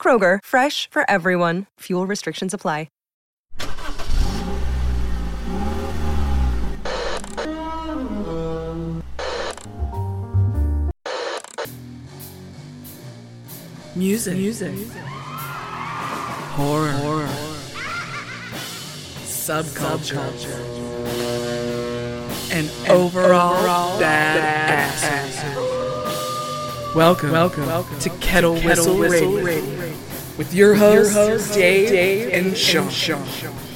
Kroger, 0.00 0.38
fresh 0.42 0.88
for 0.90 1.04
everyone. 1.10 1.66
Fuel 1.80 2.06
restrictions 2.06 2.54
apply. 2.54 2.88
Music. 13.96 14.36
Music. 14.36 14.72
Horror. 16.56 16.92
Horror. 16.92 17.26
Subculture. 19.26 20.48
And, 22.52 22.70
overall, 22.88 23.56
overall 23.58 24.00
bad, 24.00 25.79
Welcome, 26.94 27.30
welcome, 27.30 27.66
welcome 27.66 27.98
to 28.00 28.10
Kettle, 28.18 28.56
Kettle 28.56 28.64
Whistle, 28.66 28.98
Whistle 28.98 29.32
Radio. 29.34 29.44
Radio. 29.44 29.96
With 30.36 30.52
your 30.52 30.74
hosts, 30.74 31.54
Dave, 31.54 31.88
Dave, 31.88 32.32
and 32.32 32.56
Sean. 32.56 32.84
And 32.84 32.92
Sean. 32.92 33.69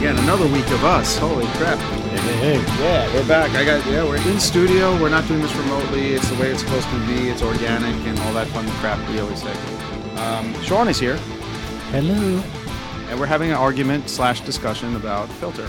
Again. 0.00 0.16
Another 0.18 0.46
week 0.46 0.66
of 0.70 0.82
us. 0.82 1.18
Holy 1.18 1.46
crap! 1.58 1.78
Hey, 1.78 2.16
hey, 2.18 2.56
hey. 2.56 2.82
Yeah, 2.82 3.14
we're 3.14 3.28
back. 3.28 3.50
I 3.50 3.64
got 3.66 3.84
yeah. 3.86 4.02
We're 4.02 4.16
in 4.16 4.40
studio. 4.40 4.98
We're 5.00 5.10
not 5.10 5.28
doing 5.28 5.42
this 5.42 5.54
remotely. 5.54 6.14
It's 6.14 6.26
the 6.30 6.40
way 6.40 6.50
it's 6.50 6.60
supposed 6.60 6.88
to 6.88 7.06
be. 7.06 7.28
It's 7.28 7.42
organic 7.42 7.94
and 8.06 8.18
all 8.20 8.32
that 8.32 8.46
fun 8.48 8.66
crap 8.80 8.98
we 9.10 9.20
always 9.20 9.42
say. 9.42 9.52
Um, 10.16 10.54
Sean 10.62 10.88
is 10.88 10.98
here, 10.98 11.16
Hello. 11.92 12.42
and 13.10 13.20
we're 13.20 13.26
having 13.26 13.50
an 13.50 13.56
argument 13.56 14.08
slash 14.08 14.40
discussion 14.40 14.96
about 14.96 15.28
Filter 15.32 15.68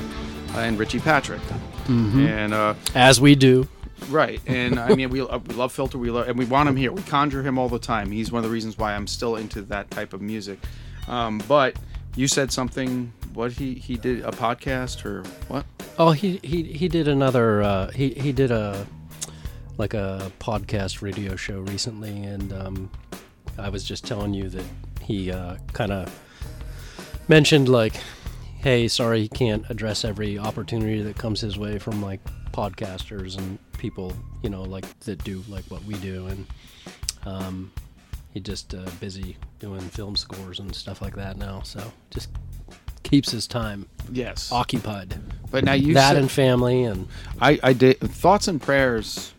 uh, 0.55 0.59
and 0.59 0.79
Richie 0.79 0.99
Patrick. 0.99 1.41
And 1.89 2.53
uh, 2.53 2.75
As 2.95 3.19
we 3.19 3.35
do. 3.35 3.67
Right, 4.09 4.39
and 4.47 4.79
I 4.79 4.95
mean, 4.95 5.09
we, 5.11 5.19
uh, 5.19 5.39
we 5.39 5.55
love 5.55 5.73
Filter, 5.73 5.97
we 5.97 6.09
love, 6.09 6.29
and 6.29 6.37
we 6.39 6.45
want 6.45 6.69
him 6.69 6.77
here. 6.77 6.91
We 6.93 7.01
conjure 7.01 7.43
him 7.43 7.57
all 7.59 7.67
the 7.67 7.79
time. 7.79 8.11
He's 8.11 8.31
one 8.31 8.39
of 8.39 8.49
the 8.49 8.53
reasons 8.53 8.77
why 8.77 8.93
I'm 8.95 9.07
still 9.07 9.35
into 9.35 9.61
that 9.63 9.91
type 9.91 10.13
of 10.13 10.21
music. 10.21 10.59
Um, 11.09 11.41
but 11.49 11.75
you 12.15 12.29
said 12.29 12.51
something. 12.53 13.11
What 13.33 13.53
he 13.53 13.75
he 13.75 13.95
did 13.95 14.25
a 14.25 14.31
podcast 14.31 15.05
or 15.05 15.23
what? 15.47 15.65
Oh, 15.97 16.11
he 16.11 16.39
he 16.43 16.63
he 16.63 16.87
did 16.87 17.07
another. 17.07 17.61
Uh, 17.61 17.91
he 17.91 18.09
he 18.09 18.31
did 18.31 18.51
a 18.51 18.85
like 19.77 19.93
a 19.93 20.31
podcast 20.39 21.01
radio 21.01 21.35
show 21.35 21.59
recently, 21.61 22.23
and 22.23 22.51
um, 22.53 22.91
I 23.57 23.69
was 23.69 23.83
just 23.83 24.05
telling 24.05 24.33
you 24.33 24.49
that 24.49 24.65
he 25.01 25.31
uh, 25.31 25.57
kind 25.73 25.91
of 25.91 26.19
mentioned 27.27 27.69
like, 27.69 27.95
"Hey, 28.57 28.87
sorry, 28.87 29.21
he 29.21 29.27
can't 29.29 29.67
address 29.69 30.03
every 30.03 30.37
opportunity 30.37 31.01
that 31.01 31.17
comes 31.17 31.39
his 31.39 31.57
way 31.57 31.79
from 31.79 32.01
like 32.01 32.19
podcasters 32.51 33.37
and 33.37 33.57
people, 33.77 34.13
you 34.43 34.49
know, 34.49 34.63
like 34.63 34.99
that 35.01 35.23
do 35.23 35.43
like 35.47 35.65
what 35.65 35.83
we 35.85 35.95
do." 35.95 36.27
And 36.27 36.47
um, 37.25 37.71
he 38.33 38.39
just 38.39 38.73
uh, 38.73 38.89
busy 38.99 39.37
doing 39.59 39.81
film 39.81 40.15
scores 40.15 40.59
and 40.59 40.73
stuff 40.75 41.01
like 41.01 41.15
that 41.15 41.37
now, 41.37 41.61
so 41.61 41.81
just 42.09 42.29
keeps 43.03 43.31
his 43.31 43.47
time 43.47 43.87
Yes, 44.11 44.51
occupied. 44.51 45.15
but 45.49 45.63
now 45.63 45.73
you 45.73 45.93
that 45.93 46.09
said, 46.09 46.17
and 46.17 46.31
family 46.31 46.83
and 46.83 47.07
I 47.39 47.59
I 47.63 47.73
did 47.73 47.99
thoughts 47.99 48.47
and 48.47 48.61
prayers. 48.61 49.33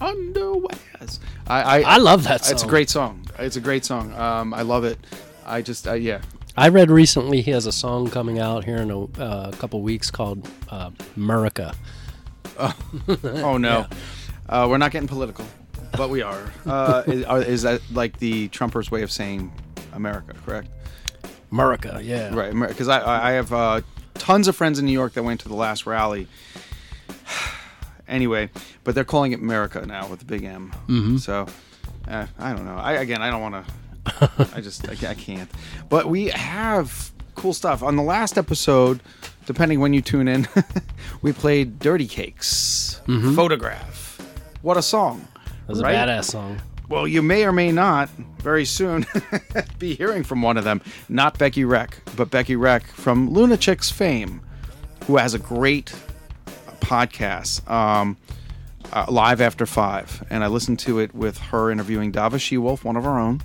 Underwears. 0.00 1.18
I 1.46 1.62
I, 1.62 1.80
I 1.80 1.96
love 1.98 2.24
that 2.24 2.44
song. 2.44 2.54
It's 2.54 2.62
a 2.62 2.66
great 2.66 2.90
song. 2.90 3.26
It's 3.38 3.56
a 3.56 3.60
great 3.60 3.84
song. 3.84 4.12
Um, 4.14 4.54
I 4.54 4.62
love 4.62 4.84
it. 4.84 4.98
I 5.46 5.62
just 5.62 5.86
uh, 5.88 5.94
yeah. 5.94 6.20
I 6.56 6.68
read 6.68 6.90
recently 6.90 7.40
he 7.40 7.52
has 7.52 7.66
a 7.66 7.72
song 7.72 8.10
coming 8.10 8.40
out 8.40 8.64
here 8.64 8.78
in 8.78 8.90
a 8.90 9.04
uh, 9.20 9.52
couple 9.52 9.80
weeks 9.80 10.10
called 10.10 10.48
uh, 10.70 10.90
"Murica." 11.16 11.74
Oh 12.58 13.56
no, 13.60 13.86
uh, 14.48 14.66
we're 14.68 14.78
not 14.78 14.90
getting 14.90 15.08
political, 15.08 15.46
but 15.96 16.10
we 16.10 16.22
are. 16.22 16.52
Uh, 16.66 17.04
is, 17.06 17.24
are, 17.24 17.42
is 17.42 17.62
that 17.62 17.80
like 17.92 18.18
the 18.18 18.48
Trumpers' 18.48 18.90
way 18.90 19.02
of 19.02 19.12
saying 19.12 19.52
America? 19.92 20.34
Correct. 20.44 20.68
Murica, 21.52 22.02
yeah. 22.02 22.34
Right, 22.34 22.52
because 22.68 22.88
I 22.88 23.28
I 23.28 23.32
have 23.32 23.52
uh, 23.52 23.80
tons 24.14 24.48
of 24.48 24.56
friends 24.56 24.78
in 24.78 24.84
New 24.84 24.92
York 24.92 25.14
that 25.14 25.22
went 25.22 25.40
to 25.40 25.48
the 25.48 25.54
last 25.54 25.86
rally. 25.86 26.28
anyway, 28.08 28.50
but 28.84 28.94
they're 28.94 29.04
calling 29.04 29.32
it 29.32 29.40
America 29.40 29.84
now 29.86 30.08
with 30.08 30.20
the 30.20 30.24
big 30.24 30.44
M. 30.44 30.72
Mm-hmm. 30.88 31.16
So 31.18 31.46
uh, 32.06 32.26
I 32.38 32.52
don't 32.52 32.64
know. 32.64 32.76
I 32.76 32.94
again, 32.94 33.22
I 33.22 33.30
don't 33.30 33.40
want 33.40 33.66
to. 33.66 34.48
I 34.54 34.60
just 34.60 34.88
I, 34.88 35.10
I 35.10 35.14
can't. 35.14 35.50
But 35.88 36.06
we 36.06 36.28
have 36.28 37.12
cool 37.34 37.52
stuff 37.52 37.82
on 37.82 37.96
the 37.96 38.02
last 38.02 38.38
episode. 38.38 39.00
Depending 39.46 39.80
when 39.80 39.94
you 39.94 40.02
tune 40.02 40.28
in, 40.28 40.46
we 41.22 41.32
played 41.32 41.78
"Dirty 41.78 42.06
Cakes" 42.06 43.00
photograph. 43.06 44.20
What 44.60 44.76
a 44.76 44.82
song! 44.82 45.26
It 45.46 45.68
was 45.68 45.82
right? 45.82 45.94
a 45.94 45.96
badass 45.96 46.24
song. 46.24 46.60
Well, 46.88 47.06
you 47.06 47.20
may 47.20 47.44
or 47.44 47.52
may 47.52 47.70
not 47.70 48.08
very 48.40 48.64
soon 48.64 49.04
be 49.78 49.94
hearing 49.94 50.24
from 50.24 50.40
one 50.40 50.56
of 50.56 50.64
them. 50.64 50.80
Not 51.08 51.38
Becky 51.38 51.64
Wreck, 51.64 51.98
but 52.16 52.30
Becky 52.30 52.56
Wreck 52.56 52.86
from 52.86 53.28
Lunachicks 53.30 53.92
fame, 53.92 54.40
who 55.06 55.18
has 55.18 55.34
a 55.34 55.38
great 55.38 55.94
podcast, 56.80 57.68
um, 57.70 58.16
uh, 58.92 59.04
Live 59.10 59.42
After 59.42 59.66
Five. 59.66 60.24
And 60.30 60.42
I 60.42 60.46
listened 60.46 60.78
to 60.80 60.98
it 60.98 61.14
with 61.14 61.36
her 61.36 61.70
interviewing 61.70 62.10
Dava 62.10 62.40
She-Wolf, 62.40 62.84
one 62.84 62.96
of 62.96 63.04
our 63.04 63.20
own. 63.20 63.42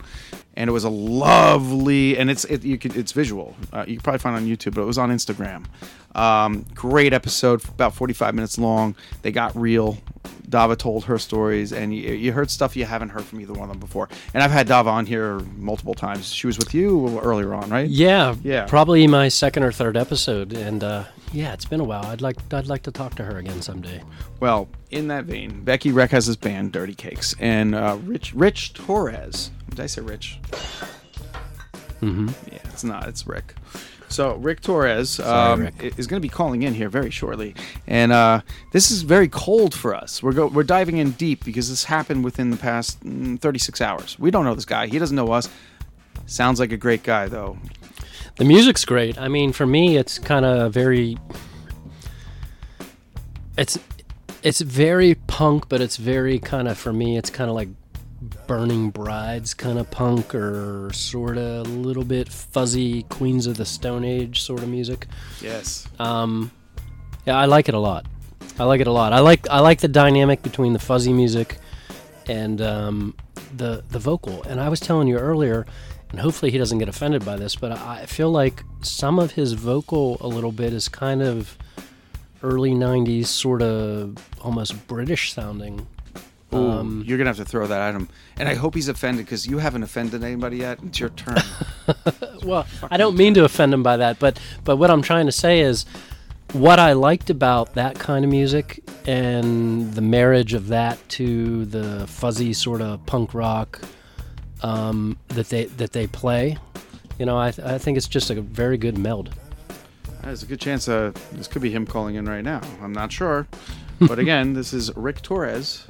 And 0.56 0.70
it 0.70 0.74
was 0.74 0.86
a 0.86 0.90
lovely, 0.90 2.18
and 2.18 2.30
it's 2.30 2.46
it, 2.46 2.64
you 2.64 2.78
could, 2.78 2.96
it's 2.96 3.12
visual. 3.12 3.56
Uh, 3.74 3.84
you 3.88 3.96
can 3.96 4.04
probably 4.04 4.20
find 4.20 4.36
it 4.38 4.40
on 4.40 4.48
YouTube, 4.48 4.76
but 4.76 4.84
it 4.84 4.86
was 4.86 5.00
on 5.00 5.10
Instagram. 5.10 5.66
Um, 6.16 6.66
great 6.76 7.14
episode, 7.14 7.64
about 7.66 7.96
45 7.96 8.36
minutes 8.36 8.58
long. 8.58 8.96
They 9.22 9.32
got 9.32 9.56
real. 9.56 9.98
Dava 10.48 10.78
told 10.78 11.06
her 11.06 11.18
stories, 11.18 11.74
and 11.74 11.96
you, 11.96 12.14
you 12.14 12.32
heard 12.32 12.52
stuff 12.52 12.76
you 12.76 12.86
haven't 12.86 13.10
heard 13.10 13.24
from 13.24 13.42
either 13.42 13.54
one 13.54 13.64
of 13.64 13.70
them 13.70 13.80
before. 13.80 14.08
And 14.36 14.44
I've 14.44 14.52
had 14.52 14.68
Dava 14.68 14.86
on 14.88 15.08
here 15.08 15.40
multiple 15.58 15.96
times. 15.96 16.32
She 16.32 16.46
was 16.46 16.60
with 16.60 16.76
you 16.76 17.20
earlier 17.20 17.56
on, 17.56 17.70
right? 17.72 17.90
Yeah, 17.90 18.36
Yeah. 18.44 18.66
Probably 18.66 19.08
my 19.08 19.30
second 19.30 19.64
or 19.64 19.72
third 19.72 19.98
episode, 19.98 20.54
and 20.54 20.84
uh, 20.84 21.06
yeah, 21.32 21.54
it's 21.54 21.66
been 21.66 21.80
a 21.80 21.84
while. 21.84 22.06
I'd 22.06 22.22
like 22.22 22.38
I'd 22.54 22.68
like 22.68 22.84
to 22.84 22.92
talk 22.92 23.16
to 23.16 23.24
her 23.24 23.40
again 23.40 23.64
someday. 23.64 24.04
Well, 24.40 24.70
in 24.92 25.08
that 25.08 25.26
vein, 25.26 25.64
Becky 25.64 25.92
Wreck 25.92 26.12
has 26.12 26.28
this 26.28 26.36
band, 26.36 26.72
Dirty 26.72 26.94
Cakes, 26.94 27.36
and 27.40 27.74
uh, 27.74 27.98
Rich 28.04 28.34
Rich 28.36 28.76
Torres. 28.76 29.50
Did 29.72 29.80
I 29.80 29.88
say 29.88 30.02
Rich? 30.02 30.38
Mm-hmm. 32.02 32.28
Yeah, 32.52 32.60
it's 32.66 32.84
not. 32.84 33.08
It's 33.08 33.26
Rick. 33.26 33.56
So 34.14 34.36
Rick 34.36 34.62
Torres 34.62 35.20
um, 35.20 35.62
Rick. 35.62 35.96
is 35.98 36.06
going 36.06 36.22
to 36.22 36.26
be 36.26 36.30
calling 36.30 36.62
in 36.62 36.76
here 36.76 36.88
very 36.88 37.10
shortly, 37.10 37.56
and 37.88 38.12
uh, 38.12 38.42
this 38.72 38.92
is 38.92 39.02
very 39.02 39.28
cold 39.28 39.74
for 39.74 39.96
us. 39.96 40.22
We're 40.22 40.34
go- 40.34 40.48
we're 40.48 40.64
diving 40.64 40.98
in 40.98 41.12
deep 41.12 41.44
because 41.44 41.68
this 41.68 41.86
happened 41.86 42.24
within 42.24 42.52
the 42.52 42.58
past 42.58 43.04
mm, 43.04 43.40
36 43.40 43.82
hours. 43.82 44.20
We 44.20 44.30
don't 44.30 44.46
know 44.46 44.54
this 44.54 44.66
guy. 44.66 44.86
He 44.86 45.00
doesn't 45.00 45.16
know 45.16 45.32
us. 45.32 45.50
Sounds 46.28 46.60
like 46.60 46.72
a 46.72 46.78
great 46.78 47.02
guy 47.02 47.28
though. 47.28 47.58
The 48.36 48.46
music's 48.46 48.86
great. 48.86 49.18
I 49.18 49.30
mean, 49.30 49.52
for 49.52 49.66
me, 49.66 49.98
it's 49.98 50.20
kind 50.20 50.46
of 50.46 50.72
very 50.72 51.18
it's 53.58 53.80
it's 54.44 54.62
very 54.62 55.16
punk, 55.16 55.70
but 55.70 55.82
it's 55.82 55.98
very 55.98 56.38
kind 56.38 56.68
of 56.68 56.78
for 56.78 56.94
me. 56.94 57.18
It's 57.18 57.32
kind 57.32 57.50
of 57.50 57.56
like 57.56 57.70
Burning 58.48 58.90
Brides 58.90 59.54
kind 59.54 59.80
of 59.80 59.90
punk, 59.92 60.34
or 60.34 60.92
sort 60.94 61.38
of 61.38 61.68
a 61.68 61.70
little 61.70 62.04
bit 62.04 62.30
fuzzy 62.30 63.04
Queens 63.04 63.48
of 63.48 63.58
the 63.58 63.66
Stone 63.66 64.06
Age 64.06 64.42
sort 64.42 64.62
of 64.64 64.70
music. 64.70 65.08
Yes. 65.42 65.88
Um, 66.00 66.52
yeah, 67.26 67.38
I 67.38 67.46
like 67.46 67.70
it 67.70 67.76
a 67.76 67.80
lot. 67.80 68.06
I 68.60 68.66
like 68.66 68.82
it 68.82 68.88
a 68.88 68.92
lot. 68.92 69.14
I 69.14 69.20
like 69.20 69.50
I 69.50 69.60
like 69.60 69.82
the 69.82 69.88
dynamic 69.88 70.44
between 70.44 70.74
the 70.74 70.80
fuzzy 70.80 71.14
music 71.14 71.58
and 72.28 72.62
um, 72.62 73.16
the 73.56 73.84
the 73.90 74.00
vocal. 74.00 74.44
And 74.44 74.60
I 74.60 74.70
was 74.70 74.80
telling 74.80 75.08
you 75.08 75.18
earlier, 75.18 75.66
and 76.12 76.20
hopefully 76.20 76.52
he 76.52 76.58
doesn't 76.58 76.78
get 76.78 76.90
offended 76.90 77.26
by 77.26 77.36
this, 77.36 77.56
but 77.56 77.72
I 77.72 78.06
feel 78.06 78.32
like 78.32 78.64
some 78.82 79.20
of 79.20 79.32
his 79.32 79.54
vocal 79.54 80.18
a 80.22 80.28
little 80.28 80.52
bit 80.52 80.74
is 80.74 80.88
kind 80.88 81.22
of 81.22 81.58
early 82.44 82.72
'90s, 82.72 83.28
sort 83.28 83.62
of 83.62 84.18
almost 84.42 84.88
British 84.88 85.34
sounding. 85.34 85.88
Ooh, 86.54 86.70
Um, 86.72 87.04
you're 87.06 87.18
gonna 87.18 87.30
have 87.30 87.38
to 87.38 87.46
throw 87.46 87.66
that 87.68 87.82
at 87.82 87.96
him, 87.96 88.10
and 88.38 88.48
I 88.48 88.56
hope 88.56 88.76
he's 88.76 88.88
offended 88.88 89.26
because 89.26 89.48
you 89.48 89.58
haven't 89.58 89.84
offended 89.84 90.24
anybody 90.24 90.58
yet. 90.58 90.80
It's 90.86 91.00
your 91.00 91.10
turn. 91.10 91.38
well, 92.44 92.66
I 92.92 92.98
don't 92.98 93.18
mean 93.18 93.34
to 93.36 93.44
offend 93.46 93.74
him 93.74 93.84
by 93.84 93.98
that, 93.98 94.20
but 94.20 94.40
but 94.64 94.78
what 94.78 94.90
I'm 94.92 95.02
trying 95.02 95.26
to 95.26 95.32
say 95.32 95.62
is 95.62 95.86
what 96.54 96.78
I 96.80 96.94
liked 96.94 97.30
about 97.30 97.74
that 97.74 97.98
kind 97.98 98.24
of 98.24 98.30
music 98.30 98.84
and 99.08 99.92
the 99.94 100.02
marriage 100.02 100.54
of 100.54 100.68
that 100.68 100.98
to 101.10 101.66
the 101.66 102.06
fuzzy 102.08 102.54
sort 102.54 102.82
of 102.82 103.04
punk 103.08 103.34
rock 103.34 103.82
um, 104.62 105.18
that 105.30 105.50
they 105.50 105.66
that 105.66 105.92
they 105.94 106.08
play. 106.08 106.58
You 107.20 107.26
know, 107.26 107.38
I, 107.38 107.52
th- 107.52 107.68
I 107.68 107.78
think 107.78 107.98
it's 107.98 108.08
just 108.08 108.30
a 108.32 108.42
very 108.42 108.78
good 108.78 108.98
meld. 108.98 109.32
There's 110.24 110.42
a 110.44 110.46
good 110.46 110.60
chance 110.60 110.88
uh, 110.88 111.12
this 111.34 111.48
could 111.48 111.62
be 111.62 111.70
him 111.70 111.86
calling 111.86 112.16
in 112.16 112.26
right 112.26 112.44
now. 112.44 112.62
I'm 112.82 112.94
not 112.94 113.12
sure, 113.12 113.48
but 114.00 114.20
again, 114.20 114.54
this 114.54 114.74
is 114.74 114.90
Rick 114.96 115.22
Torres, 115.22 115.86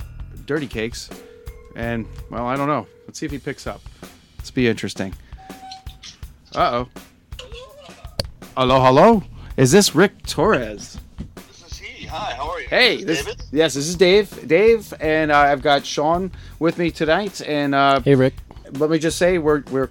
Dirty 0.45 0.67
Cakes, 0.67 1.09
and 1.75 2.05
well, 2.29 2.45
I 2.45 2.55
don't 2.55 2.67
know. 2.67 2.87
Let's 3.07 3.19
see 3.19 3.25
if 3.25 3.31
he 3.31 3.39
picks 3.39 3.65
up. 3.67 3.81
Let's 4.37 4.51
be 4.51 4.67
interesting. 4.67 5.13
Uh 6.55 6.85
oh. 6.85 6.89
Hello, 8.55 8.79
hello. 8.81 9.23
Is 9.57 9.71
this 9.71 9.95
Rick 9.95 10.23
Torres? 10.27 10.99
This 11.47 11.71
is 11.71 11.77
he. 11.79 12.05
Hi, 12.05 12.33
how 12.35 12.49
are 12.51 12.61
you? 12.61 12.67
Hey, 12.67 12.97
This 13.03 13.05
this, 13.05 13.19
is 13.19 13.25
David. 13.25 13.45
yes, 13.51 13.73
this 13.73 13.87
is 13.87 13.95
Dave. 13.95 14.47
Dave, 14.47 14.93
and 14.99 15.31
uh, 15.31 15.37
I've 15.37 15.61
got 15.61 15.85
Sean 15.85 16.31
with 16.59 16.77
me 16.77 16.91
tonight. 16.91 17.41
And 17.41 17.73
uh, 17.73 17.99
Hey, 18.01 18.15
Rick. 18.15 18.35
let 18.73 18.89
me 18.89 18.99
just 18.99 19.17
say, 19.17 19.37
we're 19.39 19.63
we're 19.71 19.89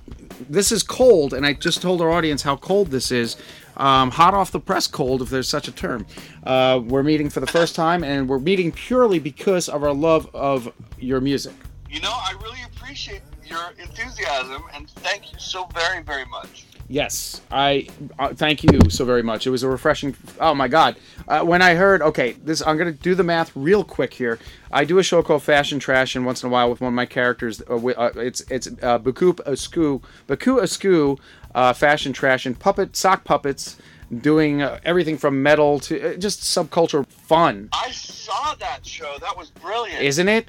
this 0.49 0.71
is 0.73 0.83
cold, 0.83 1.35
and 1.35 1.45
I 1.47 1.53
just 1.55 1.83
told 1.83 2.01
our 2.01 2.11
audience 2.11 2.43
how 2.43 2.57
cold 2.57 2.89
this 2.89 3.11
is. 3.11 3.37
Um, 3.77 4.11
hot 4.11 4.35
off 4.35 4.51
the 4.51 4.61
press 4.61 4.87
cold, 4.87 5.23
if 5.23 5.31
there's 5.31 5.49
such 5.49 5.69
a 5.69 5.73
term. 5.73 6.07
Uh, 6.45 6.81
we're 6.85 7.03
meeting 7.03 7.31
for 7.31 7.41
the 7.41 7.47
first 7.47 7.75
time, 7.75 8.05
and 8.05 8.29
we're 8.29 8.39
meeting 8.39 8.73
purely 8.73 9.19
because 9.19 9.69
of 9.69 9.83
our 9.83 9.95
love 9.95 10.29
of 10.35 10.73
your 10.99 11.21
music. 11.21 11.55
You 11.91 12.01
know, 12.01 12.13
I 12.13 12.35
really 12.43 12.63
appreciate 12.65 13.23
your 13.45 13.73
enthusiasm 13.79 14.63
and 14.75 14.89
thank 14.89 15.33
you 15.33 15.39
so 15.39 15.69
very, 15.75 16.03
very 16.03 16.25
much. 16.25 16.65
Yes, 16.89 17.41
I 17.51 17.89
uh, 18.19 18.35
thank 18.35 18.63
you 18.65 18.91
so 18.91 19.05
very 19.05 19.23
much. 19.23 19.47
It 19.47 19.51
was 19.51 19.63
a 19.63 19.69
refreshing. 19.69 20.15
Oh 20.39 20.55
my 20.55 20.69
God! 20.69 20.97
Uh, 21.27 21.43
when 21.43 21.63
I 21.63 21.75
heard, 21.75 22.03
okay, 22.03 22.33
this 22.33 22.61
I'm 22.67 22.77
gonna 22.77 22.93
do 22.93 23.15
the 23.15 23.23
math 23.23 23.51
real 23.55 23.83
quick 23.83 24.13
here. 24.13 24.39
I 24.71 24.85
do 24.85 24.99
a 24.99 25.03
show 25.03 25.23
called 25.23 25.43
Fashion 25.43 25.79
Trash, 25.79 26.17
and 26.17 26.27
once 26.27 26.43
in 26.43 26.51
a 26.51 26.53
while 26.53 26.69
with 26.69 26.83
one 26.83 26.89
of 26.89 26.95
my 26.95 27.07
characters, 27.07 27.63
uh, 27.71 27.77
uh, 27.77 28.11
it's 28.17 28.43
it's 28.51 28.69
uh, 28.83 28.99
Baku 28.99 29.33
Asku, 29.35 30.03
Baku 30.27 30.61
Asku, 30.61 31.19
uh, 31.55 31.73
Fashion 31.73 32.13
Trash, 32.13 32.47
and 32.47 32.59
puppet 32.59 32.97
sock 32.97 33.25
puppets, 33.25 33.77
doing 34.21 34.63
uh, 34.63 34.79
everything 34.85 35.17
from 35.19 35.43
metal 35.43 35.81
to 35.81 36.15
uh, 36.15 36.17
just 36.17 36.41
subculture 36.43 37.07
fun, 37.07 37.69
I 37.73 37.91
saw 37.91 38.55
that 38.57 38.85
show. 38.87 39.17
That 39.21 39.37
was 39.37 39.51
brilliant. 39.51 40.03
isn't 40.03 40.29
it? 40.29 40.49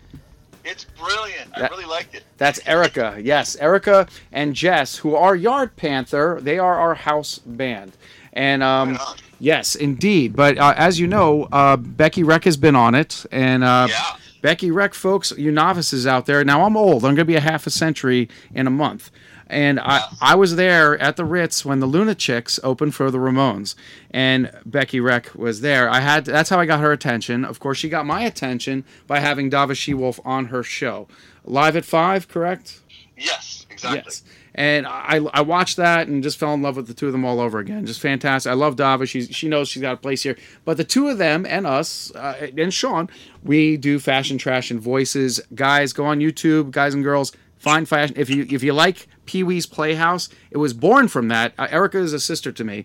it's 0.65 0.85
brilliant. 0.85 1.49
I 1.57 1.67
really 1.67 1.85
liked 1.85 2.15
it. 2.15 2.23
That's 2.37 2.65
Erica. 2.65 3.17
Yes, 3.21 3.55
Erica 3.57 4.07
and 4.31 4.55
Jess, 4.55 4.97
who 4.97 5.13
are 5.15 5.35
Yard 5.35 5.75
Panther. 5.75 6.39
They 6.41 6.57
are 6.57 6.75
our 6.79 6.95
house 6.95 7.39
band. 7.39 7.91
And 8.31 8.63
um, 8.63 8.93
Right 8.95 9.23
yes, 9.39 9.75
indeed. 9.75 10.35
But 10.35 10.57
uh, 10.57 10.73
as 10.77 10.99
you 10.99 11.07
know, 11.07 11.49
uh, 11.51 11.75
Becky 11.77 12.23
Wreck 12.23 12.45
has 12.45 12.55
been 12.57 12.75
on 12.75 12.95
it, 12.95 13.25
and 13.31 13.63
uh, 13.63 13.87
Yeah. 13.89 14.15
Becky 14.41 14.71
Wreck, 14.71 14.93
folks, 14.93 15.31
you 15.37 15.51
novices 15.51 16.05
out 16.07 16.25
there. 16.25 16.43
Now 16.43 16.65
I'm 16.65 16.75
old. 16.75 17.03
I'm 17.05 17.15
going 17.15 17.17
to 17.17 17.25
be 17.25 17.35
a 17.35 17.41
half 17.41 17.65
a 17.67 17.69
century 17.69 18.27
in 18.53 18.67
a 18.67 18.69
month. 18.69 19.09
And 19.53 19.79
I, 19.79 20.01
I 20.19 20.35
was 20.35 20.55
there 20.55 20.97
at 20.99 21.15
the 21.15 21.25
Ritz 21.25 21.63
when 21.63 21.79
the 21.79 21.87
Lunachicks 21.87 22.59
opened 22.63 22.95
for 22.95 23.11
the 23.11 23.19
Ramones, 23.19 23.75
and 24.11 24.51
Becky 24.65 24.99
Wreck 24.99 25.33
was 25.35 25.61
there. 25.61 25.89
I 25.89 25.99
had 25.99 26.25
that's 26.25 26.49
how 26.49 26.59
I 26.59 26.65
got 26.65 26.79
her 26.79 26.91
attention. 26.91 27.45
Of 27.45 27.59
course, 27.59 27.77
she 27.77 27.87
got 27.87 28.05
my 28.05 28.23
attention 28.23 28.83
by 29.07 29.19
having 29.19 29.51
Dava 29.51 29.75
She-Wolf 29.75 30.19
on 30.25 30.45
her 30.45 30.63
show, 30.63 31.07
live 31.45 31.75
at 31.75 31.85
five, 31.85 32.27
correct? 32.27 32.81
Yes, 33.15 33.65
exactly. 33.69 34.01
Yes. 34.05 34.23
And 34.55 34.85
I, 34.85 35.17
I 35.33 35.41
watched 35.41 35.77
that 35.77 36.07
and 36.07 36.21
just 36.21 36.37
fell 36.37 36.53
in 36.53 36.61
love 36.61 36.75
with 36.75 36.87
the 36.87 36.93
two 36.93 37.07
of 37.07 37.11
them 37.11 37.25
all 37.25 37.39
over 37.39 37.57
again. 37.57 37.85
Just 37.85 37.99
fantastic. 37.99 38.51
I 38.51 38.53
love 38.53 38.75
Dava. 38.75 39.07
She's, 39.07 39.29
she 39.35 39.47
knows 39.47 39.67
she's 39.67 39.81
got 39.81 39.93
a 39.93 39.97
place 39.97 40.21
here. 40.21 40.37
But 40.63 40.77
the 40.77 40.83
two 40.83 41.07
of 41.07 41.17
them 41.17 41.45
and 41.47 41.65
us 41.65 42.11
uh, 42.13 42.49
and 42.55 42.71
Sean, 42.71 43.09
we 43.43 43.77
do 43.77 43.97
fashion 43.97 44.37
trash 44.37 44.69
and 44.69 44.79
voices. 44.79 45.41
Guys, 45.55 45.91
go 45.91 46.05
on 46.05 46.19
YouTube, 46.19 46.69
guys 46.69 46.93
and 46.93 47.03
girls. 47.03 47.31
Find 47.63 47.87
fashion. 47.87 48.17
If 48.19 48.29
you 48.29 48.45
if 48.49 48.61
you 48.61 48.73
like 48.73 49.07
Pee 49.25 49.41
Wee's 49.41 49.65
Playhouse, 49.65 50.27
it 50.51 50.57
was 50.57 50.73
born 50.73 51.07
from 51.07 51.29
that. 51.29 51.53
Uh, 51.57 51.67
Erica 51.71 51.97
is 51.97 52.11
a 52.11 52.19
sister 52.19 52.51
to 52.51 52.63
me. 52.65 52.83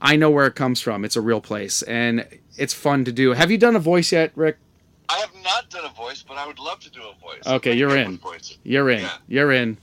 I 0.00 0.14
know 0.14 0.30
where 0.30 0.46
it 0.46 0.54
comes 0.54 0.80
from. 0.80 1.04
It's 1.04 1.16
a 1.16 1.20
real 1.20 1.40
place 1.40 1.82
and 1.82 2.24
it's 2.56 2.72
fun 2.72 3.04
to 3.06 3.10
do. 3.10 3.32
Have 3.32 3.50
you 3.50 3.58
done 3.58 3.74
a 3.74 3.80
voice 3.80 4.12
yet, 4.12 4.30
Rick? 4.36 4.58
I 5.08 5.18
have 5.18 5.34
not 5.42 5.70
done 5.70 5.84
a 5.84 5.92
voice, 5.92 6.22
but 6.22 6.36
I 6.38 6.46
would 6.46 6.60
love 6.60 6.78
to 6.80 6.90
do 6.90 7.00
a 7.00 7.20
voice. 7.20 7.44
Okay, 7.44 7.72
I'm 7.72 7.78
you're 7.78 7.96
in. 7.96 8.20
with. 8.24 8.58
You're 8.62 8.90
in. 8.90 9.00
Yeah. 9.00 9.16
You're 9.26 9.50
in. 9.50 9.76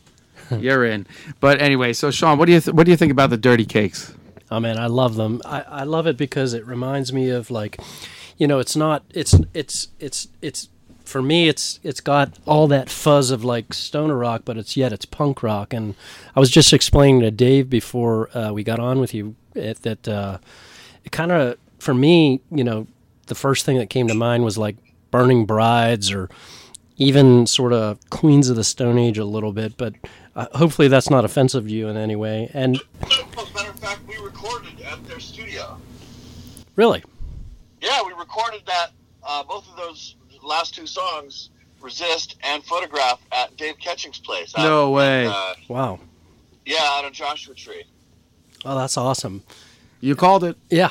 You're 0.58 0.86
in. 0.86 1.06
But 1.42 1.62
anyway, 1.62 1.92
so 1.92 2.10
Sean, 2.10 2.38
what 2.38 2.46
do 2.46 2.54
you 2.54 2.62
th- 2.62 2.74
what 2.74 2.86
do 2.86 2.92
you 2.92 2.98
think 2.98 3.12
about 3.12 3.32
the 3.32 3.38
dirty 3.38 3.66
cakes? 3.66 4.14
Oh 4.50 4.62
man, 4.62 4.80
I 4.80 4.88
love 4.88 5.16
them. 5.16 5.42
I, 5.44 5.64
I 5.64 5.84
love 5.84 6.08
it 6.08 6.16
because 6.16 6.54
it 6.54 6.66
reminds 6.66 7.12
me 7.12 7.30
of 7.30 7.52
like, 7.52 7.78
you 8.38 8.48
know, 8.48 8.60
it's 8.60 8.78
not 8.78 9.04
it's 9.14 9.36
it's 9.54 9.90
it's 10.00 10.30
it's 10.42 10.70
for 11.10 11.22
me 11.22 11.50
it's 11.50 11.80
it's 11.84 12.00
got 12.00 12.38
all 12.46 12.68
that 12.68 12.90
fuzz 12.90 13.32
of 13.32 13.44
like 13.44 13.74
stoner 13.74 14.16
rock, 14.16 14.44
but 14.46 14.58
it's 14.58 14.78
yet 14.78 14.94
it's 14.94 15.06
punk 15.06 15.42
rock. 15.44 15.74
And 15.74 15.96
I 16.36 16.40
was 16.40 16.52
just 16.52 16.72
explaining 16.72 17.22
to 17.22 17.32
Dave 17.32 17.70
before 17.70 18.36
uh, 18.38 18.52
we 18.52 18.64
got 18.64 18.80
on 18.80 19.00
with 19.00 19.14
you 19.14 19.36
it, 19.56 19.82
that 19.82 20.08
uh, 20.08 20.38
it 21.04 21.12
kind 21.12 21.32
of 21.32 21.58
for 21.80 21.94
me, 21.94 22.42
you 22.52 22.64
know, 22.64 22.88
the 23.28 23.36
first 23.36 23.66
thing 23.66 23.78
that 23.78 23.90
came 23.90 24.08
to 24.08 24.14
mind 24.14 24.44
was 24.44 24.58
like 24.58 24.76
Burning 25.12 25.46
Brides 25.46 26.12
or 26.12 26.30
even 26.98 27.48
sort 27.48 27.74
of 27.74 27.98
Queens 28.10 28.50
of 28.50 28.56
the 28.56 28.64
Stone 28.64 29.00
Age 29.00 29.18
a 29.18 29.26
little 29.26 29.54
bit, 29.54 29.78
but 29.78 29.96
uh, 30.36 30.48
hopefully 30.54 30.88
that's 30.90 31.10
not 31.10 31.26
offensive 31.26 31.66
to 31.66 31.72
you 31.74 31.88
in 31.88 31.98
any 31.98 32.16
way. 32.16 32.52
And 32.54 32.80
As 33.02 33.20
a 33.20 33.54
matter 33.54 33.72
of 33.72 33.80
fact, 33.80 34.02
we 34.08 34.18
recorded 34.18 34.82
at 34.82 35.04
their 35.06 35.20
studio. 35.20 35.78
really, 36.76 37.04
Yeah, 37.82 38.02
we 38.06 38.12
recorded 38.14 38.62
that, 38.66 38.92
uh, 39.24 39.44
both 39.44 39.68
of 39.70 39.78
those 39.78 40.16
last 40.44 40.76
two 40.76 40.88
songs, 40.88 41.50
Resist 41.82 42.36
and 42.44 42.64
Photograph, 42.64 43.20
at 43.32 43.56
Dave 43.58 43.78
Catching's 43.80 44.20
place. 44.20 44.54
No 44.58 44.88
in, 44.88 44.94
way. 44.94 45.28
Uh, 45.28 45.54
wow. 45.68 46.00
yeah, 46.66 46.78
out 46.82 47.06
on 47.06 47.14
Joshua 47.14 47.56
Tree. 47.56 47.84
Oh, 48.66 48.78
that's 48.78 48.98
awesome. 48.98 49.44
You 50.02 50.16
called 50.16 50.44
it. 50.44 50.58
Yeah. 50.70 50.90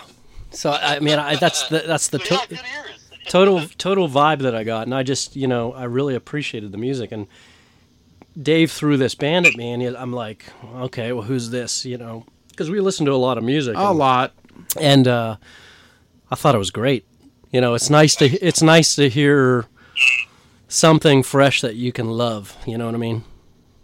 So 0.51 0.71
I 0.71 1.01
mean, 1.01 1.19
I, 1.19 1.37
that's 1.37 1.69
the 1.69 1.81
that's 1.81 2.09
the 2.09 2.19
So, 2.25 2.37
to- 2.37 2.55
yeah, 2.55 2.83
total 3.29 3.67
total 3.77 4.09
vibe 4.09 4.41
that 4.41 4.55
I 4.55 4.65
got, 4.65 4.87
and 4.87 4.95
I 4.95 5.03
just 5.03 5.37
you 5.37 5.47
know 5.47 5.73
I 5.73 5.85
really 5.85 6.15
appreciated 6.15 6.73
the 6.73 6.79
music. 6.79 7.13
And 7.13 7.27
Dave 8.41 8.71
threw 8.71 8.97
this 8.97 9.15
band 9.15 9.47
at 9.47 9.55
me, 9.57 9.73
and 9.73 9.83
he- 9.83 9.97
I'm 9.97 10.13
like, 10.13 10.47
okay, 10.77 11.13
well, 11.13 11.25
who's 11.25 11.51
this? 11.51 11.85
You 11.85 11.99
know, 11.99 12.25
because 12.49 12.71
we 12.71 12.81
listen 12.81 13.05
to 13.07 13.13
a 13.13 13.17
lot 13.17 13.37
of 13.37 13.45
music. 13.45 13.77
A 13.77 13.91
and, 13.91 13.99
lot. 13.99 14.33
and 14.81 15.07
uh, 15.07 15.37
I 16.31 16.35
thought 16.35 16.55
it 16.55 16.59
was 16.59 16.71
great. 16.71 17.05
You 17.51 17.61
know, 17.61 17.75
it's 17.75 17.89
nice 17.91 18.15
to 18.17 18.27
it's 18.27 18.63
nice 18.63 18.95
to 18.97 19.09
hear 19.09 19.67
something 20.69 21.23
fresh 21.23 21.61
that 21.63 21.77
you 21.77 21.93
can 21.93 22.11
love. 22.11 22.57
You 22.67 22.77
know 22.79 22.87
what 22.87 22.95
I 22.95 22.99
mean? 22.99 23.25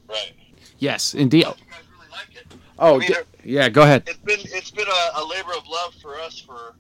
Right. 0.09 0.33
Yes, 0.79 1.15
indeed. 1.15 1.39
You 1.41 1.45
guys 1.45 1.57
really 1.91 2.11
like 2.11 2.37
it. 2.37 2.47
Oh, 2.79 2.97
I 2.97 2.99
mean, 2.99 3.09
d- 3.09 3.15
yeah. 3.45 3.69
Go 3.69 3.83
ahead. 3.83 4.05
It's 4.07 4.19
been 4.19 4.41
it's 4.41 4.71
been 4.71 4.89
a, 4.89 5.21
a 5.21 5.25
labor 5.25 5.53
of 5.57 5.67
love 5.67 5.95
for 6.03 6.19
us 6.19 6.39
for 6.39 6.75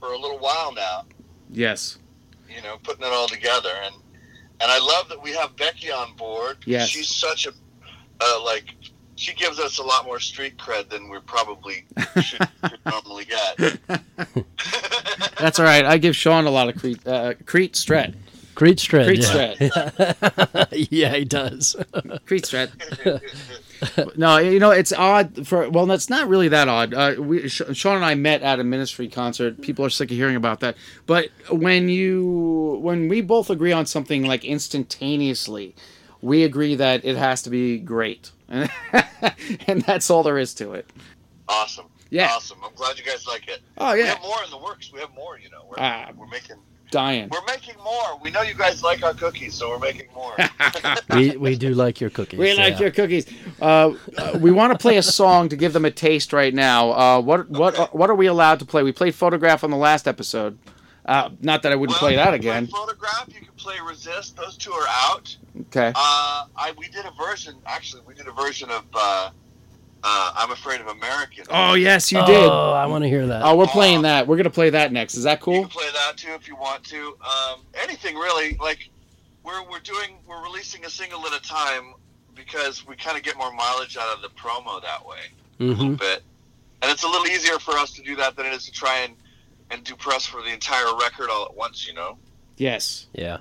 for 0.00 0.12
a 0.12 0.18
little 0.18 0.38
while 0.38 0.72
now. 0.72 1.04
Yes. 1.50 1.98
You 2.54 2.62
know, 2.62 2.76
putting 2.82 3.04
it 3.06 3.12
all 3.12 3.28
together, 3.28 3.70
and 3.84 3.94
and 4.60 4.70
I 4.70 4.78
love 4.78 5.08
that 5.08 5.22
we 5.22 5.32
have 5.32 5.56
Becky 5.56 5.90
on 5.90 6.14
board. 6.16 6.58
Yes. 6.66 6.88
she's 6.88 7.08
such 7.08 7.46
a 7.46 7.52
uh, 8.20 8.44
like 8.44 8.74
she 9.18 9.34
gives 9.34 9.58
us 9.58 9.78
a 9.78 9.82
lot 9.82 10.04
more 10.06 10.20
street 10.20 10.56
cred 10.56 10.88
than 10.88 11.08
we 11.08 11.18
probably 11.20 11.84
should, 12.22 12.48
should 12.68 12.78
normally 12.86 13.24
get. 13.24 13.78
That's 15.38 15.58
all 15.58 15.64
right. 15.64 15.84
I 15.84 15.98
give 15.98 16.14
Sean 16.14 16.46
a 16.46 16.50
lot 16.50 16.68
of 16.68 16.80
Crete, 16.80 17.06
uh, 17.06 17.34
Crete 17.44 17.74
Stret. 17.74 18.14
Crete 18.54 18.80
Stred. 18.80 19.06
Crete 19.06 19.20
yeah. 19.20 19.90
Stret. 19.90 20.68
yeah, 20.90 21.14
he 21.14 21.24
does. 21.24 21.76
Crete 22.26 22.44
Stret. 22.44 22.70
no, 24.16 24.38
you 24.38 24.58
know 24.58 24.72
it's 24.72 24.92
odd 24.92 25.46
for 25.46 25.68
well, 25.70 25.86
that's 25.86 26.10
not 26.10 26.28
really 26.28 26.48
that 26.48 26.68
odd. 26.68 26.92
Uh, 26.92 27.14
we, 27.18 27.48
Sean 27.48 27.96
and 27.96 28.04
I 28.04 28.16
met 28.16 28.42
at 28.42 28.58
a 28.58 28.64
ministry 28.64 29.08
concert. 29.08 29.60
People 29.62 29.84
are 29.84 29.90
sick 29.90 30.10
of 30.10 30.16
hearing 30.16 30.34
about 30.34 30.58
that. 30.60 30.76
But 31.06 31.28
when 31.50 31.88
you 31.88 32.78
when 32.82 33.08
we 33.08 33.20
both 33.20 33.48
agree 33.48 33.72
on 33.72 33.86
something 33.86 34.24
like 34.24 34.44
instantaneously, 34.44 35.76
we 36.20 36.42
agree 36.42 36.74
that 36.74 37.04
it 37.04 37.16
has 37.16 37.42
to 37.42 37.50
be 37.50 37.78
great, 37.78 38.32
and 39.66 39.82
that's 39.82 40.10
all 40.10 40.22
there 40.22 40.38
is 40.38 40.54
to 40.54 40.72
it. 40.72 40.88
Awesome. 41.48 41.86
Yeah. 42.10 42.30
Awesome. 42.32 42.58
I'm 42.64 42.74
glad 42.74 42.98
you 42.98 43.04
guys 43.04 43.26
like 43.26 43.48
it. 43.48 43.60
Oh 43.76 43.92
yeah. 43.92 44.02
We 44.04 44.08
have 44.08 44.22
more 44.22 44.44
in 44.44 44.50
the 44.50 44.58
works. 44.58 44.92
We 44.92 45.00
have 45.00 45.14
more. 45.14 45.38
You 45.38 45.50
know, 45.50 45.62
we're, 45.68 45.76
Ah. 45.78 46.10
we're 46.16 46.26
making 46.26 46.56
dying. 46.90 47.28
we're 47.30 47.44
making 47.46 47.76
more. 47.82 48.18
We 48.22 48.30
know 48.30 48.40
you 48.40 48.54
guys 48.54 48.82
like 48.82 49.02
our 49.02 49.12
cookies, 49.12 49.54
so 49.54 49.68
we're 49.68 49.78
making 49.78 50.08
more. 50.14 50.34
we 51.10 51.36
we 51.36 51.56
do 51.56 51.74
like 51.74 52.00
your 52.00 52.10
cookies. 52.10 52.38
We 52.38 52.54
like 52.54 52.74
yeah. 52.74 52.80
your 52.80 52.90
cookies. 52.90 53.26
Uh, 53.60 53.94
uh, 54.16 54.38
we 54.40 54.50
want 54.50 54.72
to 54.72 54.78
play 54.78 54.96
a 54.96 55.02
song 55.02 55.48
to 55.50 55.56
give 55.56 55.72
them 55.74 55.84
a 55.84 55.90
taste 55.90 56.32
right 56.32 56.54
now. 56.54 56.92
Uh, 56.92 57.20
what 57.20 57.50
what 57.50 57.78
Okay. 57.78 57.90
what 57.92 58.08
are 58.10 58.14
we 58.14 58.26
allowed 58.26 58.58
to 58.60 58.64
play? 58.64 58.82
We 58.82 58.92
played 58.92 59.14
photograph 59.14 59.62
on 59.64 59.70
the 59.70 59.76
last 59.76 60.08
episode. 60.08 60.58
Uh, 61.08 61.30
not 61.40 61.62
that 61.62 61.72
I 61.72 61.74
wouldn't 61.74 61.98
play 61.98 62.16
that 62.16 62.34
again. 62.34 62.66
Play 62.66 62.80
photograph. 62.80 63.28
You 63.28 63.40
can 63.40 63.54
play 63.56 63.76
resist. 63.82 64.36
Those 64.36 64.58
two 64.58 64.72
are 64.72 64.86
out. 64.88 65.34
Okay. 65.62 65.90
Uh, 65.94 66.44
I 66.54 66.74
we 66.76 66.86
did 66.88 67.06
a 67.06 67.10
version. 67.12 67.54
Actually, 67.64 68.02
we 68.06 68.12
did 68.12 68.28
a 68.28 68.32
version 68.32 68.68
of 68.70 68.84
uh, 68.92 69.30
uh, 70.04 70.32
"I'm 70.36 70.50
Afraid 70.50 70.82
of 70.82 70.88
Americans." 70.88 71.48
Oh 71.50 71.72
yes, 71.72 72.12
you 72.12 72.18
oh, 72.18 72.26
did. 72.26 72.44
Oh, 72.44 72.72
I 72.72 72.84
want 72.84 73.04
to 73.04 73.08
hear 73.08 73.26
that. 73.26 73.40
Oh, 73.42 73.56
we're 73.56 73.66
playing 73.66 74.02
that. 74.02 74.26
We're 74.26 74.36
gonna 74.36 74.50
play 74.50 74.68
that 74.68 74.92
next. 74.92 75.14
Is 75.14 75.22
that 75.24 75.38
You 75.38 75.44
cool? 75.44 75.60
can 75.62 75.70
play 75.70 75.86
that 75.94 76.18
too 76.18 76.32
if 76.32 76.46
you 76.46 76.56
want 76.56 76.84
to. 76.84 77.16
Um, 77.22 77.62
anything 77.82 78.14
really. 78.14 78.58
Like 78.60 78.90
we're 79.42 79.66
we're 79.70 79.80
doing 79.80 80.18
we're 80.26 80.42
releasing 80.42 80.84
a 80.84 80.90
single 80.90 81.26
at 81.26 81.32
a 81.32 81.40
time 81.42 81.94
because 82.34 82.86
we 82.86 82.96
kind 82.96 83.16
of 83.16 83.22
get 83.22 83.34
more 83.38 83.52
mileage 83.54 83.96
out 83.96 84.14
of 84.14 84.20
the 84.20 84.28
promo 84.28 84.82
that 84.82 85.06
way 85.06 85.16
a 85.58 85.64
little 85.64 85.86
hmm 85.86 85.94
bit, 85.94 86.22
and 86.82 86.92
it's 86.92 87.02
a 87.02 87.08
little 87.08 87.26
easier 87.26 87.58
for 87.58 87.78
us 87.78 87.92
to 87.92 88.02
do 88.02 88.14
that 88.16 88.36
than 88.36 88.44
it 88.44 88.52
is 88.52 88.66
to 88.66 88.72
try 88.72 88.98
and 88.98 89.14
and 89.70 89.82
do 89.84 89.94
press 89.96 90.24
for 90.26 90.42
the 90.42 90.52
entire 90.52 90.96
record 91.00 91.30
all 91.30 91.44
at 91.46 91.56
once. 91.56 91.86
You 91.86 91.94
know. 91.94 92.18
Yes. 92.56 93.06
Yeah. 93.12 93.38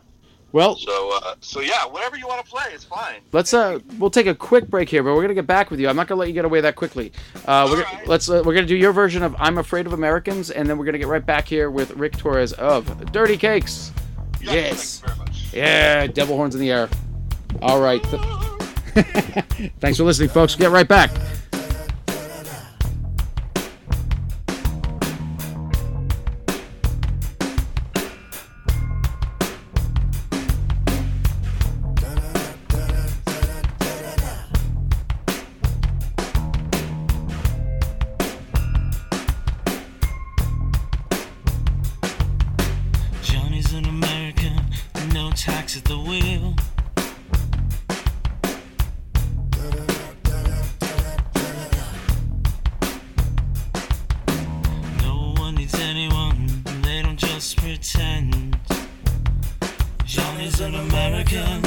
Well, 0.54 0.76
So 0.78 1.12
uh, 1.24 1.36
so 1.42 1.60
yeah, 1.60 1.86
whatever 1.86 2.18
you 2.18 2.26
want 2.26 2.44
to 2.44 2.50
play, 2.50 2.64
it's 2.72 2.86
fine. 2.86 3.20
let's 3.34 3.54
uh, 3.54 3.80
we'll 4.00 4.10
take 4.10 4.28
a 4.28 4.34
quick 4.34 4.68
break 4.70 4.88
here, 4.88 5.04
but 5.04 5.14
we're 5.14 5.22
gonna 5.22 5.34
get 5.34 5.46
back 5.46 5.70
with 5.70 5.80
you. 5.80 5.90
I'm 5.90 5.96
not 5.98 6.08
gonna 6.08 6.20
let 6.20 6.30
you 6.30 6.34
get 6.34 6.46
away 6.46 6.62
that 6.62 6.76
quickly. 6.76 7.12
Uh, 7.46 7.68
we're 7.70 7.84
gonna, 7.84 8.02
let's 8.06 8.30
uh, 8.30 8.42
we're 8.46 8.54
gonna 8.54 8.66
do 8.66 8.76
your 8.78 8.94
version 8.94 9.24
of 9.24 9.36
"I'm 9.40 9.58
Afraid 9.58 9.86
of 9.88 9.94
Americans," 9.94 10.50
and 10.50 10.68
then 10.70 10.78
we're 10.78 10.86
gonna 10.86 11.00
get 11.00 11.08
right 11.08 11.24
back 11.26 11.46
here 11.48 11.70
with 11.70 11.92
Rick 11.98 12.16
Torres 12.18 12.54
of 12.54 13.12
Dirty 13.12 13.36
Cakes. 13.38 13.92
Yeah, 14.40 14.54
Yes. 14.54 15.00
Thank 15.00 15.10
you 15.12 15.16
very 15.16 15.28
much. 15.28 15.54
Yeah, 15.54 16.08
devil 16.08 16.38
horns 16.38 16.56
in 16.56 16.62
the 16.62 16.72
air. 16.72 16.90
All 17.62 17.82
right. 17.82 18.02
Th- 18.04 18.22
Thanks 19.80 19.98
for 19.98 20.06
listening, 20.06 20.30
folks. 20.30 20.56
Get 20.56 20.72
right 20.72 20.88
back. 20.88 21.12
American. 61.38 61.67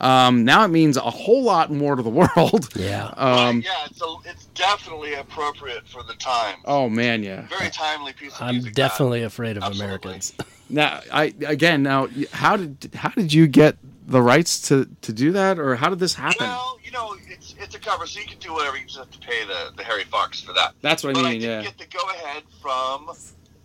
Um, 0.01 0.43
now 0.43 0.65
it 0.65 0.69
means 0.69 0.97
a 0.97 1.01
whole 1.01 1.43
lot 1.43 1.71
more 1.71 1.95
to 1.95 2.01
the 2.03 2.09
world. 2.21 2.69
Yeah. 2.75 3.13
Um, 3.17 3.61
yeah, 3.61 3.85
it's 3.85 4.01
a, 4.01 4.15
it's 4.25 4.45
definitely 4.47 5.13
appropriate 5.13 5.87
for 5.87 6.01
the 6.03 6.15
time. 6.15 6.57
oh 6.65 6.89
man, 6.89 7.23
yeah. 7.23 7.41
Very 7.47 7.69
timely 7.69 8.11
piece 8.13 8.35
of 8.35 8.41
I'm 8.41 8.55
music. 8.55 8.73
definitely 8.73 9.21
afraid 9.23 9.57
of 9.57 9.63
Absolutely. 9.63 9.85
Americans. 9.85 10.33
Now, 10.73 11.01
I 11.11 11.33
again, 11.45 11.83
now, 11.83 12.07
how 12.31 12.55
did 12.55 12.91
how 12.95 13.09
did 13.09 13.33
you 13.33 13.45
get 13.45 13.75
the 14.07 14.21
rights 14.21 14.61
to 14.69 14.87
to 15.01 15.11
do 15.11 15.33
that, 15.33 15.59
or 15.59 15.75
how 15.75 15.89
did 15.89 15.99
this 15.99 16.13
happen? 16.13 16.47
Well, 16.47 16.79
you 16.81 16.91
know, 16.91 17.13
it's 17.27 17.55
it's 17.59 17.75
a 17.75 17.79
cover, 17.79 18.05
so 18.07 18.21
you 18.21 18.25
can 18.25 18.37
do 18.39 18.53
whatever. 18.53 18.77
You 18.77 18.85
just 18.85 18.97
have 18.97 19.11
to 19.11 19.19
pay 19.19 19.43
the, 19.45 19.71
the 19.75 19.83
Harry 19.83 20.05
Fox 20.05 20.39
for 20.39 20.53
that. 20.53 20.73
That's 20.81 21.03
what 21.03 21.09
I 21.09 21.13
but 21.21 21.25
I 21.27 21.31
mean. 21.31 21.41
did 21.41 21.47
Yeah. 21.47 21.61
get 21.63 21.77
the 21.77 21.85
go 21.87 21.99
ahead 22.11 22.43
from 22.61 23.11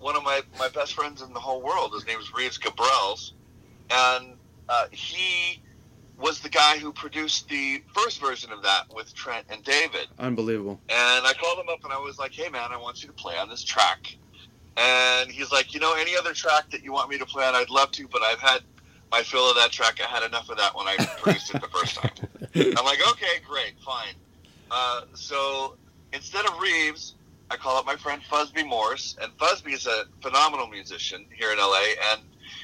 one 0.01 0.17
of 0.17 0.25
my, 0.25 0.41
my 0.59 0.69
best 0.71 0.95
friends 0.95 1.23
in 1.23 1.33
the 1.33 1.39
whole 1.39 1.63
world. 1.63 1.93
His 1.95 2.05
name 2.09 2.19
is 2.19 2.35
Reeves 2.35 2.59
Gabrels, 2.59 3.31
and 3.91 4.33
uh, 4.69 4.87
he 4.91 5.63
was 6.19 6.41
the 6.41 6.49
guy 6.49 6.79
who 6.79 6.93
produced 6.93 7.49
the 7.49 7.83
first 7.95 8.21
version 8.21 8.51
of 8.53 8.63
that 8.63 8.85
with 8.95 9.15
Trent 9.15 9.47
and 9.51 9.63
David. 9.65 10.07
Unbelievable. 10.19 10.81
And 10.89 11.27
I 11.27 11.33
called 11.39 11.59
him 11.59 11.69
up 11.69 11.85
and 11.85 11.93
I 11.93 11.99
was 11.99 12.19
like, 12.19 12.33
"Hey 12.33 12.49
man, 12.49 12.73
I 12.73 12.77
want 12.77 13.03
you 13.03 13.09
to 13.09 13.15
play 13.15 13.37
on 13.37 13.49
this 13.49 13.63
track." 13.63 14.17
And 14.77 15.31
he's 15.31 15.53
like, 15.53 15.75
"You 15.75 15.81
know, 15.81 15.95
any 15.95 16.17
other 16.17 16.33
track 16.33 16.71
that 16.71 16.83
you 16.83 16.93
want 16.93 17.11
me 17.11 17.19
to 17.19 17.27
play 17.27 17.45
on, 17.45 17.55
I'd 17.55 17.71
love 17.71 17.91
to, 17.93 18.09
but 18.09 18.23
I've 18.23 18.41
had 18.41 18.63
my 19.11 19.23
fill 19.23 19.51
of 19.51 19.57
that 19.57 19.73
track. 19.73 20.01
I 20.01 20.09
had 20.09 20.23
enough 20.23 20.49
of 20.49 20.57
that 20.57 20.75
when 20.75 20.87
I 20.87 20.97
produced 21.21 21.55
it 21.55 21.61
the 21.61 21.69
first 21.69 21.97
time." 21.97 22.11
I'm 22.55 22.85
like, 22.85 23.01
"Okay, 23.11 23.41
great, 23.47 23.79
fine." 23.85 24.15
Uh, 24.71 25.03
so 25.15 25.77
instead 26.13 26.47
of 26.47 26.59
Reeves, 26.59 27.15
I 27.51 27.57
call 27.57 27.77
up 27.77 27.87
my 27.87 27.97
friend 27.97 28.23
Fuzzbee 28.29 28.67
Morse, 28.67 29.17
and 29.21 29.37
Fuzzbee 29.39 29.75
is 29.75 29.87
a 29.87 30.05
phenomenal 30.23 30.67
musician 30.67 31.27
here 31.37 31.53
in 31.53 31.59
LA, 31.59 31.95
and 32.13 32.23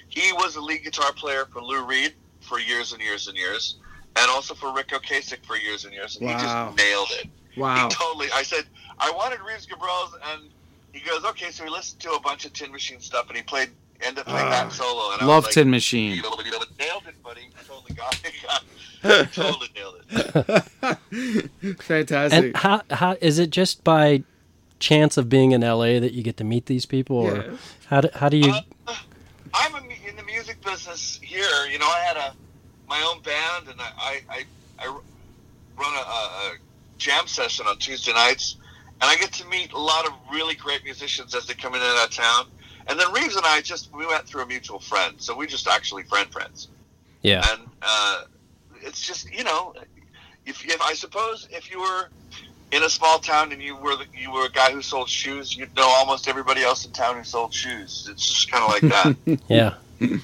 he 0.09 0.33
was 0.33 0.57
a 0.57 0.61
lead 0.61 0.83
guitar 0.83 1.13
player 1.13 1.47
for 1.53 1.63
Lou 1.63 1.85
Reed 1.85 2.15
for 2.53 2.61
years 2.61 2.93
and 2.93 3.01
years 3.01 3.29
and 3.29 3.37
years, 3.37 3.77
and 4.17 4.31
also 4.31 4.53
for 4.55 4.75
Ric 4.75 4.89
Ocasek 4.89 5.45
for 5.47 5.57
years 5.57 5.85
and 5.87 5.95
years, 5.95 6.17
and 6.17 6.29
he 6.29 6.35
just 6.35 6.55
nailed 6.77 7.09
it. 7.13 7.29
Wow. 7.57 7.89
He 7.89 7.95
totally. 7.95 8.29
I 8.35 8.43
said 8.43 8.65
I 8.99 9.11
wanted 9.11 9.39
Reeves 9.41 9.67
Gabrels, 9.67 10.13
and 10.33 10.51
he 10.93 11.01
goes, 11.01 11.25
"Okay." 11.25 11.51
So 11.51 11.65
he 11.65 11.71
listened 11.71 12.01
to 12.03 12.11
a 12.13 12.21
bunch 12.21 12.45
of 12.45 12.53
Tin 12.53 12.71
Machine 12.71 13.01
stuff, 13.01 13.29
and 13.29 13.37
he 13.39 13.43
played, 13.43 13.71
ended 14.03 14.21
up 14.21 14.27
playing 14.27 14.49
Ah, 14.49 14.51
that 14.51 14.73
solo. 14.73 15.13
And 15.15 15.23
I 15.23 15.25
Love 15.25 15.47
was 15.47 15.55
Tin 15.55 15.71
Machine. 15.71 16.15
"You 16.17 16.23
nailed 16.23 17.05
it, 17.09 17.23
buddy. 17.23 17.41
You 17.43 17.49
totally 17.67 17.95
got 17.95 18.21
it. 18.25 18.33
You 19.05 19.25
totally 19.43 19.69
nailed 19.75 19.97
it. 20.11 21.77
Fantastic. 21.83 22.45
And 22.45 22.57
how 22.57 22.83
how 22.91 23.17
is 23.21 23.39
it 23.39 23.51
just 23.51 23.83
by 23.83 24.23
chance 24.79 25.17
of 25.17 25.29
being 25.29 25.53
in 25.53 25.63
LA 25.63 25.99
that 26.01 26.13
you 26.13 26.23
get 26.23 26.37
to 26.37 26.45
meet 26.45 26.67
these 26.67 26.87
people, 26.87 27.17
or 27.17 27.37
Yeah. 27.37 27.57
how 27.87 28.01
do, 28.03 28.09
how 28.15 28.29
do 28.29 28.37
you? 28.37 28.53
Uh, 28.87 28.95
I'm 29.55 29.75
a, 29.75 29.81
mu- 29.81 29.92
in 30.13 30.17
the 30.17 30.31
music 30.31 30.61
business 30.63 31.19
here. 31.23 31.67
You 31.71 31.79
know, 31.79 31.87
I 31.87 32.01
had 32.01 32.17
a 32.17 32.35
my 32.89 33.01
own 33.11 33.23
band, 33.23 33.69
and 33.69 33.81
I 33.81 33.91
I, 33.99 34.21
I, 34.29 34.45
I 34.79 34.87
run 34.87 35.95
a, 35.95 35.99
a 35.99 36.57
jam 36.99 37.27
session 37.27 37.67
on 37.67 37.79
Tuesday 37.79 38.13
nights, 38.13 38.57
and 39.01 39.11
I 39.11 39.17
get 39.17 39.33
to 39.35 39.47
meet 39.49 39.73
a 39.73 39.79
lot 39.79 40.07
of 40.07 40.13
really 40.31 40.55
great 40.55 40.85
musicians 40.85 41.35
as 41.35 41.47
they 41.47 41.55
come 41.55 41.75
in 41.75 41.81
and 41.81 41.91
out 41.99 42.09
of 42.09 42.15
town. 42.15 42.47
And 42.89 42.99
then 42.99 43.13
Reeves 43.13 43.37
and 43.37 43.47
I 43.47 43.61
just 43.61 43.93
we 43.95 44.07
went 44.07 44.27
through 44.27 44.43
a 44.43 44.47
mutual 44.47 44.81
friend, 44.81 45.15
so 45.19 45.35
we 45.35 45.47
just 45.47 45.67
actually 45.67 46.03
friend 46.05 46.31
friends. 46.31 46.69
yeah. 47.23 47.45
And 47.51 47.69
uh, 47.81 48.25
it's 48.83 49.07
just 49.07 49.33
you 49.33 49.45
know, 49.45 49.75
if, 50.45 50.65
if 50.65 50.81
I 50.83 50.93
suppose 50.95 51.49
if 51.51 51.71
you 51.71 51.81
were 51.81 52.11
in 52.73 52.83
a 52.83 52.91
small 52.91 53.19
town 53.19 53.53
and 53.53 53.63
you 53.63 53.77
were 53.77 53.97
the, 53.97 54.07
you 54.15 54.33
were 54.33 54.47
a 54.47 54.51
guy 54.51 54.73
who 54.73 54.83
sold 54.83 55.09
shoes, 55.09 55.57
you'd 55.57 55.75
know 55.77 55.87
almost 55.87 56.27
everybody 56.27 56.63
else 56.63 56.85
in 56.85 56.93
town 56.93 57.17
who 57.17 57.25
sold 57.25 57.55
shoes. 57.55 58.09
It's 58.11 58.27
just 58.27 58.51
kind 58.51 58.65
of 58.65 58.71
like 58.71 59.17
that. 59.27 59.41
Yeah. 59.49 59.75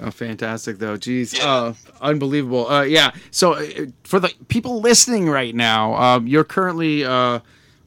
Oh, 0.00 0.10
fantastic, 0.10 0.78
though. 0.78 0.96
Jeez, 0.98 1.36
Yeah. 1.36 1.50
uh, 1.50 1.74
unbelievable. 2.02 2.68
Uh, 2.70 2.82
yeah. 2.82 3.12
So, 3.30 3.54
uh, 3.54 3.64
for 4.04 4.20
the 4.20 4.30
people 4.48 4.80
listening 4.80 5.28
right 5.28 5.54
now, 5.54 5.94
um, 5.94 6.26
you're 6.26 6.44
currently, 6.44 7.02
uh, 7.04 7.40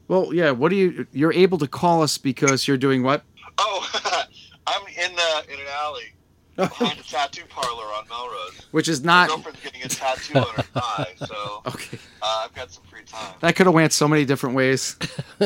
well, 0.08 0.34
yeah. 0.34 0.50
What 0.50 0.70
do 0.70 0.76
you? 0.76 1.06
You're 1.12 1.32
able 1.32 1.56
to 1.58 1.68
call 1.68 2.02
us 2.02 2.18
because 2.18 2.66
you're 2.66 2.76
doing 2.78 3.04
what? 3.04 3.22
Oh, 3.58 3.90
I'm 4.66 4.82
in 4.88 5.14
the 5.14 5.44
in 5.54 5.60
an 5.60 5.66
alley 5.72 6.12
behind 6.56 6.98
a 6.98 7.02
tattoo 7.04 7.44
parlor 7.48 7.84
on 7.84 8.08
Melrose. 8.08 8.66
Which 8.72 8.88
is 8.88 9.04
not 9.04 9.28
My 9.28 9.36
girlfriend's 9.36 9.60
getting 9.62 9.82
a 9.84 9.88
tattoo 9.88 10.38
on 10.38 10.46
her 10.56 10.62
thigh, 10.62 11.14
so 11.26 11.62
okay. 11.66 11.98
uh, 12.20 12.42
I've 12.44 12.54
got 12.54 12.72
some 12.72 12.82
time. 13.10 13.34
That 13.40 13.54
could 13.56 13.66
have 13.66 13.74
went 13.74 13.92
so 13.92 14.06
many 14.08 14.24
different 14.24 14.54
ways 14.56 14.96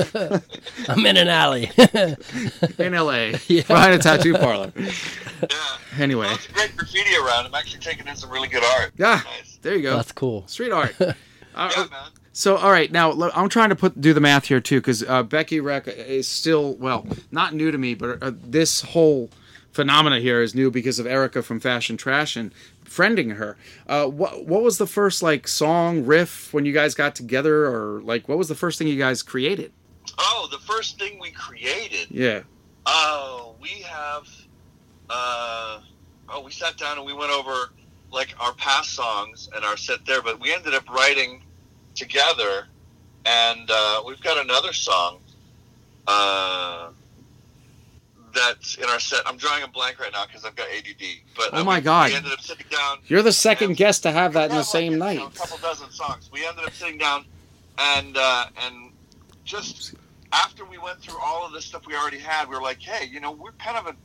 I'm 0.89 1.07
in 1.07 1.17
an 1.17 1.29
alley. 1.29 1.71
in 2.79 2.93
LA 2.95 3.33
behind 3.49 3.95
a 3.95 3.99
tattoo 3.99 4.35
parlor. 4.35 4.73
Yeah. 4.77 5.59
Anyway, 5.99 6.27
Well, 6.27 6.35
it's 6.35 6.49
a 6.49 6.53
great 6.53 6.77
graffiti 6.77 7.15
around. 7.17 7.47
I'm 7.47 7.55
actually 7.55 7.81
taking 7.81 8.07
in 8.07 8.17
some 8.17 8.31
really 8.31 8.49
good 8.49 8.65
art. 8.65 8.93
yeah, 8.97 9.21
Nice. 9.25 9.59
there 9.63 9.75
you 9.77 9.83
go. 9.83 9.97
That's 9.97 10.13
cool. 10.13 10.47
Street 10.47 10.73
art. 10.73 10.95
Uh, 11.01 11.13
Yeah, 11.55 11.77
man. 11.91 12.11
So, 12.35 12.57
all 12.57 12.71
right, 12.71 12.91
now 12.91 13.11
look, 13.13 13.31
I'm 13.37 13.51
trying 13.51 13.69
to 13.69 13.77
put 13.77 14.01
do 14.01 14.15
the 14.15 14.21
math 14.21 14.47
here 14.47 14.61
too, 14.61 14.81
because 14.81 15.03
uh, 15.03 15.23
Becky 15.23 15.61
Wreck 15.61 15.87
is 15.87 16.27
still 16.27 16.75
well, 16.77 17.07
not 17.31 17.53
new 17.55 17.71
to 17.71 17.77
me, 17.77 17.95
but 17.95 18.23
uh, 18.23 18.33
this 18.43 18.81
whole 18.81 19.29
phenomena 19.73 20.19
here 20.19 20.41
is 20.41 20.55
new 20.55 20.71
because 20.71 20.99
of 20.99 21.07
Erica 21.07 21.43
from 21.43 21.61
Fashion 21.61 21.97
Trash 21.99 22.37
and 22.37 22.53
friending 22.95 23.37
her. 23.37 23.57
Uh, 23.87 24.07
what 24.07 24.45
what 24.47 24.63
was 24.63 24.79
the 24.79 24.87
first 24.87 25.23
like 25.23 25.49
song 25.49 26.05
riff 26.05 26.53
when 26.53 26.65
you 26.65 26.73
guys 26.73 26.95
got 26.95 27.15
together, 27.15 27.67
or 27.67 28.01
like 28.03 28.29
what 28.29 28.39
was 28.39 28.49
the 28.49 28.55
first 28.55 28.79
thing 28.79 28.87
you 28.89 28.99
guys 28.99 29.23
created? 29.23 29.73
Oh, 30.19 30.49
the 30.51 30.59
first 30.59 30.99
thing 30.99 31.19
we 31.21 31.31
created. 31.31 32.09
Yeah, 32.11 32.43
Oh, 32.87 33.55
we 33.61 33.69
have. 33.83 34.29
Uh, 35.09 35.81
oh, 36.29 36.41
we 36.45 36.51
sat 36.51 36.77
down 36.77 36.97
and 36.99 37.07
we 37.07 37.13
went 37.13 37.33
over 37.33 37.71
like 38.11 38.35
our 38.41 38.53
past 38.55 38.91
songs 38.95 39.49
and 39.55 39.65
our 39.65 39.77
set 39.77 40.05
there, 40.07 40.21
but 40.23 40.41
we 40.41 40.53
ended 40.53 40.75
up 40.75 40.89
writing 40.91 41.43
together, 41.95 42.67
and 43.25 43.71
uh, 43.71 44.03
we've 44.07 44.21
got 44.23 44.39
another 44.43 44.73
song. 44.73 45.19
Uh, 46.07 46.91
that's 48.35 48.77
in 48.77 48.85
our 48.85 48.99
set. 49.01 49.23
I'm 49.27 49.37
drawing 49.37 49.63
a 49.63 49.69
blank 49.69 49.99
right 50.01 50.13
now 50.13 50.27
because 50.27 50.45
I've 50.45 50.57
got 50.57 50.67
ADD. 50.69 51.03
But 51.37 51.51
Oh 51.53 51.61
uh, 51.61 51.65
my 51.65 51.79
we, 51.79 51.83
God. 51.85 52.11
we 52.11 52.17
ended 52.17 52.33
up 52.33 52.41
sitting 52.41 52.67
down. 52.71 52.99
you're 53.07 53.23
the 53.23 53.33
second 53.33 53.77
guest 53.77 54.03
to 54.05 54.11
have 54.13 54.33
that 54.35 54.51
in 54.51 54.57
the 54.57 54.63
same 54.63 54.99
like, 54.99 55.15
you 55.15 55.21
know, 55.21 55.27
night. 55.27 55.37
a 55.37 55.39
couple 55.39 55.59
dozen 55.59 55.91
songs. 55.91 56.31
We 56.33 56.47
ended 56.47 56.65
up 56.65 56.73
sitting 56.73 56.99
down, 56.99 57.25
and 57.79 58.17
uh, 58.17 58.47
and 58.65 58.93
just 59.45 59.95
after 60.33 60.65
we 60.65 60.79
went 60.79 61.01
through 61.01 61.19
all 61.21 61.45
of 61.47 61.53
the 61.53 61.61
stuff 61.61 61.87
we 61.87 61.95
already 61.95 62.19
had, 62.19 62.49
we 62.49 62.55
were 62.57 62.63
like, 62.63 62.81
hey, 62.81 63.07
you 63.07 63.21
know, 63.21 63.33
we're 63.33 63.53
kind 63.53 63.77
of 63.77 63.87
a. 63.87 63.97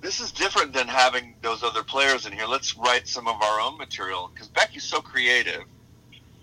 This 0.00 0.18
is 0.20 0.32
different 0.32 0.72
than 0.72 0.88
having 0.88 1.34
those 1.42 1.62
other 1.62 1.84
players 1.84 2.26
in 2.26 2.32
here. 2.32 2.46
Let's 2.46 2.76
write 2.76 3.06
some 3.06 3.28
of 3.28 3.40
our 3.40 3.60
own 3.60 3.78
material 3.78 4.30
because 4.34 4.48
Becky's 4.48 4.82
so 4.84 5.00
creative. 5.00 5.62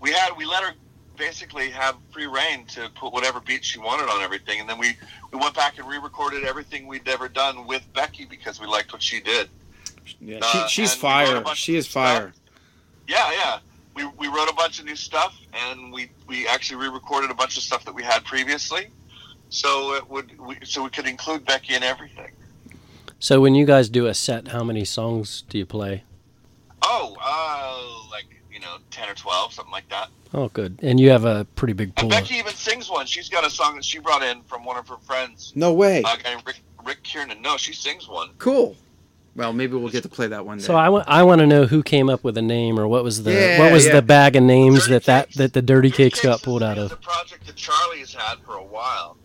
We 0.01 0.11
had 0.11 0.35
we 0.37 0.45
let 0.45 0.63
her 0.63 0.73
basically 1.19 1.69
have 1.69 1.95
free 2.11 2.25
reign 2.25 2.65
to 2.67 2.89
put 2.95 3.13
whatever 3.13 3.39
beats 3.41 3.67
she 3.67 3.77
wanted 3.77 4.09
on 4.09 4.21
everything, 4.21 4.59
and 4.59 4.67
then 4.67 4.79
we 4.79 4.97
we 5.31 5.37
went 5.37 5.53
back 5.53 5.77
and 5.77 5.87
re-recorded 5.87 6.43
everything 6.45 6.87
we'd 6.87 7.07
ever 7.07 7.27
done 7.27 7.67
with 7.67 7.83
Becky 7.93 8.25
because 8.25 8.59
we 8.59 8.65
liked 8.65 8.91
what 8.91 9.03
she 9.03 9.19
did. 9.19 9.49
Yeah, 10.19 10.39
Uh, 10.41 10.67
she, 10.67 10.81
she's 10.81 10.93
and 10.93 11.03
we 11.03 11.09
wrote 11.09 11.41
a 11.41 11.45
fire. 11.45 11.55
She 11.55 11.73
of 11.73 11.79
is 11.79 11.87
stuff. 11.87 11.93
fire. 12.17 12.33
Yeah, 13.07 13.31
yeah. 13.31 13.59
We, 13.93 14.05
we 14.17 14.27
wrote 14.27 14.49
a 14.49 14.53
bunch 14.55 14.79
of 14.79 14.85
new 14.85 14.95
stuff, 14.95 15.37
and 15.53 15.91
we, 15.91 16.09
we 16.25 16.47
actually 16.47 16.77
re-recorded 16.77 17.29
a 17.31 17.33
bunch 17.33 17.57
of 17.57 17.63
stuff 17.63 17.83
that 17.85 17.93
we 17.93 18.01
had 18.01 18.23
previously, 18.23 18.87
so 19.49 19.93
it 19.95 20.09
would 20.09 20.39
we, 20.39 20.57
so 20.63 20.83
we 20.83 20.89
could 20.89 21.05
include 21.05 21.45
Becky 21.45 21.73
in 21.75 21.83
everything. 21.83 22.31
So 23.19 23.41
when 23.41 23.53
you 23.55 23.65
guys 23.65 23.89
do 23.89 24.07
a 24.07 24.13
set, 24.13 24.47
how 24.49 24.63
many 24.63 24.85
songs 24.85 25.43
do 25.49 25.57
you 25.57 25.65
play? 25.65 26.03
Oh, 26.81 27.15
uh, 27.21 28.09
like 28.09 28.38
you 28.59 28.65
know, 28.65 28.77
ten 28.91 29.07
or 29.09 29.13
twelve, 29.13 29.53
something 29.53 29.71
like 29.71 29.87
that. 29.89 30.09
Oh, 30.33 30.49
good. 30.49 30.79
And 30.83 30.99
you 30.99 31.09
have 31.09 31.25
a 31.25 31.45
pretty 31.55 31.73
big 31.73 31.89
And 31.89 31.95
pool. 31.97 32.09
Becky 32.09 32.35
even 32.35 32.53
sings 32.53 32.89
one. 32.89 33.05
She's 33.05 33.29
got 33.29 33.45
a 33.45 33.49
song 33.49 33.75
that 33.75 33.85
she 33.85 33.99
brought 33.99 34.21
in 34.23 34.41
from 34.43 34.63
one 34.65 34.77
of 34.77 34.87
her 34.87 34.97
friends, 34.97 35.53
No 35.55 35.73
way. 35.73 35.99
a 35.99 36.03
guy 36.03 36.17
named 36.25 36.43
Rick, 36.45 36.61
Rick 36.85 37.03
Kiernan. 37.03 37.41
No, 37.41 37.57
she 37.57 37.73
sings 37.73 38.07
one. 38.07 38.29
Cool. 38.37 38.75
Well, 39.35 39.53
maybe 39.53 39.75
we'll 39.77 39.89
get 39.89 40.03
to 40.03 40.09
play 40.09 40.27
that 40.27 40.45
one 40.45 40.57
day. 40.57 40.63
So 40.65 40.75
I 40.75 40.89
want 40.89 41.07
I 41.07 41.23
want 41.23 41.39
to 41.39 41.47
know 41.47 41.65
who 41.65 41.81
came 41.81 42.09
up 42.09 42.23
with 42.23 42.35
the 42.35 42.41
name 42.41 42.77
or 42.79 42.87
what 42.87 43.03
was 43.03 43.23
the 43.23 43.31
Yeah, 43.33 43.59
what 43.59 43.71
was 43.71 43.85
yeah. 43.85 43.93
the 43.93 44.01
bag 44.01 44.35
of 44.35 44.43
names 44.43 44.81
Dirty 44.87 44.93
that 44.93 45.03
that 45.05 45.31
that 45.35 45.53
the 45.53 45.61
Dirty 45.61 45.89
Dirty 45.89 46.09
Cakes 46.09 46.21
got 46.21 46.35
is- 46.37 46.41
pulled 46.41 46.61
out 46.63 46.77
of. 46.77 46.91
a 46.91 46.95
project 46.97 47.45
that 47.47 47.55
Charlie's 47.55 48.13
had 48.13 48.39
for 48.45 48.55
a 48.55 48.63
while. 48.63 49.15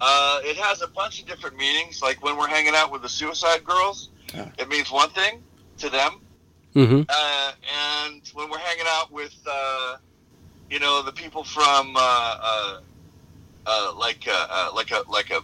Uh, 0.00 0.40
it 0.44 0.56
has 0.56 0.82
a 0.82 0.86
bunch 0.86 1.20
of 1.20 1.26
different 1.26 1.56
meanings. 1.56 2.00
Like 2.02 2.22
when 2.22 2.36
we're 2.36 2.48
hanging 2.48 2.74
out 2.76 2.92
with 2.92 3.02
the 3.02 3.08
Suicide 3.08 3.64
Girls, 3.64 4.10
Ah. 4.36 4.46
it 4.58 4.68
means 4.68 4.90
one 4.92 5.08
thing 5.10 5.42
to 5.78 5.88
them, 5.88 6.20
Mm-hmm. 6.76 7.02
uh, 7.08 7.52
and 8.06 8.22
when 8.34 8.50
we're 8.50 8.58
hanging 8.58 8.84
out 8.88 9.10
with, 9.10 9.34
uh, 9.50 9.96
you 10.70 10.78
know, 10.78 11.02
the 11.02 11.12
people 11.12 11.42
from, 11.42 11.96
uh, 11.96 12.00
uh, 12.00 12.80
uh, 13.66 13.92
like, 13.96 14.28
uh, 14.28 14.70
like 14.74 14.90
a 14.92 15.02
like 15.08 15.30
a 15.30 15.40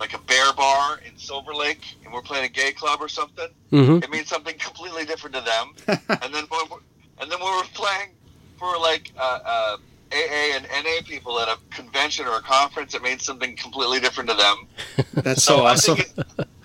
like 0.00 0.14
a 0.14 0.18
bear 0.18 0.52
bar 0.54 0.98
in 1.06 1.16
Silver 1.16 1.54
Lake, 1.54 1.84
and 2.04 2.12
we're 2.12 2.20
playing 2.22 2.44
a 2.44 2.48
gay 2.48 2.72
club 2.72 2.98
or 3.00 3.08
something, 3.08 3.48
Mm-hmm. 3.72 4.02
it 4.02 4.10
means 4.10 4.28
something 4.28 4.54
completely 4.58 5.06
different 5.06 5.34
to 5.34 5.40
them. 5.40 5.72
and 6.22 6.34
then 6.34 6.44
when 6.50 6.60
we're, 6.70 6.76
and 7.20 7.30
then 7.30 7.40
when 7.40 7.56
we're 7.56 7.62
playing 7.72 8.10
for 8.58 8.76
like 8.78 9.10
uh, 9.18 9.38
uh, 9.44 9.76
AA 10.12 10.56
and 10.56 10.66
NA 10.84 11.00
people 11.06 11.40
at 11.40 11.48
a 11.48 11.56
convention 11.70 12.26
or 12.26 12.36
a 12.36 12.42
conference, 12.42 12.94
it 12.94 13.02
means 13.02 13.24
something 13.24 13.56
completely 13.56 13.98
different 13.98 14.28
to 14.28 14.36
them. 14.36 14.68
That's 15.24 15.42
so 15.42 15.64
I 15.64 15.72
awesome. 15.72 15.98
it, 15.98 16.12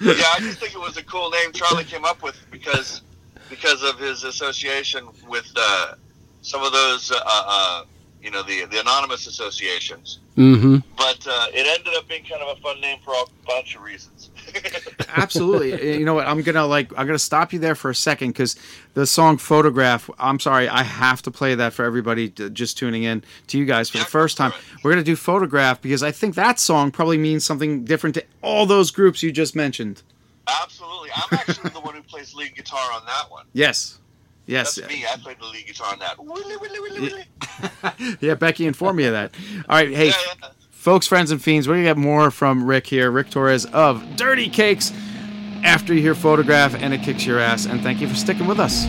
yeah, 0.02 0.26
I 0.34 0.40
just 0.40 0.60
think 0.60 0.74
it 0.74 0.80
was 0.80 0.98
a 0.98 1.04
cool 1.04 1.30
name 1.30 1.54
Charlie 1.54 1.86
came 1.86 2.04
up 2.04 2.22
with 2.22 2.38
because 2.52 3.02
because 3.50 3.84
of 3.84 4.00
his 4.00 4.24
association 4.24 5.08
with 5.28 5.52
uh, 5.56 5.96
some 6.42 6.64
of 6.64 6.72
those, 6.72 7.12
uh, 7.12 7.20
uh, 7.26 7.84
you 8.22 8.32
know, 8.32 8.44
the 8.44 8.66
the 8.66 8.80
anonymous 8.80 9.28
associations. 9.28 10.20
Mm-hmm. 10.38 10.78
But 10.96 11.26
uh, 11.28 11.48
it 11.52 11.66
ended 11.66 11.94
up 11.96 12.08
being 12.08 12.24
kind 12.24 12.42
of 12.44 12.58
a 12.58 12.62
fun 12.62 12.80
name 12.80 13.00
for 13.04 13.14
a 13.14 13.26
bunch 13.48 13.76
of 13.76 13.82
reasons. 13.82 14.30
Absolutely. 15.16 15.98
You 15.98 16.06
know 16.06 16.14
what? 16.14 16.28
I'm 16.28 16.42
gonna 16.42 16.66
like. 16.66 16.92
I'm 16.98 17.08
gonna 17.08 17.20
stop 17.20 17.54
you 17.54 17.60
there 17.60 17.76
for 17.76 17.90
a 17.90 17.96
second 17.96 18.30
because 18.30 18.56
the 18.94 19.08
song 19.08 19.38
"Photograph." 19.38 20.10
I'm 20.20 20.40
sorry, 20.40 20.68
I 20.70 20.84
have 20.84 21.22
to 21.24 21.32
play 21.32 21.56
that 21.56 21.74
for 21.74 21.86
everybody 21.86 22.30
to, 22.32 22.50
just 22.50 22.78
tuning 22.78 23.04
in 23.04 23.24
to 23.48 23.58
you 23.58 23.66
guys 23.66 23.90
for 23.90 23.98
Yeah, 23.98 24.04
the 24.04 24.10
first 24.10 24.38
time. 24.38 24.54
We're 24.84 24.92
gonna 24.92 25.04
do 25.04 25.16
"Photograph" 25.16 25.82
because 25.82 26.04
I 26.04 26.12
think 26.12 26.36
that 26.36 26.60
song 26.60 26.92
probably 26.92 27.18
means 27.18 27.44
something 27.44 27.84
different 27.84 28.14
to 28.16 28.24
all 28.42 28.66
those 28.66 28.92
groups 28.92 29.24
you 29.24 29.32
just 29.32 29.56
mentioned. 29.56 30.02
Absolutely, 30.64 31.10
I'm 31.16 31.38
actually 31.40 31.70
the 31.72 31.80
one 31.82 31.96
who 31.96 32.02
plays 32.04 32.34
lead 32.34 32.56
guitar 32.56 32.92
on 32.94 33.06
that 33.06 33.26
one. 33.30 33.46
Yes. 33.54 34.00
Yes. 34.46 34.76
That's 34.76 34.88
me. 34.90 35.04
I 35.06 35.18
played 35.18 35.40
the 35.40 35.46
lead 35.46 35.68
guitar 35.68 35.92
on 35.92 36.00
that. 36.00 36.18
Willy, 36.24 36.56
willy, 36.58 36.80
willy, 36.80 37.02
willy. 37.02 38.18
Yeah, 38.22 38.36
Becky 38.36 38.66
informed 38.66 38.98
me 38.98 39.06
of 39.06 39.14
that. 39.14 39.36
All 39.68 39.76
right, 39.76 39.90
hey, 39.90 40.08
Yeah, 40.08 40.14
yeah. 40.42 40.48
folks, 40.72 41.06
friends, 41.06 41.32
and 41.32 41.42
fiends, 41.42 41.68
we're 41.68 41.74
gonna 41.76 41.84
get 41.84 41.98
more 41.98 42.32
from 42.32 42.64
Rick 42.66 42.88
here, 42.88 43.12
Rick 43.12 43.30
Torres 43.30 43.66
of 43.66 44.16
Dirty 44.16 44.48
Cakes. 44.50 44.94
After 45.64 45.94
you 45.94 46.02
hear 46.02 46.16
"Photograph" 46.16 46.76
and 46.76 46.94
it 46.94 47.02
kicks 47.02 47.26
your 47.26 47.40
ass, 47.40 47.66
and 47.66 47.82
thank 47.82 48.00
you 48.00 48.08
for 48.08 48.16
sticking 48.16 48.48
with 48.48 48.60
us. 48.60 48.86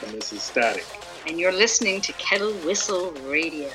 Collide, 0.00 0.12
And 0.12 0.20
this 0.20 0.32
is 0.32 0.42
Static. 0.42 0.84
and 1.26 1.38
you're 1.38 1.52
listening 1.52 2.00
to 2.02 2.12
Kettle 2.14 2.52
Whistle 2.64 3.12
Radio. 3.28 3.68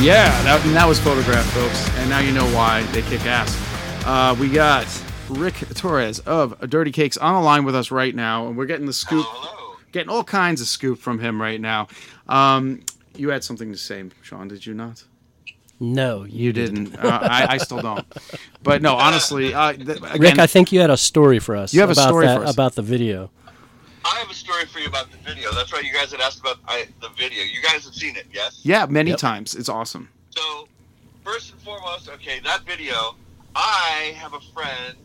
Yeah, 0.00 0.30
that, 0.42 0.64
and 0.64 0.74
that 0.74 0.88
was 0.88 0.98
photographed, 0.98 1.50
folks, 1.50 1.88
and 1.98 2.10
now 2.10 2.18
you 2.18 2.32
know 2.32 2.46
why 2.46 2.82
they 2.90 3.02
kick 3.02 3.24
ass. 3.24 3.54
Uh, 4.04 4.34
we 4.40 4.48
got 4.48 4.84
Rick 5.28 5.54
Torres 5.76 6.18
of 6.20 6.58
Dirty 6.68 6.90
Cakes 6.90 7.16
on 7.18 7.34
the 7.34 7.40
line 7.40 7.64
with 7.64 7.76
us 7.76 7.90
right 7.92 8.12
now, 8.12 8.48
and 8.48 8.56
we're 8.56 8.66
getting 8.66 8.86
the 8.86 8.92
scoop, 8.92 9.26
getting 9.92 10.08
all 10.08 10.24
kinds 10.24 10.60
of 10.60 10.66
scoop 10.66 10.98
from 10.98 11.20
him 11.20 11.40
right 11.40 11.60
now. 11.60 11.86
Um, 12.28 12.80
you 13.16 13.30
had 13.30 13.44
something 13.44 13.72
to 13.72 13.78
say, 13.78 14.04
Sean, 14.22 14.48
did 14.48 14.64
you 14.66 14.74
not? 14.74 15.04
No, 15.80 16.22
You 16.24 16.52
didn't. 16.52 16.96
uh, 16.96 17.18
I, 17.22 17.46
I 17.54 17.56
still 17.58 17.80
don't. 17.82 18.06
But 18.62 18.82
no, 18.82 18.94
honestly, 18.94 19.52
uh, 19.52 19.72
th- 19.72 19.88
again, 19.88 20.18
Rick, 20.20 20.38
I 20.38 20.46
think 20.46 20.70
you 20.70 20.78
had 20.80 20.90
a 20.90 20.96
story 20.96 21.40
for 21.40 21.56
us. 21.56 21.74
You 21.74 21.80
have 21.80 21.90
a 21.90 21.94
story 21.96 22.26
that, 22.26 22.38
for 22.38 22.44
us. 22.44 22.54
about 22.54 22.76
the 22.76 22.82
video. 22.82 23.30
I 24.04 24.16
have 24.20 24.30
a 24.30 24.34
story 24.34 24.64
for 24.66 24.78
you 24.78 24.86
about 24.86 25.10
the 25.10 25.16
video. 25.18 25.52
That's 25.52 25.72
right. 25.72 25.82
You 25.84 25.92
guys 25.92 26.12
had 26.12 26.20
asked 26.20 26.38
about 26.40 26.58
I, 26.68 26.86
the 27.00 27.08
video. 27.18 27.42
You 27.42 27.60
guys 27.62 27.84
have 27.84 27.94
seen 27.94 28.14
it, 28.16 28.26
yes? 28.32 28.60
yeah, 28.62 28.86
many 28.86 29.10
Yep. 29.10 29.18
times. 29.18 29.54
It's 29.56 29.68
awesome. 29.68 30.08
So, 30.30 30.68
first 31.24 31.52
and 31.52 31.60
foremost, 31.62 32.08
okay, 32.10 32.38
that 32.44 32.64
video, 32.64 33.16
I 33.56 34.12
have 34.16 34.34
a 34.34 34.40
friend 34.54 34.96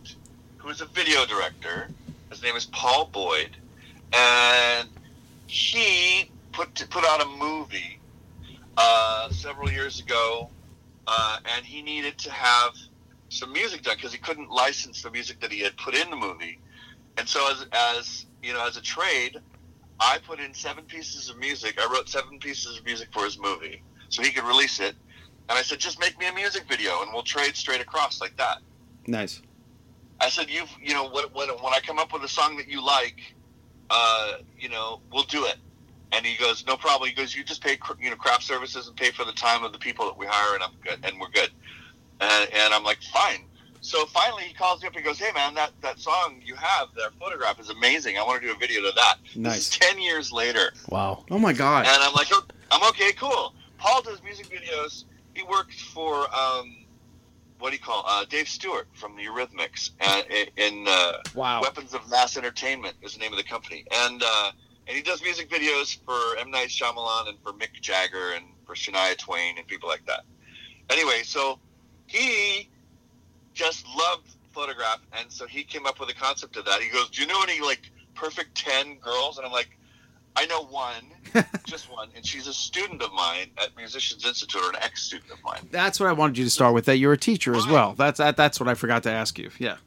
who 0.58 0.70
is 0.70 0.82
a 0.82 0.86
video 0.86 1.26
director. 1.26 1.90
His 2.30 2.44
name 2.44 2.56
is 2.56 2.66
Paul 2.68 3.10
Boyd, 3.12 3.58
and 4.14 4.88
he 5.48 6.30
put 6.52 6.76
put 6.92 7.04
out 7.06 7.22
a 7.24 7.26
movie 7.26 7.97
uh, 8.78 9.30
several 9.32 9.70
years 9.70 10.00
ago, 10.00 10.50
uh, 11.08 11.40
and 11.56 11.66
he 11.66 11.82
needed 11.82 12.18
to 12.20 12.32
have 12.32 12.74
some 13.30 13.52
music 13.52 13.84
done 13.84 13.96
because 13.96 14.14
he 14.14 14.20
couldn't 14.20 14.50
license 14.50 15.02
the 15.02 15.12
music 15.12 15.40
that 15.42 15.52
he 15.52 15.60
had 15.60 15.76
put 15.78 15.96
in 15.96 16.10
the 16.10 16.16
movie. 16.16 16.60
And 17.18 17.28
so, 17.28 17.52
as 17.52 17.66
as 17.72 18.26
you 18.44 18.54
know, 18.54 18.66
as 18.66 18.78
a 18.78 18.82
trade, 18.82 19.38
I 20.00 20.20
put 20.26 20.40
in 20.40 20.54
seven 20.54 20.86
pieces 20.86 21.30
of 21.30 21.38
music. 21.38 21.80
I 21.82 21.92
wrote 21.92 22.08
seven 22.08 22.40
pieces 22.40 22.78
of 22.78 22.86
music 22.86 23.10
for 23.12 23.26
his 23.26 23.40
movie, 23.40 23.82
so 24.10 24.22
he 24.22 24.32
could 24.32 24.44
release 24.44 24.80
it. 24.80 24.96
And 25.50 25.58
I 25.58 25.62
said, 25.62 25.80
just 25.80 26.00
make 26.00 26.20
me 26.20 26.28
a 26.28 26.34
music 26.34 26.66
video, 26.68 27.02
and 27.02 27.12
we'll 27.14 27.24
trade 27.24 27.56
straight 27.56 27.82
across 27.82 28.20
like 28.20 28.36
that. 28.38 28.58
Nice. 29.08 29.42
I 30.20 30.30
said, 30.30 30.50
you've, 30.50 30.70
you 30.82 30.94
know, 30.94 31.10
when, 31.10 31.26
when, 31.26 31.48
when 31.50 31.74
I 31.74 31.80
come 31.80 32.00
up 32.00 32.12
with 32.12 32.24
a 32.24 32.28
song 32.28 32.58
that 32.58 32.68
you 32.68 32.86
like, 32.86 33.18
uh, 33.90 34.34
you 34.60 34.68
know, 34.68 35.00
we'll 35.12 35.24
do 35.24 35.46
it. 35.46 35.56
And 36.14 36.26
he 36.26 36.38
goes, 36.38 36.66
no 36.66 36.78
problem. 36.78 37.10
He 37.10 37.16
goes, 37.16 37.36
you 37.36 37.44
just 37.44 37.62
pay, 37.62 37.78
you 38.00 38.10
know, 38.10 38.16
craft 38.16 38.44
services 38.44 38.88
and 38.88 38.96
pay 38.96 39.12
for 39.12 39.26
the 39.26 39.34
time 39.34 39.64
of 39.64 39.74
the 39.74 39.78
people 39.80 40.06
that 40.06 40.18
we 40.18 40.26
hire, 40.28 40.56
and 40.56 40.64
I'm 40.64 40.72
good, 40.84 41.00
and 41.04 41.20
we're 41.20 41.30
good. 41.30 41.50
And, 42.22 42.50
and 42.54 42.74
I'm 42.74 42.84
like, 42.84 43.00
fine. 43.14 43.44
So 43.82 44.06
finally, 44.08 44.44
he 44.44 44.54
calls 44.54 44.82
me 44.82 44.88
up 44.88 44.96
and 44.96 45.04
he 45.04 45.08
goes, 45.08 45.20
hey 45.20 45.32
man, 45.34 45.54
that, 45.54 45.72
that 45.82 46.00
song 46.00 46.42
you 46.44 46.56
have, 46.56 46.88
that 46.96 47.12
photograph 47.20 47.60
is 47.60 47.70
amazing. 47.70 48.18
I 48.18 48.24
want 48.24 48.42
to 48.42 48.48
do 48.48 48.54
a 48.54 48.58
video 48.58 48.82
to 48.82 48.92
that. 48.96 49.18
This 49.26 49.36
Nice. 49.36 49.58
is 49.60 49.70
ten 49.70 50.00
years 50.00 50.32
later. 50.32 50.72
Wow. 50.90 51.26
Oh 51.30 51.38
my 51.40 51.54
God. 51.54 51.86
And 51.86 52.02
I'm 52.04 52.14
like, 52.14 52.28
"Oh, 52.32 52.42
I'm 52.72 52.88
okay, 52.90 53.12
cool. 53.14 53.54
Paul 53.78 54.02
does 54.02 54.22
music 54.24 54.50
videos. 54.50 55.04
He 55.36 55.44
worked 55.44 55.76
for 55.80 56.16
um, 56.36 56.76
what 57.60 57.70
do 57.70 57.76
you 57.76 57.82
call 57.82 58.04
uh, 58.08 58.26
Dave 58.26 58.48
Stewart 58.50 58.88
from 58.94 59.16
the 59.16 59.24
Eurythmics 59.24 59.92
uh, 60.02 60.22
in- 60.30 60.50
in 60.82 60.86
uh, 60.88 61.14
Wow. 61.36 61.62
Weapons 61.62 61.94
of 61.94 62.10
Mass 62.10 62.36
Entertainment 62.36 62.96
is 63.04 63.14
the 63.14 63.20
name 63.20 63.32
of 63.32 63.38
the 63.38 63.44
company, 63.44 63.86
and 63.94 64.24
uh, 64.26 64.52
and 64.88 64.96
he 64.96 65.04
does 65.04 65.22
music 65.22 65.50
videos 65.50 65.98
for 66.06 66.38
M 66.40 66.50
Night 66.50 66.70
Shyamalan 66.70 67.30
and 67.30 67.38
for 67.44 67.54
Mick 67.54 67.74
Jagger 67.82 68.34
and 68.36 68.46
for 68.66 68.74
Shania 68.74 69.18
Twain 69.18 69.58
and 69.58 69.68
people 69.68 69.90
like 69.90 70.06
that. 70.06 70.22
Anyway, 70.90 71.22
so 71.24 71.60
he 72.06 72.70
just 73.54 73.86
loved 73.88 74.28
photograph, 74.52 75.00
and 75.20 75.32
so 75.32 75.46
he 75.46 75.64
came 75.64 75.86
up 75.86 76.00
with 76.00 76.10
a 76.10 76.14
concept 76.14 76.56
of 76.58 76.66
that. 76.66 76.82
He 76.82 76.90
goes, 76.90 77.10
"Do 77.10 77.22
you 77.22 77.28
know 77.28 77.42
any 77.44 77.62
like 77.62 77.92
perfect 78.16 78.56
ten 78.56 78.96
girls?" 78.96 79.38
And 79.38 79.46
I'm 79.46 79.52
like, 79.52 79.78
"I 80.36 80.46
know 80.46 80.64
one, 80.64 81.12
just 81.66 81.92
one, 81.92 82.10
and 82.16 82.26
she's 82.26 82.48
a 82.48 82.54
student 82.54 83.02
of 83.02 83.12
mine 83.14 83.52
at 83.62 83.76
Musicians 83.76 84.26
Institute, 84.26 84.62
or 84.64 84.70
an 84.70 84.78
ex-student 84.82 85.32
of 85.32 85.44
mine." 85.44 85.68
That's 85.70 86.00
what 86.00 86.08
I 86.08 86.14
wanted 86.14 86.38
you 86.38 86.46
to 86.46 86.50
start 86.50 86.74
with. 86.74 86.86
That 86.86 86.98
you're 86.98 87.14
a 87.14 87.18
teacher 87.18 87.54
as 87.56 87.68
well. 87.68 87.94
That's 87.94 88.20
that, 88.20 88.38
that's 88.38 88.60
what 88.60 88.70
I 88.70 88.74
forgot 88.74 89.04
to 89.04 89.12
ask 89.12 89.38
you. 89.38 89.52
Yeah. 89.60 89.78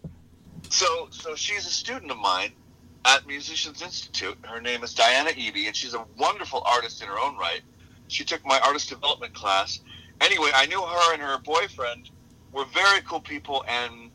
So, 0.68 1.08
so 1.10 1.34
she's 1.34 1.66
a 1.66 1.70
student 1.70 2.12
of 2.12 2.18
mine 2.18 2.52
at 3.04 3.26
Musicians 3.26 3.82
Institute. 3.82 4.36
Her 4.42 4.60
name 4.60 4.82
is 4.82 4.94
Diana 4.94 5.30
Eby, 5.30 5.66
and 5.66 5.76
she's 5.76 5.94
a 5.94 6.04
wonderful 6.18 6.62
artist 6.66 7.02
in 7.02 7.08
her 7.08 7.18
own 7.18 7.36
right. 7.36 7.62
She 8.08 8.24
took 8.24 8.44
my 8.44 8.58
artist 8.60 8.88
development 8.88 9.34
class. 9.34 9.80
Anyway, 10.20 10.50
I 10.54 10.66
knew 10.66 10.80
her 10.80 11.12
and 11.12 11.22
her 11.22 11.38
boyfriend 11.38 12.10
were 12.52 12.64
very 12.66 13.00
cool 13.02 13.20
people, 13.20 13.64
and 13.68 14.10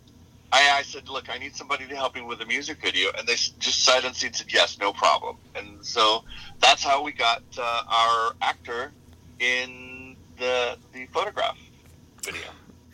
I, 0.52 0.78
I 0.78 0.82
said, 0.84 1.10
"Look, 1.10 1.30
I 1.30 1.38
need 1.38 1.56
somebody 1.56 1.88
to 1.88 1.96
help 1.96 2.16
me 2.16 2.22
with 2.22 2.42
a 2.42 2.46
music 2.46 2.82
video," 2.82 3.10
and 3.18 3.28
they 3.28 3.36
just 3.36 3.84
sight 3.84 4.04
unseen 4.04 4.34
said, 4.34 4.52
"Yes, 4.52 4.78
no 4.78 4.94
problem." 4.94 5.38
And 5.56 5.84
so 5.86 6.24
that's 6.60 6.84
how 6.84 7.02
we 7.02 7.12
got 7.12 7.44
uh, 7.58 7.84
our 7.88 8.36
actor 8.42 8.92
in 9.40 10.16
the 10.38 10.78
the 10.94 11.08
photograph 11.08 11.58
video. 12.22 12.44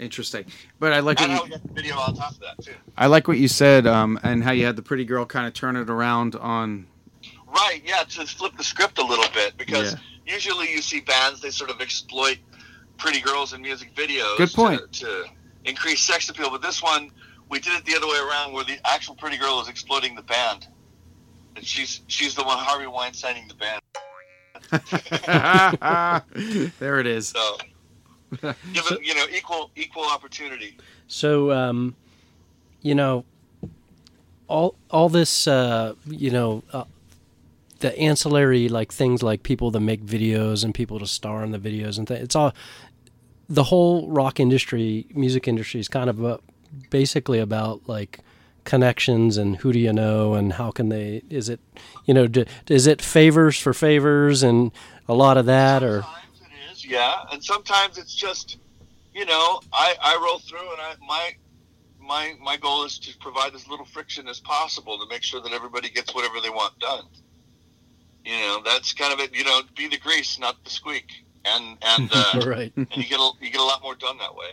Interesting. 0.01 0.45
But 0.79 0.93
I 0.93 0.99
like 0.99 1.19
what 1.19 1.29
And 1.29 1.37
how 1.37 1.43
you, 1.43 1.43
we 1.43 1.49
got 1.51 1.63
the 1.63 1.73
video 1.73 1.95
on 1.95 2.15
top 2.15 2.31
of 2.31 2.39
that 2.39 2.61
too. 2.63 2.73
I 2.97 3.05
like 3.05 3.27
what 3.27 3.37
you 3.37 3.47
said, 3.47 3.85
um, 3.85 4.19
and 4.23 4.43
how 4.43 4.51
you 4.51 4.65
had 4.65 4.75
the 4.75 4.81
pretty 4.81 5.05
girl 5.05 5.25
kind 5.25 5.45
of 5.45 5.53
turn 5.53 5.75
it 5.75 5.89
around 5.91 6.35
on. 6.35 6.87
Right, 7.47 7.83
yeah, 7.85 8.03
to 8.03 8.25
flip 8.25 8.57
the 8.57 8.63
script 8.63 8.97
a 8.97 9.05
little 9.05 9.27
bit 9.33 9.57
because 9.57 9.93
Yeah. 9.93 10.33
usually 10.33 10.71
you 10.71 10.81
see 10.81 11.01
bands 11.01 11.39
they 11.39 11.51
sort 11.51 11.69
of 11.69 11.81
exploit 11.81 12.39
pretty 12.97 13.21
girls 13.21 13.53
in 13.53 13.61
music 13.61 13.93
videos. 13.93 14.37
Good 14.37 14.51
point. 14.53 14.91
To, 14.93 15.05
to 15.05 15.25
increase 15.65 16.01
sex 16.01 16.27
appeal, 16.29 16.49
but 16.49 16.63
this 16.63 16.81
one 16.81 17.11
we 17.49 17.59
did 17.59 17.73
it 17.73 17.85
the 17.85 17.95
other 17.95 18.07
way 18.07 18.17
around, 18.17 18.53
where 18.53 18.63
the 18.63 18.79
actual 18.85 19.13
pretty 19.13 19.37
girl 19.37 19.61
is 19.61 19.67
exploiting 19.67 20.15
the 20.15 20.23
band, 20.23 20.67
and 21.55 21.63
she's 21.63 22.01
she's 22.07 22.33
the 22.33 22.43
one 22.43 22.57
Harvey 22.57 22.85
Weinsteining 22.85 23.47
the 23.47 23.53
band. 23.53 23.81
there 26.79 26.99
it 26.99 27.05
is. 27.05 27.27
So 27.29 27.57
give 28.41 28.85
it 28.91 29.03
you 29.03 29.13
know 29.15 29.25
equal 29.35 29.71
equal 29.75 30.05
opportunity. 30.05 30.77
So, 31.07 31.51
um, 31.51 31.95
you 32.81 32.95
know, 32.95 33.25
all 34.47 34.75
all 34.89 35.09
this, 35.09 35.47
uh, 35.47 35.95
you 36.07 36.31
know, 36.31 36.63
uh, 36.71 36.85
the 37.79 37.97
ancillary 37.97 38.69
like 38.69 38.91
things 38.93 39.21
like 39.23 39.43
people 39.43 39.71
that 39.71 39.79
make 39.79 40.03
videos 40.05 40.63
and 40.63 40.73
people 40.73 40.99
to 40.99 41.07
star 41.07 41.43
in 41.43 41.51
the 41.51 41.59
videos 41.59 41.97
and 41.97 42.07
th- 42.07 42.21
it's 42.21 42.35
all 42.35 42.53
the 43.49 43.63
whole 43.65 44.07
rock 44.07 44.39
industry, 44.39 45.05
music 45.13 45.47
industry 45.47 45.79
is 45.79 45.89
kind 45.89 46.09
of 46.09 46.23
uh 46.23 46.37
basically 46.89 47.39
about 47.39 47.81
like 47.87 48.19
connections 48.63 49.35
and 49.37 49.57
who 49.57 49.73
do 49.73 49.79
you 49.79 49.91
know 49.91 50.35
and 50.35 50.53
how 50.53 50.71
can 50.71 50.89
they 50.89 51.21
is 51.29 51.49
it 51.49 51.59
you 52.05 52.13
know 52.13 52.27
d- 52.27 52.45
is 52.69 52.85
it 52.87 53.01
favors 53.01 53.59
for 53.59 53.73
favors 53.73 54.43
and 54.43 54.71
a 55.09 55.13
lot 55.13 55.35
of 55.35 55.45
that 55.47 55.83
or 55.83 56.05
Sometimes 56.81 56.91
yeah, 56.91 57.33
and 57.33 57.43
sometimes 57.43 57.97
it's 57.97 58.13
just, 58.13 58.57
you 59.13 59.25
know, 59.25 59.61
I, 59.71 59.95
I 60.01 60.19
roll 60.23 60.39
through 60.39 60.71
and 60.71 60.81
I 60.81 60.95
my 61.05 61.35
my 61.99 62.35
my 62.41 62.57
goal 62.57 62.83
is 62.85 62.97
to 62.99 63.17
provide 63.19 63.53
as 63.53 63.67
little 63.67 63.85
friction 63.85 64.27
as 64.27 64.39
possible 64.39 64.97
to 64.97 65.05
make 65.09 65.23
sure 65.23 65.41
that 65.41 65.51
everybody 65.51 65.89
gets 65.89 66.13
whatever 66.13 66.39
they 66.41 66.49
want 66.49 66.77
done. 66.79 67.05
You 68.25 68.33
know, 68.33 68.61
that's 68.63 68.93
kind 68.93 69.13
of 69.13 69.19
it. 69.19 69.35
You 69.35 69.43
know, 69.43 69.61
be 69.75 69.87
the 69.87 69.97
grease, 69.97 70.39
not 70.39 70.63
the 70.63 70.69
squeak, 70.69 71.05
and 71.45 71.77
and 71.81 72.09
uh, 72.13 72.41
right 72.45 72.73
and 72.75 72.87
you 72.95 73.03
get 73.03 73.19
a, 73.19 73.31
you 73.41 73.49
get 73.51 73.61
a 73.61 73.63
lot 73.63 73.81
more 73.83 73.95
done 73.95 74.17
that 74.19 74.35
way. 74.35 74.47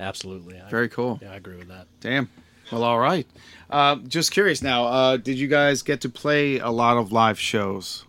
absolutely 0.00 0.60
I, 0.60 0.68
Very 0.68 0.88
cool. 0.88 1.18
yeah 1.22 1.32
I 1.32 1.36
agree 1.36 1.56
with 1.56 1.68
that 1.68 1.86
Damn. 2.00 2.28
Well, 2.70 2.84
all 2.84 2.98
right. 2.98 3.26
Uh, 3.70 3.96
just 4.08 4.30
curious 4.30 4.60
now. 4.60 4.84
Uh, 4.84 5.16
did 5.16 5.38
you 5.38 5.48
guys 5.48 5.80
get 5.82 6.02
to 6.02 6.10
play 6.10 6.58
a 6.58 6.68
lot 6.68 6.98
of 6.98 7.12
live 7.12 7.40
shows? 7.40 8.04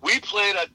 We 0.00 0.20
played 0.20 0.54
a 0.54 0.66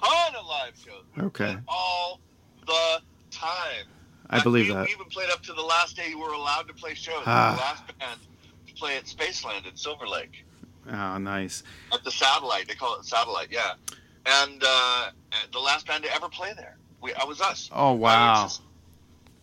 ton 0.00 0.34
of 0.36 0.46
live 0.46 0.72
shows. 0.76 1.04
Okay. 1.26 1.56
all 1.68 2.20
the 2.66 3.00
time. 3.30 3.86
I 4.30 4.42
believe 4.42 4.68
we, 4.68 4.74
that. 4.74 4.86
We 4.86 4.92
even 4.92 5.06
played 5.06 5.30
up 5.30 5.42
to 5.42 5.52
the 5.52 5.62
last 5.62 5.96
day 5.96 6.08
we 6.14 6.14
were 6.20 6.32
allowed 6.32 6.66
to 6.68 6.74
play 6.74 6.94
shows. 6.94 7.22
Ah. 7.26 7.52
The 7.54 7.60
last 7.60 7.98
band 7.98 8.20
to 8.66 8.74
play 8.74 8.96
at 8.96 9.04
Spaceland 9.04 9.68
in 9.68 9.76
Silver 9.76 10.06
Lake 10.06 10.44
Oh, 10.90 11.18
nice. 11.18 11.62
at 11.92 12.04
the 12.04 12.10
Satellite. 12.10 12.68
They 12.68 12.74
call 12.74 12.98
it 12.98 13.04
Satellite, 13.04 13.48
yeah. 13.50 13.74
And 14.26 14.62
uh, 14.66 15.10
the 15.52 15.58
last 15.58 15.86
band 15.86 16.04
to 16.04 16.14
ever 16.14 16.28
play 16.28 16.52
there. 16.56 16.76
We, 17.00 17.12
I 17.14 17.24
was 17.24 17.40
us. 17.40 17.70
Oh, 17.72 17.92
wow. 17.92 18.44
just- 18.44 18.62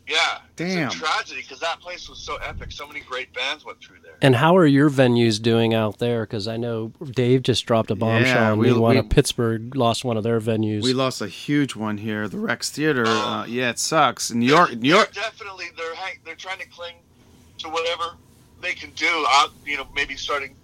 yeah. 0.08 0.39
Damn. 0.56 0.88
It's 0.88 0.95
a 0.95 0.99
tragedy 0.99 1.41
because 1.41 1.60
that 1.60 1.80
place 1.80 2.10
was 2.10 2.19
so 2.19 2.36
epic. 2.38 2.71
So 2.71 2.88
many 2.88 2.99
great 3.01 3.32
bands 3.34 3.63
went 3.63 3.80
through 3.82 3.99
there. 4.04 4.11
And 4.23 4.36
how 4.36 4.55
are 4.55 4.67
your 4.67 4.89
venues 4.89 5.41
doing 5.41 5.73
out 5.73 5.97
there? 5.97 6.21
Because 6.21 6.47
I 6.47 6.55
know 6.57 6.93
Dave 7.12 7.41
just 7.41 7.65
dropped 7.65 7.89
a 7.89 7.95
bombshell. 7.95 8.34
Yeah, 8.36 8.53
we- 8.53 8.71
one 8.73 8.95
we- 8.95 9.01
Pittsburgh 9.01 9.75
lost 9.75 10.05
one 10.05 10.15
of 10.15 10.23
their 10.23 10.39
venues. 10.39 10.84
We 10.84 10.93
lost 10.93 11.21
a 11.21 11.27
huge 11.27 11.75
one 11.75 11.97
here, 11.97 12.27
the 12.27 12.38
Rex 12.38 12.69
Theater. 12.69 13.03
Oh. 13.07 13.12
Uh, 13.41 13.45
yeah, 13.47 13.71
it 13.71 13.79
sucks. 13.79 14.31
New 14.31 14.45
York, 14.45 14.75
New 14.77 14.89
York. 14.89 15.12
They're 15.13 15.23
definitely 15.23 15.65
they're 15.75 15.93
they're 16.23 16.36
trying 16.36 16.60
to 16.60 16.67
cling 16.67 16.95
to 17.60 17.69
whatever 17.69 18.15
they 18.62 18.73
can 18.73 18.91
do. 18.91 19.25
Out, 19.29 19.51
you 19.65 19.77
know, 19.77 19.88
maybe 19.95 20.15
starting 20.15 20.55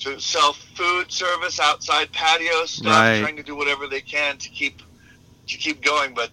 to 0.00 0.18
sell 0.18 0.54
food 0.74 1.12
service 1.12 1.60
outside 1.60 2.10
patio 2.12 2.64
stuff, 2.64 2.86
Right. 2.92 3.20
trying 3.20 3.36
to 3.36 3.42
do 3.44 3.54
whatever 3.54 3.86
they 3.86 4.00
can 4.00 4.36
to 4.38 4.48
keep 4.48 4.82
to 5.46 5.56
keep 5.56 5.80
going. 5.80 6.12
But 6.12 6.30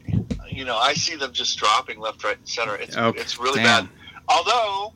you 0.50 0.65
know, 0.65 0.76
I 0.78 0.93
see 0.96 1.15
them 1.15 1.34
just 1.34 1.56
dropping 1.60 2.00
left, 2.00 2.24
right, 2.24 2.36
and 2.38 2.50
center. 2.50 2.76
It's 2.78 2.98
Okay, 2.98 3.20
it's 3.22 3.39
really 3.39 3.62
damn. 3.62 3.86
bad. 3.86 3.89
Although, 4.28 4.93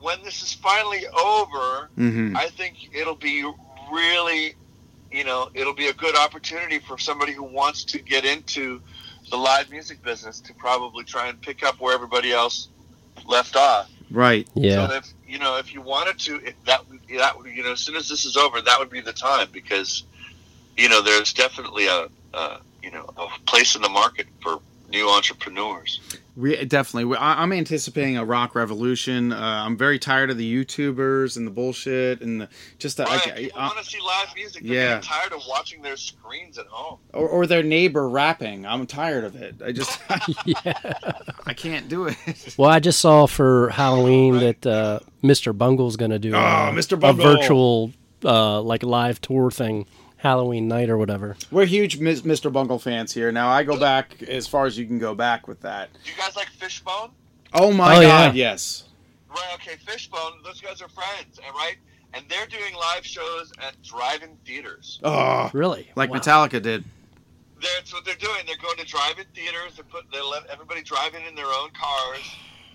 when 0.00 0.22
this 0.22 0.42
is 0.42 0.52
finally 0.52 1.06
over, 1.08 1.90
hmm 1.96 2.36
I 2.36 2.48
think 2.48 2.90
it'll 2.94 3.14
be 3.14 3.50
really, 3.92 4.54
you 5.10 5.24
know, 5.24 5.50
it'll 5.54 5.74
be 5.74 5.88
a 5.88 5.92
good 5.92 6.16
opportunity 6.16 6.78
for 6.78 6.98
somebody 6.98 7.32
who 7.32 7.42
wants 7.42 7.84
to 7.84 7.98
get 7.98 8.24
into 8.24 8.80
the 9.30 9.36
live 9.36 9.70
music 9.70 10.02
business 10.02 10.40
to 10.40 10.54
probably 10.54 11.04
try 11.04 11.28
and 11.28 11.40
pick 11.40 11.62
up 11.62 11.80
where 11.80 11.94
everybody 11.94 12.32
else 12.32 12.68
left 13.26 13.56
off. 13.56 13.90
Right. 14.10 14.48
Yeah. 14.54 14.88
So 14.88 14.94
if 14.94 15.12
you 15.26 15.38
know, 15.38 15.58
if 15.58 15.72
you 15.72 15.80
wanted 15.80 16.18
to, 16.20 16.44
if 16.44 16.54
that 16.64 16.88
would 16.88 17.00
that 17.16 17.36
would 17.36 17.46
you 17.46 17.62
know, 17.62 17.72
as 17.72 17.80
soon 17.80 17.96
as 17.96 18.08
this 18.08 18.24
is 18.24 18.36
over, 18.36 18.60
that 18.60 18.78
would 18.78 18.90
be 18.90 19.00
the 19.00 19.12
time 19.12 19.48
because 19.52 20.04
you 20.76 20.88
know 20.88 21.02
there's 21.02 21.32
definitely 21.32 21.86
a, 21.86 22.08
a 22.34 22.60
you 22.82 22.90
know 22.90 23.08
a 23.16 23.28
place 23.46 23.76
in 23.76 23.82
the 23.82 23.88
market 23.88 24.26
for 24.42 24.60
new 24.90 25.08
entrepreneurs. 25.08 26.00
We 26.40 26.64
definitely. 26.64 27.04
We, 27.04 27.16
I, 27.16 27.42
I'm 27.42 27.52
anticipating 27.52 28.16
a 28.16 28.24
rock 28.24 28.54
revolution. 28.54 29.32
Uh, 29.32 29.36
I'm 29.66 29.76
very 29.76 29.98
tired 29.98 30.30
of 30.30 30.38
the 30.38 30.64
YouTubers 30.64 31.36
and 31.36 31.46
the 31.46 31.50
bullshit 31.50 32.20
and 32.22 32.40
the, 32.42 32.48
just 32.78 32.96
the, 32.96 33.04
Right? 33.04 33.26
I- 33.26 33.30
People 33.42 33.60
I- 33.60 33.66
want 33.66 33.78
to 33.78 33.84
see 33.84 33.98
live 34.00 34.28
music. 34.34 34.62
They're 34.64 34.72
yeah. 34.74 34.86
getting 34.96 35.02
tired 35.08 35.32
of 35.32 35.42
watching 35.48 35.82
their 35.82 35.96
screens 35.96 36.58
at 36.58 36.66
home. 36.66 36.98
or, 37.12 37.28
or 37.28 37.46
their 37.46 37.62
neighbor 37.62 38.08
rapping. 38.08 38.64
I'm 38.66 38.86
tired 38.86 39.24
of 39.24 39.36
it. 39.36 39.56
I 39.64 39.72
just 39.72 40.00
yeah. 40.46 40.72
I 41.46 41.52
can't 41.54 41.88
do 41.88 42.06
it. 42.06 42.16
Well, 42.56 42.70
I 42.70 42.80
just 42.80 43.00
saw 43.00 43.26
for 43.26 43.68
Halloween 43.70 44.38
that 44.38 44.66
uh, 44.66 45.00
Mr. 45.22 45.56
Bungle's 45.56 45.96
going 45.96 46.10
to 46.12 46.18
do 46.18 46.34
Oh, 46.34 46.38
a, 46.38 46.72
Mr. 46.72 46.92
a 47.08 47.12
virtual 47.12 47.92
uh, 48.24 48.60
like 48.62 48.82
live 48.82 49.20
tour 49.20 49.50
thing 49.50 49.86
Halloween 50.20 50.68
night 50.68 50.90
or 50.90 50.98
whatever. 50.98 51.36
We're 51.50 51.64
huge 51.66 51.98
Mis- 51.98 52.22
Mr. 52.22 52.52
Bungle 52.52 52.78
fans 52.78 53.12
here. 53.12 53.32
Now 53.32 53.48
I 53.48 53.62
go 53.64 53.78
back 53.78 54.22
as 54.22 54.46
far 54.46 54.66
as 54.66 54.78
you 54.78 54.86
can 54.86 54.98
go 54.98 55.14
back 55.14 55.48
with 55.48 55.60
that. 55.62 55.90
Do 56.04 56.10
you 56.10 56.16
guys 56.16 56.36
like 56.36 56.48
Fishbone? 56.48 57.10
Oh 57.54 57.72
my 57.72 57.96
Oh, 57.96 58.00
god, 58.02 58.34
yeah. 58.34 58.50
yes. 58.50 58.84
Right. 59.30 59.50
Okay. 59.54 59.76
Fishbone. 59.86 60.42
Those 60.44 60.60
guys 60.60 60.82
are 60.82 60.88
friends, 60.88 61.38
and 61.44 61.54
right, 61.54 61.76
and 62.14 62.24
they're 62.28 62.46
doing 62.46 62.74
live 62.74 63.04
shows 63.06 63.50
at 63.62 63.80
drive-in 63.82 64.36
theaters. 64.44 65.00
Oh, 65.02 65.50
Really? 65.54 65.88
like 65.96 66.10
Wow. 66.10 66.18
Metallica 66.18 66.60
did. 66.62 66.84
That's 67.62 67.92
what 67.92 68.04
they're 68.04 68.14
doing. 68.16 68.40
They're 68.46 68.56
going 68.62 68.76
to 68.78 68.84
drive-in 68.86 69.26
theaters. 69.34 69.76
They 69.76 69.82
put 69.84 70.04
they 70.12 70.20
let 70.22 70.46
everybody 70.46 70.82
drive 70.82 71.14
in 71.14 71.22
in 71.22 71.34
their 71.34 71.46
own 71.46 71.70
cars, 71.70 72.22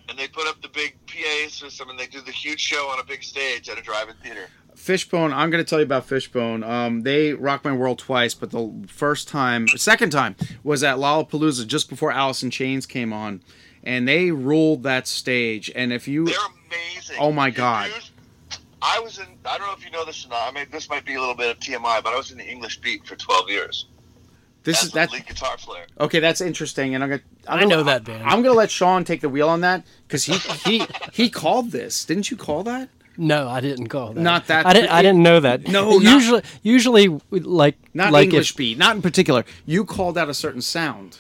and 0.10 0.18
they 0.18 0.28
put 0.28 0.48
up 0.48 0.62
the 0.62 0.70
big 0.70 0.96
PA 1.08 1.48
system, 1.50 1.90
and 1.90 2.00
they 2.00 2.08
do 2.08 2.22
the 2.22 2.32
huge 2.32 2.60
show 2.62 2.88
on 2.90 3.00
a 3.00 3.04
big 3.04 3.24
stage 3.24 3.70
at 3.70 3.78
a 3.78 3.82
drive-in 3.82 4.16
theater. 4.24 4.48
Fishbone, 4.76 5.34
I'm 5.34 5.50
going 5.50 5.64
to 5.64 5.68
tell 5.70 5.80
you 5.80 5.86
about 5.86 6.06
Fishbone. 6.06 6.64
Um, 6.64 7.02
they 7.04 7.34
rocked 7.34 7.66
my 7.66 7.74
world 7.74 7.98
twice, 8.00 8.34
but 8.34 8.52
the 8.52 8.72
first 8.88 9.28
time, 9.28 9.68
second 9.70 10.12
time, 10.12 10.36
was 10.64 10.84
at 10.84 10.98
Lollapalooza 10.98 11.66
just 11.68 11.90
before 11.90 12.12
Alice 12.12 12.44
in 12.44 12.52
Chains 12.52 12.86
came 12.86 13.12
on, 13.14 13.42
and 13.84 14.08
they 14.08 14.32
ruled 14.32 14.84
that 14.84 15.08
stage. 15.08 15.72
And 15.76 15.92
if 15.94 16.08
you, 16.08 16.26
They're 16.26 16.36
amazing. 16.68 17.18
Oh 17.20 17.32
my 17.32 17.48
You- 17.48 17.54
God. 17.54 17.88
you- 17.90 18.58
I 18.82 19.00
was 19.00 19.18
in. 19.18 19.26
I 19.46 19.58
don't 19.58 19.66
know 19.66 19.74
if 19.74 19.84
you 19.84 19.90
know 19.90 20.06
this 20.06 20.24
or 20.26 20.30
not. 20.30 20.48
I 20.48 20.52
mean, 20.52 20.68
this 20.72 20.90
might 20.90 21.06
be 21.06 21.16
a 21.16 21.20
little 21.20 21.34
bit 21.34 21.50
of 21.50 21.60
TMI, 21.60 22.02
but 22.04 22.14
I 22.14 22.18
was 22.18 22.32
in 22.32 22.38
the 22.38 22.46
English 22.48 22.82
Beat 22.82 23.04
for 23.08 23.16
12 23.16 23.50
years. 23.50 23.88
this 24.64 24.80
as 24.82 24.86
is 24.88 24.92
that 24.92 25.12
lead 25.12 25.26
guitar 25.26 25.58
player. 25.58 25.86
okay. 26.00 26.20
That's 26.20 26.40
interesting, 26.42 26.94
and 26.94 27.04
I'm 27.04 27.10
gonna. 27.10 27.22
I'm 27.48 27.58
I 27.58 27.62
gonna- 27.64 27.76
know 27.78 27.84
that 27.84 28.04
band. 28.04 28.24
I'm 28.24 28.44
going 28.44 28.54
to 28.54 28.58
let 28.58 28.70
Sean 28.70 29.04
take 29.04 29.22
the 29.22 29.30
wheel 29.30 29.50
on 29.50 29.62
that 29.62 29.86
because 30.08 30.26
he 30.26 30.34
he 30.70 30.86
he 31.14 31.30
called 31.32 31.72
this. 31.72 32.06
Didn't 32.06 32.30
you 32.30 32.38
call 32.38 32.62
that? 32.64 32.90
No, 33.18 33.48
I 33.48 33.62
didn't 33.62 33.88
call 33.88 34.14
that. 34.14 34.22
Not 34.22 34.48
that- 34.48 34.66
I 34.66 34.74
didn't. 34.74 34.90
I 34.90 35.02
didn't 35.02 35.24
know 35.24 35.40
that. 35.40 35.68
No, 35.68 35.98
not- 35.98 36.14
usually, 36.14 36.42
usually, 36.64 37.08
like 37.32 37.78
Not 37.94 38.12
like 38.12 38.26
English 38.26 38.52
if, 38.52 38.58
beat, 38.58 38.78
not 38.78 38.96
in 38.96 39.02
particular. 39.02 39.46
You 39.66 39.86
called 39.86 40.18
out 40.18 40.30
a 40.30 40.34
certain 40.34 40.62
sound, 40.62 41.20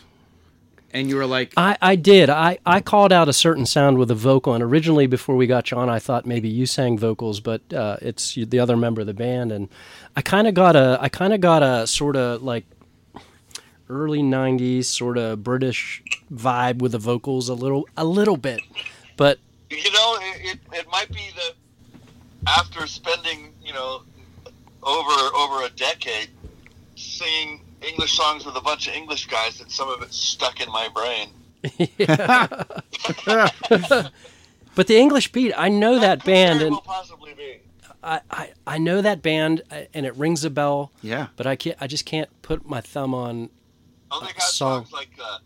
and 0.91 1.07
you 1.09 1.15
were 1.15 1.25
like, 1.25 1.53
I, 1.57 1.77
I 1.81 1.95
did. 1.95 2.29
I, 2.29 2.57
I 2.65 2.81
called 2.81 3.11
out 3.13 3.29
a 3.29 3.33
certain 3.33 3.65
sound 3.65 3.97
with 3.97 4.11
a 4.11 4.15
vocal, 4.15 4.53
and 4.53 4.61
originally 4.63 5.07
before 5.07 5.35
we 5.35 5.47
got 5.47 5.71
you 5.71 5.77
on, 5.77 5.89
I 5.89 5.99
thought 5.99 6.25
maybe 6.25 6.49
you 6.49 6.65
sang 6.65 6.97
vocals, 6.97 7.39
but 7.39 7.61
uh, 7.73 7.97
it's 8.01 8.35
the 8.35 8.59
other 8.59 8.75
member 8.75 9.01
of 9.01 9.07
the 9.07 9.13
band, 9.13 9.51
and 9.51 9.69
I 10.15 10.21
kind 10.21 10.47
of 10.47 10.53
got 10.53 10.75
a 10.75 10.97
I 11.01 11.07
kind 11.09 11.33
of 11.33 11.39
got 11.41 11.63
a 11.63 11.87
sort 11.87 12.15
of 12.17 12.43
like 12.43 12.65
early 13.89 14.21
'90s 14.21 14.85
sort 14.85 15.17
of 15.17 15.43
British 15.43 16.01
vibe 16.33 16.79
with 16.79 16.91
the 16.93 16.97
vocals 16.99 17.49
a 17.49 17.53
little 17.53 17.87
a 17.95 18.03
little 18.05 18.37
bit, 18.37 18.59
but 19.15 19.39
You 19.69 19.91
know, 19.91 20.17
it, 20.21 20.53
it, 20.53 20.59
it 20.73 20.87
might 20.91 21.09
be 21.09 21.29
that 21.35 21.53
after 22.47 22.87
spending, 22.87 23.53
you 23.63 23.73
know, 23.73 24.03
over 24.83 25.35
over 25.35 25.65
a 25.65 25.69
decade 25.69 26.29
singing 26.95 27.61
English 27.81 28.13
songs 28.13 28.45
with 28.45 28.55
a 28.55 28.61
bunch 28.61 28.87
of 28.87 28.93
English 28.93 29.27
guys, 29.27 29.59
that 29.59 29.71
some 29.71 29.89
of 29.89 30.01
it 30.01 30.13
stuck 30.13 30.61
in 30.61 30.71
my 30.71 30.87
brain. 30.89 31.29
but 34.75 34.87
the 34.87 34.97
English 34.97 35.31
beat, 35.31 35.53
I 35.57 35.69
know 35.69 35.99
that 35.99 36.21
Could 36.21 36.27
band, 36.27 36.61
and 36.61 36.77
possibly 36.83 37.33
be. 37.33 37.59
I, 38.03 38.21
I, 38.29 38.53
I 38.67 38.77
know 38.77 39.01
that 39.01 39.23
band, 39.23 39.63
uh, 39.71 39.81
and 39.93 40.05
it 40.05 40.15
rings 40.15 40.43
a 40.45 40.51
bell, 40.51 40.91
yeah. 41.01 41.27
but 41.35 41.47
I 41.47 41.55
can't 41.55 41.77
I 41.81 41.87
just 41.87 42.05
can't 42.05 42.29
put 42.43 42.67
my 42.67 42.81
thumb 42.81 43.15
on. 43.15 43.49
Oh, 44.11 44.19
they 44.19 44.31
got 44.33 44.41
song. 44.43 44.85
songs 44.85 44.93
like 44.93 45.09
uh, 45.21 45.39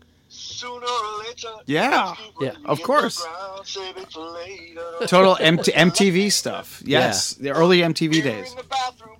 "Sooner 0.60 0.86
or 0.86 1.18
Later." 1.24 1.48
Yeah. 1.66 2.14
Yeah, 2.40 2.52
of 2.64 2.82
course. 2.82 3.22
ground, 3.24 3.66
save 3.66 3.96
it 3.96 4.12
for 4.12 4.20
later. 4.30 4.82
Total 5.06 5.36
MT- 5.40 5.72
MTV 5.72 6.30
stuff. 6.32 6.82
Yes, 6.84 7.34
the 7.34 7.50
early 7.50 7.80
MTV 7.80 8.14
You're 8.14 8.22
days. 8.24 8.54
bathroom, 8.68 9.16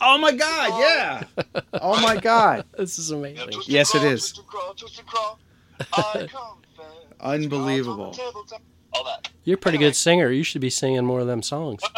Oh 0.00 0.18
my 0.18 0.32
God! 0.32 0.80
Yeah. 0.80 1.62
Oh 1.74 2.00
my 2.00 2.16
God! 2.20 2.64
This 2.76 2.98
is 2.98 3.10
amazing. 3.10 3.48
twist 3.50 3.68
and 3.68 3.74
Yes, 3.74 3.94
it 3.94 3.98
crawl, 4.00 4.12
is. 4.12 4.32
Crawl, 4.46 4.74
crawl. 6.28 6.58
Unbelievable. 7.20 8.12
Cards 8.14 8.18
on 8.20 8.26
the 8.26 8.32
tabletop. 8.32 8.62
All 8.92 9.04
that. 9.04 9.28
You're 9.44 9.54
a 9.56 9.58
pretty 9.58 9.78
good 9.78 9.94
singer. 9.96 10.30
You 10.30 10.42
should 10.42 10.60
be 10.60 10.70
singing 10.70 11.04
more 11.04 11.20
of 11.20 11.26
them 11.26 11.42
songs. 11.42 11.82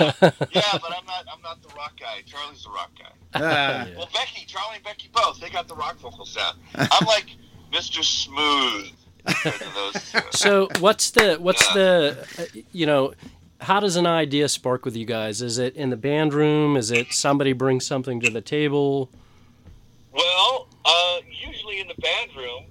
Yeah, 0.00 0.12
but 0.20 0.32
I'm 0.52 1.06
not. 1.06 1.24
I'm 1.32 1.42
not 1.42 1.62
the 1.62 1.68
rock 1.76 1.92
guy. 2.00 2.22
Charlie's 2.26 2.64
the 2.64 2.70
rock 2.70 2.90
guy. 2.98 3.10
Ah, 3.34 3.86
Well, 3.96 4.08
Becky, 4.12 4.44
Charlie, 4.46 4.76
and 4.76 4.84
Becky 4.84 5.08
both. 5.12 5.40
They 5.40 5.50
got 5.50 5.68
the 5.68 5.74
rock 5.74 5.98
vocal 5.98 6.24
sound. 6.24 6.58
I'm 6.74 7.06
like 7.06 7.26
Mr. 7.72 8.04
Smooth. 8.04 8.90
compared 9.24 9.54
to 9.54 9.74
those 9.74 10.10
two. 10.12 10.20
So 10.32 10.68
what's 10.80 11.10
the 11.10 11.36
what's 11.36 11.62
Yeah. 11.68 11.74
the 11.74 12.26
uh, 12.38 12.44
you 12.72 12.86
know 12.86 13.14
how 13.60 13.78
does 13.80 13.94
an 13.96 14.06
idea 14.06 14.48
spark 14.48 14.84
with 14.84 14.96
you 14.96 15.04
guys? 15.06 15.40
Is 15.42 15.58
it 15.58 15.76
in 15.76 15.90
the 15.90 15.96
band 15.96 16.34
room? 16.34 16.76
Is 16.76 16.90
it 16.90 17.12
somebody 17.12 17.52
brings 17.52 17.86
something 17.86 18.20
to 18.20 18.30
the 18.30 18.40
table? 18.40 19.08
Well, 20.12 20.68
uh, 20.84 21.18
usually 21.46 21.80
in 21.80 21.88
the 21.88 21.94
band 21.94 22.30
room, 22.36 22.64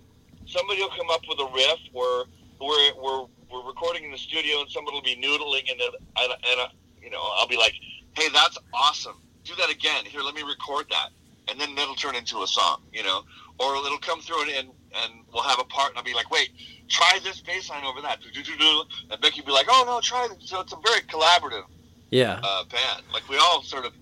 somebody 0.45 0.81
will 0.81 0.89
come 0.89 1.09
up 1.09 1.21
with 1.27 1.39
a 1.39 1.45
riff, 1.53 1.79
or 1.93 2.25
we're 2.59 2.93
we're 3.01 3.25
we're 3.51 3.65
recording 3.65 4.03
in 4.03 4.11
the 4.11 4.17
studio, 4.17 4.59
and 4.61 4.69
somebody 4.69 4.95
will 4.95 5.01
be 5.03 5.15
noodling, 5.15 5.69
and 5.71 5.79
then 5.79 5.89
and, 6.19 6.31
and 6.33 6.59
uh, 6.61 6.67
you 7.01 7.09
know 7.09 7.21
I'll 7.37 7.47
be 7.47 7.57
like, 7.57 7.73
"Hey, 8.13 8.27
that's 8.33 8.57
awesome! 8.73 9.15
Do 9.45 9.55
that 9.55 9.69
again. 9.71 10.05
Here, 10.05 10.21
let 10.21 10.35
me 10.35 10.43
record 10.43 10.87
that." 10.89 11.09
And 11.47 11.59
then 11.59 11.73
that'll 11.75 11.95
turn 11.95 12.15
into 12.15 12.43
a 12.43 12.47
song, 12.47 12.81
you 12.93 13.03
know, 13.03 13.23
or 13.59 13.75
it'll 13.75 13.97
come 13.99 14.21
through 14.21 14.41
and 14.43 14.51
and, 14.51 14.67
and 15.03 15.13
we'll 15.33 15.43
have 15.43 15.59
a 15.59 15.63
part, 15.65 15.89
and 15.89 15.97
I'll 15.97 16.03
be 16.03 16.13
like, 16.13 16.29
"Wait, 16.31 16.49
try 16.89 17.19
this 17.23 17.39
bass 17.41 17.69
line 17.69 17.83
over 17.83 18.01
that," 18.01 18.19
and 18.23 19.21
Becky 19.21 19.41
will 19.41 19.47
be 19.47 19.51
like, 19.53 19.67
"Oh 19.69 19.83
no, 19.85 19.99
try 20.01 20.27
this." 20.27 20.49
So 20.49 20.59
it's 20.61 20.73
a 20.73 20.77
very 20.83 21.01
collaborative 21.01 21.63
Yeah. 22.09 22.39
uh, 22.43 22.63
band. 22.65 23.03
Like 23.13 23.27
we 23.29 23.37
all 23.37 23.61
sort 23.63 23.85
of 23.85 23.93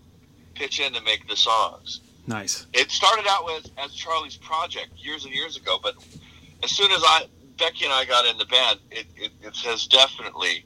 pitch 0.56 0.80
in 0.80 0.94
to 0.94 1.02
make 1.02 1.28
the 1.30 1.36
songs 1.36 2.02
nice. 2.28 2.66
it 2.74 2.92
started 2.92 3.26
out 3.30 3.46
with 3.46 3.70
as 3.78 3.94
Charlie's 3.94 4.36
project 4.38 4.90
years 4.98 5.26
and 5.26 5.34
years 5.34 5.56
ago, 5.58 5.80
but 5.82 5.96
as 6.64 6.72
soon 6.72 6.92
as 6.92 7.02
I 7.06 7.28
Becky 7.58 7.86
and 7.86 7.94
I 7.94 8.06
got 8.06 8.26
in 8.26 8.38
the 8.38 8.46
band, 8.46 8.80
it, 8.92 9.06
it, 9.18 9.32
it 9.42 9.56
has 9.58 9.86
definitely 9.88 10.66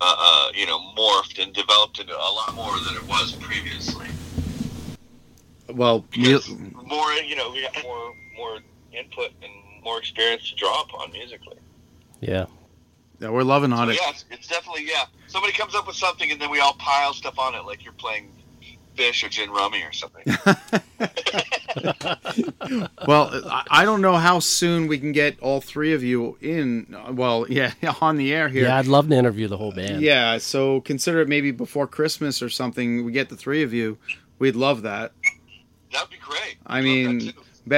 uh, 0.00 0.14
uh, 0.18 0.52
you 0.54 0.66
know 0.66 0.78
morphed 0.96 1.42
and 1.42 1.52
developed 1.52 1.98
into 1.98 2.14
a 2.16 2.30
lot 2.32 2.54
more 2.54 2.72
than 2.86 2.94
it 2.96 3.06
was 3.08 3.32
previously. 3.32 4.06
Well, 5.68 6.00
Because 6.10 6.48
you- 6.48 6.74
more 6.88 7.12
you 7.12 7.36
know 7.36 7.50
we 7.50 7.62
got 7.62 7.82
more 7.82 8.14
more 8.36 8.58
input 8.92 9.30
and 9.42 9.52
more 9.84 9.98
experience 9.98 10.48
to 10.50 10.56
draw 10.56 10.82
upon 10.82 11.12
musically. 11.12 11.56
Yeah. 12.20 12.46
yeah, 13.20 13.28
we're 13.30 13.42
loving 13.44 13.72
on 13.72 13.86
So 13.86 13.92
it. 13.92 13.98
yeah, 14.02 14.10
it's, 14.10 14.24
it's 14.30 14.46
definitely 14.48 14.86
yeah. 14.88 15.04
Somebody 15.28 15.52
comes 15.52 15.74
up 15.74 15.86
with 15.86 15.96
something 15.96 16.30
and 16.30 16.40
then 16.40 16.50
we 16.50 16.60
all 16.60 16.74
pile 16.74 17.12
stuff 17.14 17.38
on 17.38 17.54
it 17.54 17.64
like 17.64 17.84
you're 17.84 17.92
playing 17.94 18.32
fish 18.96 19.22
or 19.22 19.28
gin 19.28 19.50
rummy 19.50 19.82
or 19.82 19.92
something. 19.92 20.24
Well, 23.06 23.30
I- 23.48 23.64
I 23.70 23.84
don't 23.84 24.00
know 24.02 24.16
how 24.16 24.38
soon 24.40 24.86
we 24.88 24.98
can 24.98 25.12
get 25.12 25.38
all 25.40 25.60
three 25.60 25.92
of 25.92 26.02
you 26.02 26.36
in. 26.40 26.94
uh, 26.94 27.12
Well, 27.12 27.46
yeah, 27.50 27.72
on 28.00 28.16
the 28.16 28.32
air 28.34 28.48
here. 28.48 28.64
Yeah, 28.64 28.76
I'd 28.76 28.86
love 28.86 29.08
to 29.08 29.14
interview 29.14 29.48
the 29.48 29.56
whole 29.56 29.72
band. 29.72 30.02
Yeah, 30.02 30.38
so 30.38 30.80
consider 30.80 31.20
it 31.20 31.28
maybe 31.28 31.50
before 31.52 31.86
Christmas 31.86 32.42
or 32.42 32.48
something. 32.48 33.04
We 33.04 33.12
get 33.12 33.28
the 33.28 33.36
three 33.36 33.62
of 33.62 33.72
you. 33.72 33.98
We'd 34.38 34.56
love 34.56 34.82
that. 34.82 35.12
That'd 35.92 36.10
be 36.10 36.16
great. 36.18 36.56
I 36.66 36.78
I'd 36.78 36.84
love 36.84 36.84
that 36.84 36.84
mean. 36.84 37.18
Be- 37.18 37.32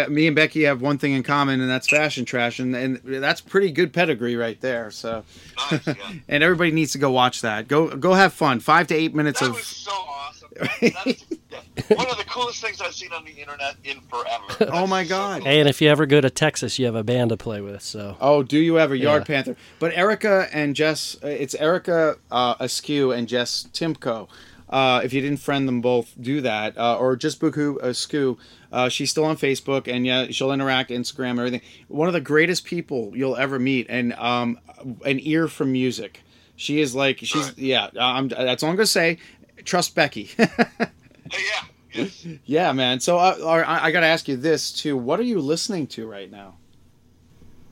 me 0.08 0.28
and 0.28 0.36
Becky 0.36 0.62
have 0.62 0.80
one 0.80 0.98
thing 0.98 1.14
in 1.14 1.24
common, 1.24 1.60
and 1.60 1.68
that's 1.68 1.88
fashion 1.88 2.24
trash, 2.24 2.60
and, 2.60 2.76
and 2.76 3.00
that's 3.04 3.40
pretty 3.40 3.72
good 3.72 3.92
pedigree 3.92 4.36
right 4.36 4.60
there. 4.60 4.88
So, 4.92 5.24
nice, 5.72 5.84
yeah. 5.84 5.94
and 6.28 6.44
everybody 6.44 6.70
needs 6.70 6.92
to 6.92 6.98
go 6.98 7.10
watch 7.10 7.40
that. 7.40 7.66
Go, 7.66 7.88
go 7.96 8.14
have 8.14 8.32
fun. 8.32 8.60
Five 8.60 8.86
to 8.88 8.94
eight 8.94 9.16
minutes 9.16 9.40
That 9.40 9.46
of. 9.48 9.54
was 9.56 9.64
so 9.66 9.90
awesome. 9.90 10.48
That, 10.60 10.70
that 10.80 11.06
is 11.08 11.24
yeah, 11.50 11.96
one 11.96 12.08
of 12.08 12.18
the 12.18 12.24
coolest 12.24 12.62
things 12.62 12.80
I've 12.80 12.94
seen 12.94 13.10
on 13.12 13.24
the 13.24 13.32
internet 13.32 13.74
in 13.82 13.98
forever. 14.02 14.70
Oh 14.72 14.86
my 14.86 14.98
That's 15.02 15.08
so 15.10 15.16
God. 15.16 15.38
cool. 15.42 15.50
Hey, 15.50 15.58
and 15.58 15.68
if 15.68 15.80
you 15.82 15.88
ever 15.88 16.06
go 16.06 16.20
to 16.20 16.30
Texas, 16.30 16.78
you 16.78 16.86
have 16.86 16.94
a 16.94 17.02
band 17.02 17.30
to 17.30 17.36
play 17.36 17.60
with. 17.60 17.82
So 17.82 18.16
Oh, 18.20 18.44
do 18.44 18.58
you 18.60 18.78
ever 18.78 18.94
Yard 18.94 19.22
Yeah. 19.22 19.26
Panther? 19.34 19.56
But 19.80 19.92
Erica 19.96 20.46
and 20.52 20.76
Jess, 20.76 21.16
uh, 21.24 21.26
it's 21.26 21.54
Erica 21.56 22.16
uh, 22.30 22.54
Askew 22.60 23.10
and 23.10 23.26
Jess 23.26 23.66
Timko. 23.72 24.28
Uh, 24.70 25.00
if 25.02 25.12
you 25.12 25.20
didn't 25.20 25.40
friend 25.40 25.66
them 25.66 25.80
both, 25.80 26.14
do 26.20 26.40
that. 26.42 26.78
Uh, 26.78 26.96
or 26.96 27.16
just 27.16 27.40
Buku 27.40 27.76
uh. 27.82 28.36
Uh, 28.72 28.88
she's 28.88 29.10
still 29.10 29.24
on 29.24 29.36
Facebook, 29.36 29.92
and 29.92 30.06
yeah, 30.06 30.28
she'll 30.30 30.52
interact, 30.52 30.90
Instagram, 30.90 31.38
everything. 31.38 31.60
One 31.88 32.06
of 32.06 32.14
the 32.14 32.20
greatest 32.20 32.64
people 32.64 33.12
you'll 33.14 33.36
ever 33.36 33.58
meet, 33.58 33.88
and 33.90 34.12
um, 34.14 34.60
an 35.04 35.18
ear 35.20 35.48
for 35.48 35.64
music. 35.64 36.20
She 36.54 36.80
is 36.80 36.94
like 36.94 37.18
she's 37.18 37.56
yeah. 37.58 37.88
I'm, 37.98 38.28
that's 38.28 38.62
all 38.62 38.70
I'm 38.70 38.76
gonna 38.76 38.86
say. 38.86 39.18
Trust 39.64 39.94
Becky. 39.94 40.30
Yeah. 41.32 41.64
Yes. 41.92 42.26
yeah, 42.44 42.72
man. 42.72 43.00
So 43.00 43.18
uh, 43.18 43.36
I, 43.66 43.86
I 43.86 43.90
got 43.90 44.00
to 44.00 44.06
ask 44.06 44.26
you 44.28 44.36
this 44.36 44.72
too. 44.72 44.96
What 44.96 45.20
are 45.20 45.24
you 45.24 45.40
listening 45.40 45.86
to 45.88 46.06
right 46.08 46.30
now, 46.30 46.56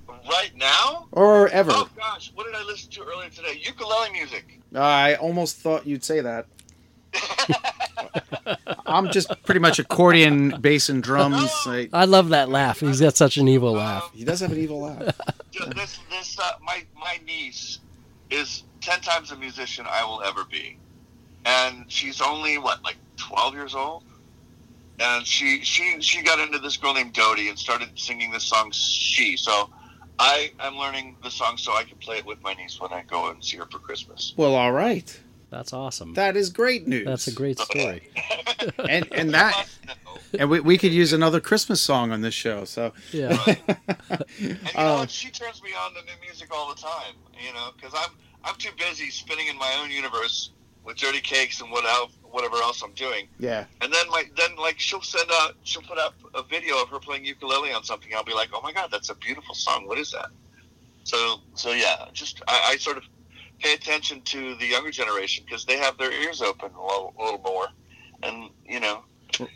Right 0.09 0.53
now? 0.57 1.07
or 1.13 1.49
ever? 1.49 1.71
Oh 1.75 1.89
gosh, 1.97 2.33
what 2.35 2.47
did 2.47 2.55
I 2.55 2.63
listen 2.65 2.91
to 2.91 3.03
earlier 3.03 3.31
today? 3.31 3.61
Ukulele 3.63 4.11
music. 4.13 4.61
I 4.75 5.15
almost 5.17 5.57
thought 5.57 5.87
you'd 5.87 6.05
say 6.05 6.21
that. 6.21 6.47
I'm 8.87 9.11
just 9.11 9.31
pretty 9.45 9.61
much 9.61 9.79
accordion, 9.79 10.61
bass, 10.61 10.89
and 10.89 11.03
drums. 11.03 11.35
I- 11.67 11.89
I 11.93 12.05
love 12.07 12.31
that 12.31 12.49
laugh. 12.49 12.81
He's 12.81 13.01
got 13.01 13.17
such 13.17 13.37
an 13.37 13.49
evil 13.49 13.73
laugh. 13.73 14.11
he 14.15 14.25
does 14.25 14.41
have 14.41 14.53
an 14.53 14.59
evil 14.59 14.81
laugh. 14.81 15.15
This, 15.75 15.99
this, 16.09 16.39
uh, 16.39 16.53
my, 16.63 16.85
my 16.95 17.19
niece 17.27 17.81
is 18.31 18.63
ten 18.81 19.01
times 19.01 19.33
a 19.33 19.37
musician 19.37 19.87
I 19.91 20.05
will 20.05 20.23
ever 20.23 20.45
be, 20.45 20.79
and 21.45 21.91
she's 21.91 22.21
only 22.21 22.59
what, 22.59 22.85
like 22.85 22.97
twelve 23.17 23.55
years 23.55 23.75
old. 23.75 24.05
And 25.01 25.27
she, 25.27 25.63
she, 25.65 26.01
she 26.01 26.23
got 26.23 26.39
into 26.39 26.59
this 26.61 26.77
girl 26.77 26.95
named 26.95 27.13
Dodie 27.15 27.49
and 27.49 27.59
started 27.59 27.89
singing 27.99 28.31
this 28.31 28.45
song 28.45 28.71
"She." 28.73 29.37
So, 29.37 29.69
I 30.21 30.53
am 30.61 30.77
learning 30.77 31.17
the 31.25 31.31
song 31.31 31.57
so 31.57 31.73
I 31.73 31.83
can 31.83 31.97
play 31.99 32.19
it 32.19 32.27
with 32.27 32.41
my 32.43 32.55
niece 32.55 32.79
when 32.81 32.93
I 32.93 33.03
go 33.03 33.31
and 33.31 33.43
see 33.43 33.57
her 33.57 33.67
for 33.67 33.79
Christmas. 33.81 34.35
Well, 34.37 34.55
all 34.55 34.71
right. 34.73 35.19
That's 35.51 35.73
awesome. 35.73 36.15
That 36.15 36.37
is 36.37 36.51
great 36.51 36.87
news. 36.87 37.07
That's 37.07 37.27
a 37.27 37.33
great 37.33 37.59
story. 37.59 38.03
and 38.89 39.09
and 39.13 39.31
that 39.35 39.67
and 40.39 40.51
we, 40.51 40.61
we 40.61 40.77
could 40.79 40.93
use 40.93 41.13
another 41.13 41.41
Christmas 41.41 41.81
song 41.81 42.11
on 42.13 42.21
this 42.21 42.35
show. 42.35 42.65
So 42.65 42.93
Yeah. 43.13 43.39
And 43.47 44.25
you 44.39 44.49
know 44.55 44.57
Oh. 44.77 44.95
what? 45.01 45.11
She 45.11 45.31
turns 45.31 45.63
me 45.63 45.71
on 45.73 45.95
to 45.95 46.01
new 46.03 46.13
music 46.23 46.49
all 46.55 46.69
the 46.69 46.81
time. 46.81 47.15
You 47.45 47.53
know, 47.55 47.71
because 47.77 47.95
I'm 47.97 48.11
I'm 48.45 48.55
too 48.57 48.71
busy 48.79 49.11
spinning 49.11 49.47
in 49.49 49.57
my 49.59 49.73
own 49.83 49.91
universe 49.91 50.51
with 50.85 50.97
dirty 50.97 51.21
cakes 51.21 51.61
and 51.61 51.71
what 51.71 51.85
el- 51.85 52.11
whatever 52.31 52.57
else 52.57 52.83
I'm 52.83 52.93
doing. 52.93 53.29
yeah, 53.39 53.65
And 53.81 53.93
then 53.93 54.09
my 54.11 54.25
then 54.37 54.55
like 54.57 54.79
she'll 54.79 55.03
send 55.03 55.31
out 55.33 55.55
she'll 55.63 55.83
put 55.83 55.99
up 55.99 56.15
a 56.35 56.43
video 56.43 56.81
of 56.83 56.89
her 56.91 56.99
playing 56.99 57.25
ukulele 57.25 57.73
on 57.73 57.85
something. 57.85 58.11
I'll 58.15 58.25
be 58.25 58.35
like, 58.35 58.51
oh 58.53 58.61
my 58.63 58.73
god, 58.73 58.91
that's 58.91 59.09
a 59.11 59.15
beautiful 59.15 59.55
song. 59.55 59.87
What 59.87 59.99
is 59.99 60.11
that? 60.13 60.29
So 61.05 61.39
so 61.55 61.73
yeah, 61.73 62.07
just 62.13 62.43
I, 62.49 62.73
I 62.73 62.77
sort 62.77 62.97
of 62.99 63.05
pay 63.59 63.75
attention 63.75 64.21
to 64.23 64.55
the 64.57 64.67
younger 64.67 64.91
generation 64.91 65.45
because 65.47 65.65
they 65.65 65.77
have 65.79 65.97
their 65.99 66.13
ears 66.13 66.41
open 66.43 66.71
a 66.75 66.83
little, 66.87 67.15
a 67.19 67.23
little 67.25 67.41
more, 67.41 67.67
and 68.23 68.51
you 68.69 68.81
know. 68.81 69.03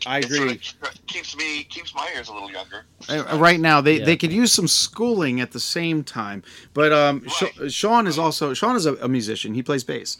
I 0.05 0.19
it 0.19 0.29
sort 0.29 0.41
agree. 0.43 0.61
of 0.83 1.05
keeps 1.07 1.35
me 1.35 1.63
keeps 1.63 1.93
my 1.95 2.07
ears 2.15 2.29
a 2.29 2.33
little 2.33 2.51
younger. 2.51 2.85
Uh, 3.09 3.37
Right 3.37 3.59
now, 3.59 3.81
they, 3.81 3.97
Yeah. 3.99 4.05
they 4.05 4.15
could 4.15 4.31
use 4.31 4.53
some 4.53 4.67
schooling 4.67 5.41
at 5.41 5.51
the 5.51 5.59
same 5.59 6.03
time. 6.03 6.43
But 6.73 6.93
um, 6.93 7.27
Sha- 7.27 7.47
Right. 7.59 7.71
Sean 7.71 8.07
is 8.07 8.17
also 8.19 8.53
Sean 8.53 8.75
is 8.75 8.85
a, 8.85 8.93
a 8.97 9.07
musician. 9.07 9.53
He 9.55 9.63
plays 9.63 9.83
bass. 9.83 10.19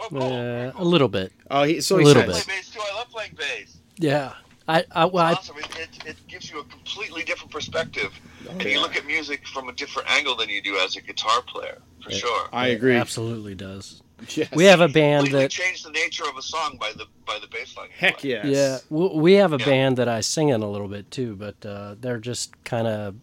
Oh, 0.00 0.08
cool. 0.10 0.22
Uh, 0.24 0.72
a 0.74 0.84
little 0.84 1.08
bit. 1.08 1.32
Oh, 1.50 1.62
he 1.62 1.80
so 1.80 1.96
A 1.96 2.00
he 2.00 2.04
little 2.04 2.24
I 2.24 2.26
says. 2.26 2.44
play 2.44 2.56
bass 2.56 2.70
too. 2.70 2.80
I 2.82 2.96
love 2.96 3.08
playing 3.10 3.36
bass. 3.38 3.76
Yeah. 3.96 4.32
I, 4.66 4.84
I, 4.92 5.04
well, 5.04 5.26
I 5.26 5.32
awesome. 5.32 5.58
It, 5.58 5.68
it, 5.78 6.06
it 6.06 6.16
gives 6.26 6.50
you 6.50 6.58
a 6.60 6.64
completely 6.64 7.22
different 7.22 7.52
perspective, 7.52 8.12
and 8.48 8.62
yeah. 8.62 8.68
you 8.68 8.80
look 8.80 8.96
at 8.96 9.04
music 9.06 9.46
from 9.46 9.68
a 9.68 9.72
different 9.72 10.10
angle 10.10 10.36
than 10.36 10.48
you 10.48 10.62
do 10.62 10.76
as 10.78 10.96
a 10.96 11.02
guitar 11.02 11.42
player, 11.42 11.82
for 12.02 12.10
sure. 12.10 12.48
I 12.52 12.68
it 12.68 12.74
agree. 12.76 12.96
absolutely 12.96 13.54
does. 13.54 14.00
Yes. 14.30 14.48
We 14.54 14.64
have 14.64 14.80
a 14.80 14.88
band 14.88 15.26
that 15.32 15.50
change 15.50 15.82
the 15.82 15.90
nature 15.90 16.24
of 16.26 16.36
a 16.38 16.42
song 16.42 16.78
by 16.80 16.92
the 16.96 17.04
by 17.26 17.38
the 17.42 17.48
bass 17.48 17.76
line. 17.76 17.88
Heck 17.98 18.18
play. 18.18 18.30
yes. 18.30 18.46
Yeah, 18.46 18.78
w- 18.96 19.20
we 19.20 19.34
have 19.34 19.52
a 19.52 19.58
Yeah. 19.58 19.64
band 19.66 19.96
that 19.98 20.08
I 20.08 20.20
sing 20.20 20.48
in 20.48 20.62
a 20.62 20.70
little 20.70 20.88
bit 20.88 21.10
too, 21.10 21.36
but 21.36 21.66
uh, 21.66 21.96
they're 22.00 22.20
just 22.20 22.52
kind 22.64 22.86
of, 22.86 23.16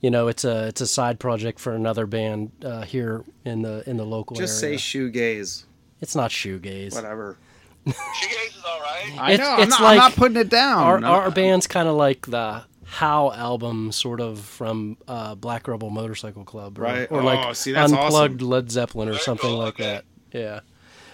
you 0.00 0.10
know, 0.10 0.28
it's 0.28 0.44
a 0.44 0.66
it's 0.68 0.80
a 0.82 0.86
side 0.86 1.18
project 1.18 1.58
for 1.58 1.74
another 1.74 2.06
band 2.06 2.52
uh, 2.64 2.82
here 2.82 3.24
in 3.44 3.62
the 3.62 3.82
in 3.90 3.96
the 3.96 4.04
local 4.04 4.36
Just 4.36 4.62
area. 4.62 4.78
say 4.78 4.98
shoegaze. 5.00 5.64
it's 6.00 6.14
not 6.14 6.30
shoegaze. 6.30 6.94
Whatever. 6.94 7.38
Shoegaze 7.86 8.56
is 8.58 8.64
all 8.64 8.80
right. 8.80 9.16
I 9.18 9.32
It's- 9.32 9.38
know. 9.48 9.54
I'm 9.54 9.60
it's 9.62 9.70
not, 9.70 9.82
I'm 9.82 9.96
not 9.96 10.12
putting 10.14 10.36
it 10.36 10.48
down. 10.48 10.82
Our 10.82 10.94
I'm- 10.96 11.04
our 11.04 11.30
band's 11.30 11.66
kind 11.66 11.88
of 11.88 11.96
like 11.96 12.26
the 12.26 12.62
Howl 12.84 13.32
album, 13.32 13.92
sort 13.92 14.20
of 14.20 14.40
from 14.40 14.96
uh, 15.06 15.34
Black 15.36 15.68
Rebel 15.68 15.90
Motorcycle 15.90 16.44
Club, 16.44 16.78
or, 16.78 16.82
Right. 16.82 17.08
Or 17.10 17.20
Oh, 17.20 17.24
like 17.24 17.54
see, 17.54 17.72
that's 17.72 17.92
unplugged 17.92 18.42
Led 18.42 18.70
Zeppelin 18.70 19.08
or 19.08 19.12
Very 19.12 19.22
something 19.22 19.48
cool, 19.50 19.58
like 19.58 19.74
okay. 19.74 19.84
that. 19.84 20.04
Yeah. 20.32 20.60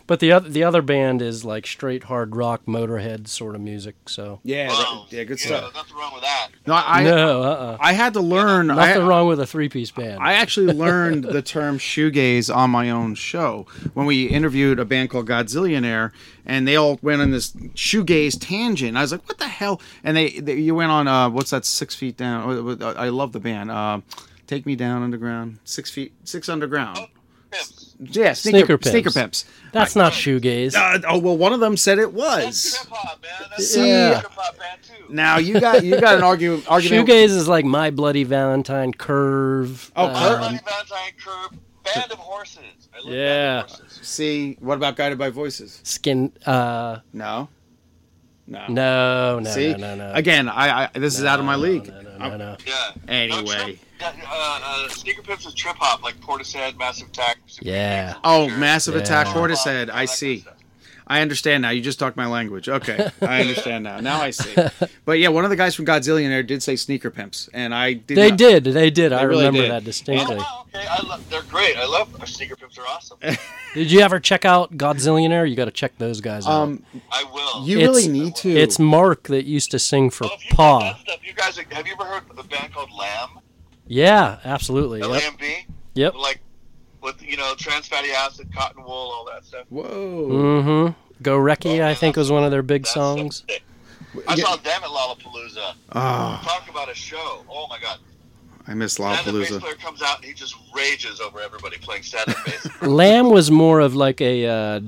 But 0.06 0.20
the 0.20 0.30
other 0.30 0.48
the 0.48 0.62
other 0.62 0.82
band 0.82 1.20
is 1.20 1.44
like 1.44 1.66
straight 1.66 2.04
hard 2.04 2.36
rock 2.36 2.62
Motorhead 2.66 3.26
sort 3.26 3.54
of 3.56 3.60
music. 3.60 3.96
So 4.08 4.40
Yeah, 4.44 4.68
Wow. 4.68 5.06
that- 5.10 5.16
yeah, 5.16 5.24
good 5.24 5.40
Yeah, 5.40 5.46
stuff. 5.46 5.74
Nothing 5.74 5.96
wrong 5.96 6.12
with 6.14 6.22
that. 6.22 6.48
No, 6.66 6.74
I 6.74 7.02
no, 7.02 7.42
uh, 7.42 7.46
uh 7.46 7.76
I 7.80 7.92
had 7.92 8.14
to 8.14 8.20
learn. 8.20 8.70
I, 8.70 8.74
nothing 8.74 9.06
wrong 9.06 9.26
with 9.26 9.40
a 9.40 9.46
three 9.46 9.68
piece 9.68 9.90
band. 9.90 10.20
I 10.22 10.34
actually 10.34 10.72
learned 10.84 11.24
the 11.24 11.42
term 11.42 11.78
shoegaze 11.78 12.54
on 12.54 12.70
my 12.70 12.90
own 12.90 13.14
show 13.16 13.66
when 13.94 14.06
we 14.06 14.26
interviewed 14.26 14.78
a 14.78 14.84
band 14.84 15.10
called 15.10 15.26
Godzillionaire, 15.28 16.12
and 16.44 16.68
they 16.68 16.76
all 16.76 16.98
went 17.02 17.20
on 17.20 17.30
this 17.32 17.50
shoegaze 17.74 18.36
tangent. 18.40 18.96
I 18.96 19.00
was 19.02 19.12
like, 19.12 19.26
"What 19.28 19.38
the 19.38 19.48
hell?" 19.48 19.80
And 20.04 20.16
they, 20.16 20.30
they 20.40 20.54
you 20.56 20.74
went 20.76 20.90
on 20.92 21.08
uh, 21.08 21.30
what's 21.30 21.50
that? 21.50 21.64
Six 21.64 21.94
feet 21.96 22.16
down. 22.16 22.78
Uh, 22.80 22.94
I 22.96 23.08
love 23.08 23.32
the 23.32 23.40
band. 23.40 23.70
Uh, 23.70 24.00
Take 24.46 24.64
me 24.64 24.76
down 24.76 25.02
underground. 25.02 25.58
Six 25.64 25.90
feet. 25.90 26.12
Six 26.22 26.48
underground. 26.48 27.08
Pimps. 27.56 28.16
Yeah, 28.16 28.32
sneaker, 28.34 28.58
Sneaker 28.58 28.78
Pimps. 28.78 28.90
sneaker 28.90 29.10
pimps. 29.10 29.44
That's 29.72 29.96
not 29.96 30.12
shoegaze. 30.12 30.74
Uh, 30.74 31.00
oh 31.08 31.18
well, 31.18 31.36
one 31.38 31.52
of 31.54 31.60
them 31.60 31.76
said 31.78 31.98
it 31.98 32.14
That's 32.14 32.44
was. 32.44 32.76
hip 32.76 32.88
hop, 32.92 33.22
man. 33.22 33.30
That's 33.50 33.66
See- 33.68 33.88
hip 33.88 34.24
hop 34.30 34.58
band 34.58 34.80
too. 34.82 35.12
Now 35.14 35.38
you 35.38 35.58
got 35.60 35.82
you 35.84 35.98
got 36.00 36.16
an 36.16 36.22
argument. 36.22 36.64
argument. 36.70 37.08
Shoegaze 37.08 37.24
is 37.30 37.48
like 37.48 37.64
My 37.64 37.90
Bloody 37.90 38.24
Valentine, 38.24 38.92
Curve. 38.92 39.90
Oh, 39.96 40.06
um, 40.08 40.14
Curve. 40.14 40.38
Bloody 40.38 40.58
Valentine 40.64 41.12
Curve, 41.24 41.58
Band 41.94 42.12
of 42.12 42.18
Horses. 42.18 42.88
I 42.94 42.98
love 42.98 43.08
Yeah. 43.14 43.54
Band 43.62 43.64
of 43.64 43.76
Horses. 43.80 43.98
See, 44.06 44.56
what 44.60 44.74
about 44.74 44.96
Guided 44.96 45.16
by 45.18 45.30
Voices? 45.30 45.80
Skin. 45.82 46.32
Uh, 46.44 46.98
No, 47.14 47.48
no. 48.46 48.66
no, 48.68 49.38
no, 49.40 49.50
See, 49.50 49.70
no, 49.72 49.76
no, 49.76 49.96
no. 49.96 50.12
again, 50.12 50.48
I, 50.50 50.84
I 50.94 50.98
this 50.98 51.18
is 51.18 51.24
out 51.24 51.38
of 51.40 51.46
my 51.46 51.54
No, 51.56 51.62
league. 51.62 51.88
No, 51.88 52.00
no, 52.02 52.18
no, 52.18 52.36
no. 52.36 52.56
Yeah. 52.66 52.90
Anyway. 53.08 53.78
No, 54.00 54.06
uh, 54.06 54.60
uh, 54.62 54.88
Sneaker 54.88 55.22
Pimps 55.22 55.46
with 55.46 55.54
trip 55.54 55.76
hop, 55.78 56.02
like 56.02 56.20
Portishead, 56.20 56.78
Massive 56.78 57.08
Attack. 57.08 57.38
Super 57.46 57.68
Yeah. 57.68 58.04
Pimps, 58.12 58.20
Oh, 58.24 58.48
Sure. 58.48 58.58
Massive 58.58 58.94
Yeah. 58.94 59.00
Attack, 59.00 59.26
Portishead. 59.28 59.90
I 59.90 60.04
see. 60.04 60.38
kind 60.38 60.48
of. 60.48 60.52
I 61.08 61.20
understand 61.20 61.62
now. 61.62 61.70
You 61.70 61.82
just 61.82 62.00
talked 62.00 62.16
my 62.16 62.26
language. 62.26 62.68
Okay, 62.68 63.08
I 63.22 63.40
understand 63.42 63.84
now. 63.84 64.00
Now 64.00 64.20
I 64.20 64.30
see. 64.30 64.52
But 65.04 65.20
yeah, 65.20 65.28
one 65.28 65.44
of 65.44 65.50
the 65.50 65.56
guys 65.56 65.72
from 65.76 65.86
Godzillionaire 65.86 66.44
did 66.44 66.64
say 66.64 66.74
sneaker 66.74 67.10
pimps, 67.12 67.48
and 67.54 67.72
I 67.72 67.92
did. 67.92 68.16
They 68.18 68.30
not- 68.30 68.38
did. 68.38 68.64
They 68.64 68.90
did. 68.90 69.12
I 69.12 69.22
really 69.22 69.44
remember 69.46 69.62
did. 69.62 69.70
that 69.70 69.84
distinctly. 69.84 70.38
Oh, 70.40 70.64
okay. 70.74 70.84
I 70.84 71.00
love, 71.06 71.30
they're 71.30 71.42
great. 71.42 71.76
I 71.76 71.86
love 71.86 72.08
our 72.18 72.26
Sneaker 72.26 72.56
Pimps 72.56 72.76
are 72.76 72.86
awesome. 72.88 73.18
Did 73.74 73.90
you 73.92 74.00
ever 74.00 74.18
check 74.18 74.44
out 74.44 74.76
Godzillionaire? 74.76 75.48
You 75.48 75.54
got 75.54 75.66
to 75.66 75.70
check 75.70 75.96
those 75.98 76.20
guys 76.20 76.44
out. 76.46 76.50
Um, 76.52 76.82
I 77.12 77.24
will. 77.32 77.64
you 77.66 77.78
It's- 77.78 77.88
really 77.88 78.08
need 78.08 78.34
to. 78.36 78.50
It's 78.50 78.78
Mark 78.80 79.24
that 79.28 79.44
used 79.44 79.70
to 79.70 79.78
sing 79.78 80.10
for 80.10 80.24
Oh, 80.26 80.30
you 80.42 80.50
Paw. 80.56 80.96
stuff, 80.96 81.18
you 81.24 81.32
guys, 81.34 81.56
have 81.56 81.86
you 81.86 81.92
ever 81.92 82.04
heard 82.04 82.22
of 82.30 82.38
a 82.38 82.42
band 82.42 82.72
called 82.74 82.90
Lamb? 82.98 83.38
Yeah, 83.86 84.38
absolutely. 84.44 85.00
Yep. 85.00 85.08
L-A-M-B? 85.08 85.66
Yep. 85.94 86.14
Like, 86.16 86.40
with, 87.02 87.22
you 87.22 87.36
know, 87.36 87.54
trans 87.56 87.86
fatty 87.86 88.10
acid, 88.10 88.52
cotton 88.54 88.82
wool, 88.82 88.92
all 88.92 89.26
that 89.32 89.44
stuff. 89.44 89.66
Whoa. 89.68 89.84
Mm-hmm. 90.28 91.22
Gorecki, 91.22 91.82
I 91.82 91.94
think, 91.94 92.16
was 92.16 92.30
one 92.30 92.44
of 92.44 92.50
their 92.50 92.62
big 92.62 92.82
That's 92.82 92.94
songs. 92.94 93.44
sick. 93.48 93.62
I 94.28 94.34
saw 94.36 94.56
them 94.56 94.82
at 94.82 94.88
Lollapalooza. 94.90 95.74
Oh, 95.92 96.40
Talk 96.42 96.68
about 96.70 96.90
a 96.90 96.94
show. 96.94 97.44
Oh, 97.50 97.66
my 97.68 97.78
God. 97.80 97.98
I 98.66 98.74
miss 98.74 98.98
And 98.98 99.24
the 99.26 99.32
bass 99.38 99.50
Lollapalooza. 99.52 99.60
player 99.60 99.74
comes 99.74 100.02
out 100.02 100.16
and 100.16 100.24
he 100.24 100.32
just 100.32 100.56
rages 100.74 101.20
over 101.20 101.40
everybody 101.40 101.76
playing 101.78 102.02
stand-up 102.02 102.36
bass. 102.44 102.68
Lamb 102.82 103.30
was 103.30 103.50
more 103.50 103.80
of 103.80 103.94
like 103.94 104.20
a. 104.20 104.46
Uh, 104.46 104.80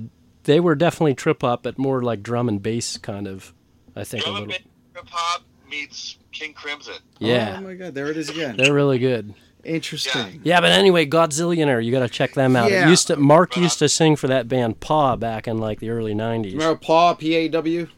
they 0.45 0.59
were 0.61 0.75
definitely 0.75 1.15
trip 1.15 1.43
hop, 1.43 1.63
but 1.63 1.79
more 1.79 2.03
like 2.03 2.23
drum 2.23 2.49
and 2.49 2.61
bass 2.63 2.97
kind 2.97 3.29
of. 3.29 3.53
I 3.95 4.03
think 4.05 4.23
a 4.25 4.27
Drum 4.27 4.37
and 4.39 4.47
little. 4.49 4.65
bass 4.65 4.73
hip-hop 5.05 5.43
meets 5.71 6.18
King 6.39 6.53
Crimson. 6.55 6.95
Yeah, 7.19 7.57
Oh 7.59 7.63
my 7.63 7.75
God, 7.75 7.95
there 7.95 8.09
it 8.11 8.17
is 8.17 8.29
again. 8.31 8.57
they're 8.57 8.73
really 8.75 8.99
good. 8.99 9.35
Interesting. 9.65 10.41
Yeah, 10.45 10.61
but 10.61 10.71
anyway, 10.71 11.05
Godzillionaire, 11.05 11.85
you 11.85 11.91
got 11.91 12.01
to 12.01 12.09
check 12.09 12.33
them 12.35 12.55
out. 12.57 12.71
It 12.71 12.75
Yeah. 12.75 12.89
used 12.89 13.09
to 13.09 13.17
Mark 13.17 13.59
uh, 13.59 13.61
used 13.61 13.79
to 13.81 13.89
sing 13.89 14.15
for 14.17 14.29
that 14.29 14.47
band 14.49 14.81
Paw 14.81 15.17
back 15.17 15.49
in 15.49 15.59
like 15.59 15.81
the 15.81 15.91
early 15.91 16.15
'90s. 16.15 16.53
Remember 16.53 16.77
Paw? 16.79 17.15
P 17.15 17.35
A 17.35 17.49
W. 17.49 17.89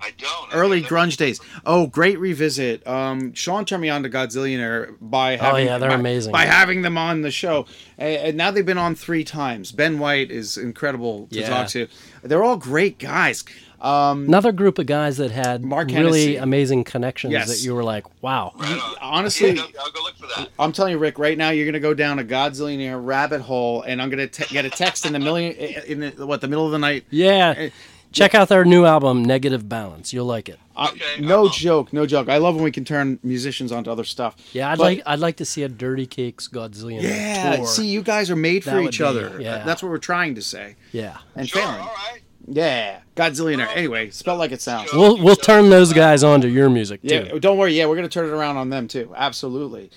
I 0.00 0.10
don't. 0.16 0.37
Early 0.52 0.82
grunge 0.82 1.16
days. 1.16 1.40
Oh, 1.66 1.86
great 1.86 2.18
revisit. 2.18 2.86
Um, 2.86 3.32
Sean 3.34 3.64
turned 3.64 3.82
me 3.82 3.88
on 3.90 4.02
to 4.02 4.10
Godzillionaire 4.10 4.94
by 5.00 5.36
having, 5.36 5.68
Oh, 5.68 5.70
yeah, 5.72 5.78
they're 5.78 5.90
by, 5.90 5.94
amazing. 5.96 6.32
by 6.32 6.44
having 6.46 6.82
them 6.82 6.96
on 6.98 7.22
the 7.22 7.30
show. 7.30 7.66
And, 7.98 8.16
and 8.16 8.36
now 8.36 8.50
they've 8.50 8.64
been 8.66 8.78
on 8.78 8.94
three 8.94 9.24
times. 9.24 9.72
Ben 9.72 9.98
White 9.98 10.30
is 10.30 10.56
incredible 10.56 11.26
to 11.32 11.40
Yeah. 11.40 11.48
talk 11.48 11.68
to. 11.68 11.88
They're 12.22 12.42
all 12.44 12.56
great 12.56 12.98
guys. 12.98 13.44
Um, 13.80 14.24
Another 14.26 14.50
group 14.50 14.78
of 14.80 14.86
guys 14.86 15.18
that 15.18 15.30
had 15.30 15.64
Mark 15.64 15.86
really 15.88 15.94
Hennessy. 16.34 16.36
amazing 16.36 16.82
connections 16.82 17.32
Yes. 17.32 17.46
that 17.48 17.64
you 17.64 17.74
were 17.76 17.84
like, 17.84 18.04
wow. 18.22 18.52
Right 18.56 18.80
honestly- 19.00 19.52
Yeah, 19.52 19.62
I'll 19.80 19.92
go 19.92 20.02
look 20.02 20.16
for 20.16 20.26
that. 20.36 20.48
I'm 20.58 20.72
telling 20.72 20.90
you, 20.92 20.98
Rick, 20.98 21.18
right 21.20 21.38
now 21.38 21.50
you're 21.50 21.64
gonna 21.66 21.78
go 21.78 21.94
down 21.94 22.18
a 22.18 22.24
Godzillionaire 22.24 22.98
rabbit 23.00 23.40
hole, 23.40 23.82
and 23.82 24.02
I'm 24.02 24.10
gonna 24.10 24.26
te- 24.26 24.52
get 24.52 24.64
a 24.64 24.70
text 24.70 25.06
in 25.06 25.12
the 25.12 25.20
million 25.20 25.52
in 25.52 26.00
the, 26.00 26.26
what 26.26 26.40
the 26.40 26.48
middle 26.48 26.66
of 26.66 26.72
the 26.72 26.78
night. 26.80 27.04
Yeah. 27.10 27.68
Check 28.10 28.34
out 28.34 28.48
their 28.48 28.64
new 28.64 28.84
album, 28.86 29.22
Negative 29.24 29.68
Balance. 29.68 30.12
You'll 30.12 30.24
like 30.26 30.48
it. 30.48 30.58
Okay, 30.76 31.00
I 31.18 31.20
no 31.20 31.42
will. 31.42 31.48
joke, 31.50 31.92
no 31.92 32.06
joke. 32.06 32.28
I 32.28 32.38
love 32.38 32.54
when 32.54 32.64
we 32.64 32.70
can 32.70 32.84
turn 32.84 33.18
musicians 33.22 33.70
onto 33.70 33.90
other 33.90 34.04
stuff. 34.04 34.34
Yeah, 34.52 34.70
I'd 34.70 34.78
But- 34.78 34.84
like 34.84 35.02
I'd 35.06 35.18
like 35.18 35.36
to 35.36 35.44
see 35.44 35.62
a 35.62 35.68
Dirty 35.68 36.06
Cakes 36.06 36.48
Godzilla 36.48 37.02
Yeah, 37.02 37.56
tour. 37.56 37.66
see, 37.66 37.86
you 37.86 38.02
guys 38.02 38.30
are 38.30 38.36
made 38.36 38.62
That 38.64 38.70
for 38.70 38.80
each 38.80 38.98
be- 38.98 39.04
other. 39.04 39.38
yeah. 39.40 39.62
That's 39.64 39.82
what 39.82 39.90
we're 39.90 39.98
trying 39.98 40.34
to 40.36 40.42
say. 40.42 40.76
yeah. 40.92 41.18
And 41.36 41.48
Sure, 41.48 41.60
failing. 41.62 41.80
all 41.80 41.86
right. 41.86 42.22
Yeah, 42.50 43.00
Godzillionaire. 43.14 43.68
Anyway, 43.76 44.08
spelled 44.10 44.38
like 44.38 44.52
it 44.52 44.62
sounds. 44.62 44.90
We'll 44.94 45.18
we'll 45.22 45.36
turn 45.36 45.68
those 45.68 45.92
guys 45.92 46.24
onto 46.24 46.48
your 46.48 46.70
music 46.70 47.02
too. 47.02 47.08
Yeah, 47.32 47.38
don't 47.38 47.58
worry. 47.58 47.74
Yeah, 47.76 47.86
we're 47.86 47.96
gonna 47.96 48.08
turn 48.08 48.24
it 48.24 48.32
around 48.32 48.56
on 48.56 48.70
them 48.70 48.88
too. 48.88 49.12
Absolutely. 49.14 49.90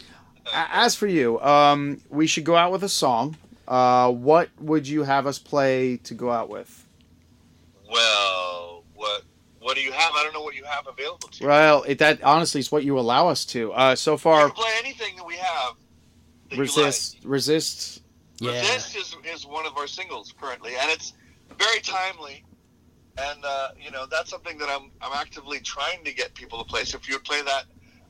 As 0.53 0.95
for 0.95 1.07
you, 1.07 1.39
um, 1.41 2.01
we 2.09 2.27
should 2.27 2.43
go 2.43 2.55
out 2.57 2.71
with 2.73 2.83
a 2.83 2.89
song. 2.89 3.37
Uh, 3.67 4.11
what 4.11 4.49
would 4.59 4.85
you 4.87 5.03
have 5.03 5.25
us 5.27 5.39
play 5.39 5.95
to 6.03 6.13
go 6.13 6.29
out 6.29 6.49
with? 6.49 6.80
Well, 7.91 8.83
what 8.95 9.23
what 9.59 9.75
do 9.75 9.81
you 9.81 9.91
have? 9.91 10.13
I 10.15 10.23
don't 10.23 10.33
know 10.33 10.41
what 10.41 10.55
you 10.55 10.63
have 10.63 10.87
available 10.87 11.27
to 11.27 11.43
you. 11.43 11.47
Well, 11.47 11.83
it, 11.83 11.99
that 11.99 12.23
honestly 12.23 12.59
is 12.59 12.71
what 12.71 12.83
you 12.83 12.97
allow 12.97 13.27
us 13.27 13.45
to. 13.47 13.73
Uh, 13.73 13.95
so 13.95 14.13
You 14.13 14.17
far, 14.17 14.47
can 14.47 14.55
play 14.55 14.71
anything 14.79 15.15
that 15.17 15.25
we 15.25 15.35
have. 15.35 15.73
That 16.49 16.59
resist, 16.59 17.17
resist. 17.23 18.01
You 18.39 18.47
like. 18.47 18.55
Yeah. 18.55 18.61
Resist 18.73 18.95
is, 18.95 19.15
is 19.33 19.45
one 19.45 19.65
of 19.65 19.77
our 19.77 19.87
singles 19.87 20.33
currently, 20.39 20.71
and 20.79 20.89
it's 20.89 21.13
very 21.59 21.79
timely. 21.81 22.43
And 23.17 23.43
uh, 23.43 23.69
you 23.79 23.91
know 23.91 24.05
that's 24.09 24.29
something 24.29 24.57
that 24.57 24.69
I'm 24.69 24.89
I'm 25.01 25.11
actively 25.13 25.59
trying 25.59 26.03
to 26.05 26.13
get 26.13 26.33
people 26.33 26.59
to 26.59 26.65
play. 26.65 26.85
So 26.85 26.97
if 26.97 27.07
you 27.09 27.15
would 27.15 27.25
play 27.25 27.41
that, 27.41 27.65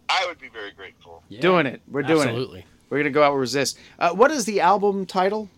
I 0.09 0.25
would 0.27 0.39
be 0.39 0.47
very 0.47 0.71
grateful. 0.71 1.23
Yeah. 1.27 1.41
Doing 1.41 1.65
it. 1.65 1.81
We're 1.87 2.03
doing 2.03 2.27
it. 2.27 2.31
Absolutely. 2.31 2.65
We're 2.89 2.99
gonna 2.99 3.09
go 3.09 3.23
out 3.23 3.33
with 3.33 3.41
resist. 3.41 3.79
Uh, 3.97 4.11
what 4.11 4.29
is 4.31 4.45
the 4.45 4.61
album 4.61 5.05
title? 5.05 5.49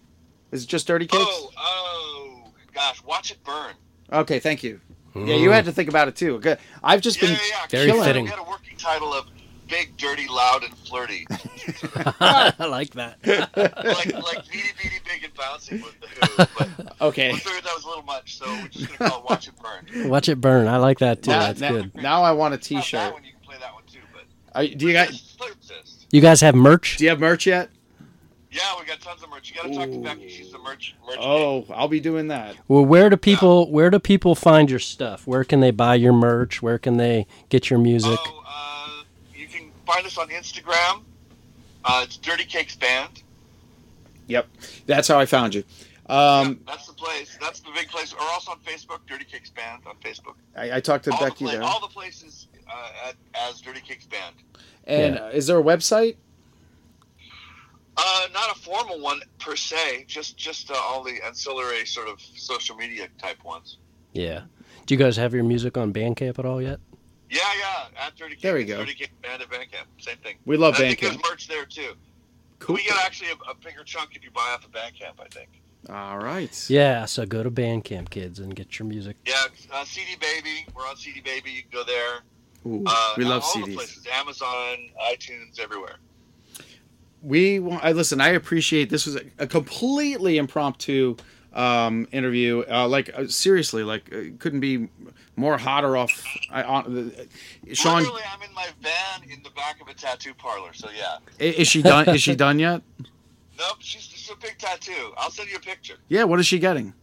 Is 0.51 0.63
it 0.63 0.67
just 0.67 0.87
Dirty 0.87 1.07
Cakes? 1.07 1.23
Oh, 1.27 1.49
oh, 1.57 2.43
gosh, 2.73 3.03
watch 3.03 3.31
it 3.31 3.43
burn. 3.43 3.73
Okay, 4.13 4.39
thank 4.39 4.63
you. 4.63 4.79
Yeah, 5.15 5.35
you 5.35 5.51
had 5.51 5.65
to 5.65 5.71
think 5.71 5.89
about 5.89 6.07
it 6.07 6.15
too. 6.15 6.39
Good. 6.39 6.57
I've 6.83 7.01
just 7.01 7.21
Yeah, 7.21 7.29
been 7.29 7.35
yeah, 7.37 7.41
yeah. 7.49 7.67
Very 7.69 7.85
Killing 7.87 8.03
fitting. 8.03 8.23
We 8.25 8.29
had 8.31 8.39
a 8.39 8.43
working 8.43 8.77
title 8.77 9.13
of 9.13 9.25
"Big, 9.67 9.95
Dirty, 9.97 10.27
Loud, 10.27 10.63
and 10.63 10.75
Flirty," 10.79 11.25
I 12.19 12.53
like 12.67 12.91
that. 12.91 13.17
like 13.25 14.13
like 14.13 14.49
"Beady, 14.51 14.69
Beady, 14.81 14.95
Big, 15.05 15.23
and 15.23 15.33
Bouncing" 15.35 15.81
with 15.83 15.95
the 16.01 16.07
Who. 16.07 16.45
But 16.57 17.01
okay. 17.01 17.31
we 17.33 17.37
figured 17.39 17.63
that 17.63 17.75
was 17.75 17.83
a 17.83 17.87
little 17.89 18.03
much, 18.03 18.37
so 18.37 18.45
we're 18.47 18.67
just 18.69 18.97
gonna 18.97 19.09
call 19.11 19.19
it 19.23 19.29
"Watch 19.29 19.47
It 19.47 19.53
Burn." 19.61 20.09
Watch 20.09 20.29
it 20.29 20.41
burn. 20.41 20.67
I 20.67 20.77
like 20.77 20.99
that 20.99 21.21
too. 21.23 21.31
Now, 21.31 21.39
That's 21.39 21.61
now- 21.61 21.71
good. 21.71 21.95
now 21.95 22.23
I 22.23 22.31
want 22.31 22.53
a 22.53 22.57
Not 22.57 22.61
that 22.61 22.67
T-shirt. 22.67 23.13
one, 23.13 23.23
you 23.23 23.31
can 23.33 23.41
play 23.41 23.57
that 23.59 23.73
one 23.73 23.83
too, 23.91 23.99
but 24.13 24.23
Are, 24.55 24.65
do 24.67 24.87
you 24.87 24.93
got? 24.93 25.09
resist, 25.09 25.39
resist. 25.59 26.07
You 26.11 26.21
guys 26.21 26.41
have 26.41 26.55
merch? 26.55 26.97
Do 26.97 27.03
you 27.03 27.09
have 27.11 27.19
merch 27.19 27.45
yet? 27.45 27.69
Yeah, 28.53 28.61
we 28.79 28.85
got 28.85 29.01
tons 29.01 29.23
of 29.23 29.29
merch. 29.31 29.49
You 29.49 29.55
gotta 29.55 29.73
talk 29.73 29.89
to 29.89 29.97
Becky. 29.97 30.29
She's 30.29 30.51
the 30.51 30.59
merch. 30.59 30.95
merch 31.07 31.17
Oh, 31.19 31.65
I'll 31.73 31.87
be 31.87 31.99
doing 31.99 32.27
that. 32.27 32.55
Well, 32.67 32.85
where 32.85 33.09
do 33.09 33.17
people 33.17 33.71
where 33.71 33.89
do 33.89 33.97
people 33.99 34.35
find 34.35 34.69
your 34.69 34.79
stuff? 34.79 35.25
Where 35.25 35.43
can 35.43 35.59
they 35.59 35.71
buy 35.71 35.95
your 35.95 36.13
merch? 36.13 36.61
Where 36.61 36.77
can 36.77 36.97
they 36.97 37.25
get 37.49 37.69
your 37.71 37.79
music? 37.79 38.19
Oh, 38.21 38.43
uh, 38.47 39.03
you 39.35 39.47
can 39.47 39.71
find 39.87 40.05
us 40.05 40.17
on 40.19 40.27
Instagram. 40.29 41.01
Uh, 41.83 42.01
it's 42.03 42.17
Dirty 42.17 42.45
Cakes 42.45 42.75
Band. 42.75 43.23
Yep, 44.27 44.47
that's 44.85 45.07
how 45.07 45.19
I 45.19 45.25
found 45.25 45.55
you. 45.55 45.63
Um, 46.07 46.15
yeah, 46.67 46.73
that's 46.73 46.87
the 46.87 46.93
place. 46.93 47.37
That's 47.41 47.59
the 47.61 47.71
big 47.73 47.87
place. 47.87 48.13
Or 48.13 48.21
also 48.21 48.51
on 48.51 48.59
Facebook, 48.59 48.99
Dirty 49.07 49.25
Cakes 49.25 49.49
Band 49.49 49.81
on 49.87 49.95
Facebook. 50.03 50.35
I, 50.55 50.77
I 50.77 50.79
talked 50.79 51.05
to 51.05 51.11
all, 51.11 51.19
Becky 51.19 51.45
the 51.45 51.51
pla- 51.51 51.59
there. 51.59 51.63
all 51.63 51.79
the 51.81 51.87
places 51.87 52.47
uh, 52.69 53.07
at, 53.09 53.15
as 53.49 53.61
Dirty 53.61 53.81
Cakes 53.81 54.05
Band. 54.05 54.35
And 54.85 55.15
Yeah. 55.15 55.21
uh, 55.23 55.29
is 55.29 55.47
there 55.47 55.59
a 55.59 55.63
website? 55.63 56.17
Uh, 57.95 58.27
not 58.33 58.55
a 58.55 58.59
formal 58.59 58.99
one 58.99 59.21
per 59.39 59.55
se, 59.55 60.05
just 60.07 60.35
just 60.37 60.71
uh, 60.71 60.75
all 60.75 61.03
the 61.03 61.19
ancillary 61.25 61.85
sort 61.85 62.07
of 62.07 62.19
social 62.21 62.75
media 62.75 63.07
type 63.21 63.43
ones. 63.43 63.77
Yeah. 64.13 64.41
Do 64.85 64.93
you 64.93 64.97
guys 64.99 65.15
have 65.17 65.33
your 65.33 65.43
music 65.43 65.77
on 65.77 65.93
Bandcamp 65.93 66.39
at 66.39 66.45
all 66.45 66.61
yet? 66.61 66.79
Yeah, 67.29 67.39
yeah. 67.59 68.05
At 68.05 68.15
Dirty 68.15 68.31
Cakes, 68.31 68.41
There 68.43 68.55
we 68.55 68.65
go. 68.65 68.77
Dirty 68.77 68.93
Cakes 68.95 69.11
Band 69.21 69.41
at 69.41 69.49
Bandcamp, 69.49 69.85
same 69.99 70.17
thing. 70.17 70.35
We 70.45 70.57
love 70.57 70.75
Bandcamp. 70.75 70.79
I 70.83 70.87
think 70.87 70.99
there's 71.01 71.17
merch 71.31 71.47
there 71.47 71.65
too. 71.65 71.93
Cool. 72.59 72.75
We 72.75 72.83
get 72.83 72.97
actually 73.05 73.29
a, 73.31 73.51
a 73.51 73.55
bigger 73.55 73.83
chunk 73.83 74.15
if 74.15 74.23
you 74.23 74.31
buy 74.31 74.53
off 74.55 74.65
of 74.65 74.71
Bandcamp, 74.71 75.19
I 75.19 75.27
think. 75.31 75.49
All 75.89 76.17
right. 76.17 76.69
Yeah, 76.69 77.05
so 77.05 77.25
go 77.25 77.43
to 77.43 77.51
Bandcamp 77.51 78.09
kids 78.09 78.39
and 78.39 78.55
get 78.55 78.79
your 78.79 78.87
music. 78.87 79.17
Yeah, 79.25 79.35
uh, 79.71 79.83
CD 79.83 80.15
Baby. 80.19 80.65
We're 80.75 80.87
on 80.87 80.95
CD 80.95 81.19
Baby. 81.21 81.51
You 81.51 81.61
can 81.63 81.71
go 81.71 81.83
there. 81.83 82.19
Ooh, 82.65 82.83
Uh, 82.87 83.13
we 83.17 83.25
love 83.25 83.43
all 83.43 83.65
the 83.65 83.73
places. 83.75 84.05
Amazon, 84.11 84.77
iTunes, 85.11 85.59
everywhere. 85.59 85.97
We 87.23 87.59
want, 87.59 87.83
I 87.83 87.93
listen. 87.93 88.19
I 88.19 88.29
appreciate 88.29 88.89
this 88.89 89.05
was 89.05 89.15
a, 89.15 89.21
a 89.39 89.47
completely 89.47 90.37
impromptu 90.37 91.15
um, 91.53 92.07
interview. 92.11 92.63
Uh, 92.69 92.87
like 92.87 93.09
uh, 93.17 93.27
seriously, 93.27 93.83
like 93.83 94.13
uh, 94.13 94.35
couldn't 94.39 94.59
be 94.59 94.89
more 95.35 95.57
hot 95.57 95.85
or 95.85 95.95
off. 95.95 96.11
I, 96.51 96.63
on, 96.63 97.11
uh, 97.17 97.73
Sean, 97.73 97.99
Literally, 97.99 98.23
I'm 98.29 98.41
in 98.41 98.53
my 98.53 98.67
van 98.81 99.29
in 99.29 99.41
the 99.41 99.51
back 99.51 99.81
of 99.81 99.87
a 99.87 99.93
tattoo 99.93 100.33
parlor. 100.33 100.73
So 100.73 100.89
yeah. 100.95 101.17
is 101.39 101.67
she 101.67 101.81
done? 101.81 102.09
is 102.09 102.21
she 102.21 102.35
done 102.45 102.59
yet? 102.59 102.81
Nope, 103.57 103.77
she's 103.79 104.07
just 104.07 104.29
a 104.29 104.35
big 104.37 104.57
tattoo. 104.57 105.13
I'll 105.17 105.31
send 105.31 105.49
you 105.49 105.57
a 105.57 105.61
picture. 105.61 105.95
Yeah. 106.09 106.25
What 106.25 106.39
is 106.39 106.45
she 106.45 106.59
getting? 106.59 106.93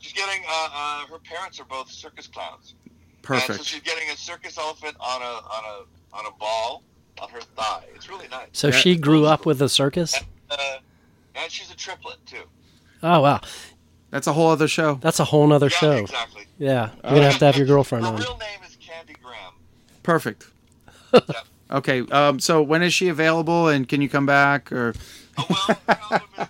She's 0.00 0.12
getting. 0.12 0.42
Uh, 0.46 0.68
uh, 0.72 1.06
her 1.06 1.18
parents 1.18 1.58
are 1.60 1.64
both 1.64 1.90
circus 1.90 2.26
clowns. 2.26 2.74
And 2.84 2.92
so 3.40 3.46
Perfect. 3.48 3.64
she's 3.64 3.80
getting 3.80 4.10
a 4.10 4.16
circus 4.16 4.58
elephant 4.58 4.96
on 5.00 5.22
a 5.22 5.24
on 5.24 5.64
a 5.64 6.16
on 6.16 6.26
a 6.26 6.36
ball 6.38 6.84
on 7.20 7.28
her 7.30 7.40
thigh. 7.40 7.84
It's 7.94 8.08
really 8.08 8.28
nice. 8.28 8.48
So 8.52 8.68
Yeah. 8.68 8.74
she 8.76 8.96
grew 8.96 9.24
up 9.26 9.46
with 9.46 9.60
a 9.62 9.68
circus? 9.68 10.14
Uh, 10.50 10.56
and 11.34 11.50
she's 11.50 11.70
a 11.70 11.76
triplet 11.76 12.18
too. 12.26 12.42
Oh 13.02 13.20
wow. 13.20 13.40
That's 14.10 14.26
a 14.26 14.32
whole 14.32 14.50
other 14.50 14.68
show. 14.68 14.94
That's 15.02 15.20
a 15.20 15.24
whole 15.24 15.46
nother 15.46 15.66
yeah, 15.66 15.78
show. 15.78 15.92
exactly. 15.92 16.44
Yeah. 16.58 16.90
You're 17.04 17.12
gonna 17.14 17.24
have 17.30 17.38
to 17.38 17.44
have 17.46 17.56
your 17.56 17.66
girlfriend 17.66 18.04
Her 18.04 18.12
on. 18.12 18.18
real 18.20 18.38
name 18.38 18.60
is 18.66 18.76
Candy 18.76 19.14
Graham. 19.22 19.52
Perfect. 20.02 20.46
Yeah. 21.12 21.20
Okay. 21.68 22.02
Um, 22.12 22.38
so 22.38 22.62
when 22.62 22.80
is 22.84 22.94
she 22.94 23.08
available, 23.08 23.66
and 23.66 23.88
can 23.88 24.00
you 24.00 24.08
come 24.08 24.24
back? 24.24 24.70
Or 24.70 24.94
Oh 25.36 25.46
well, 25.98 26.48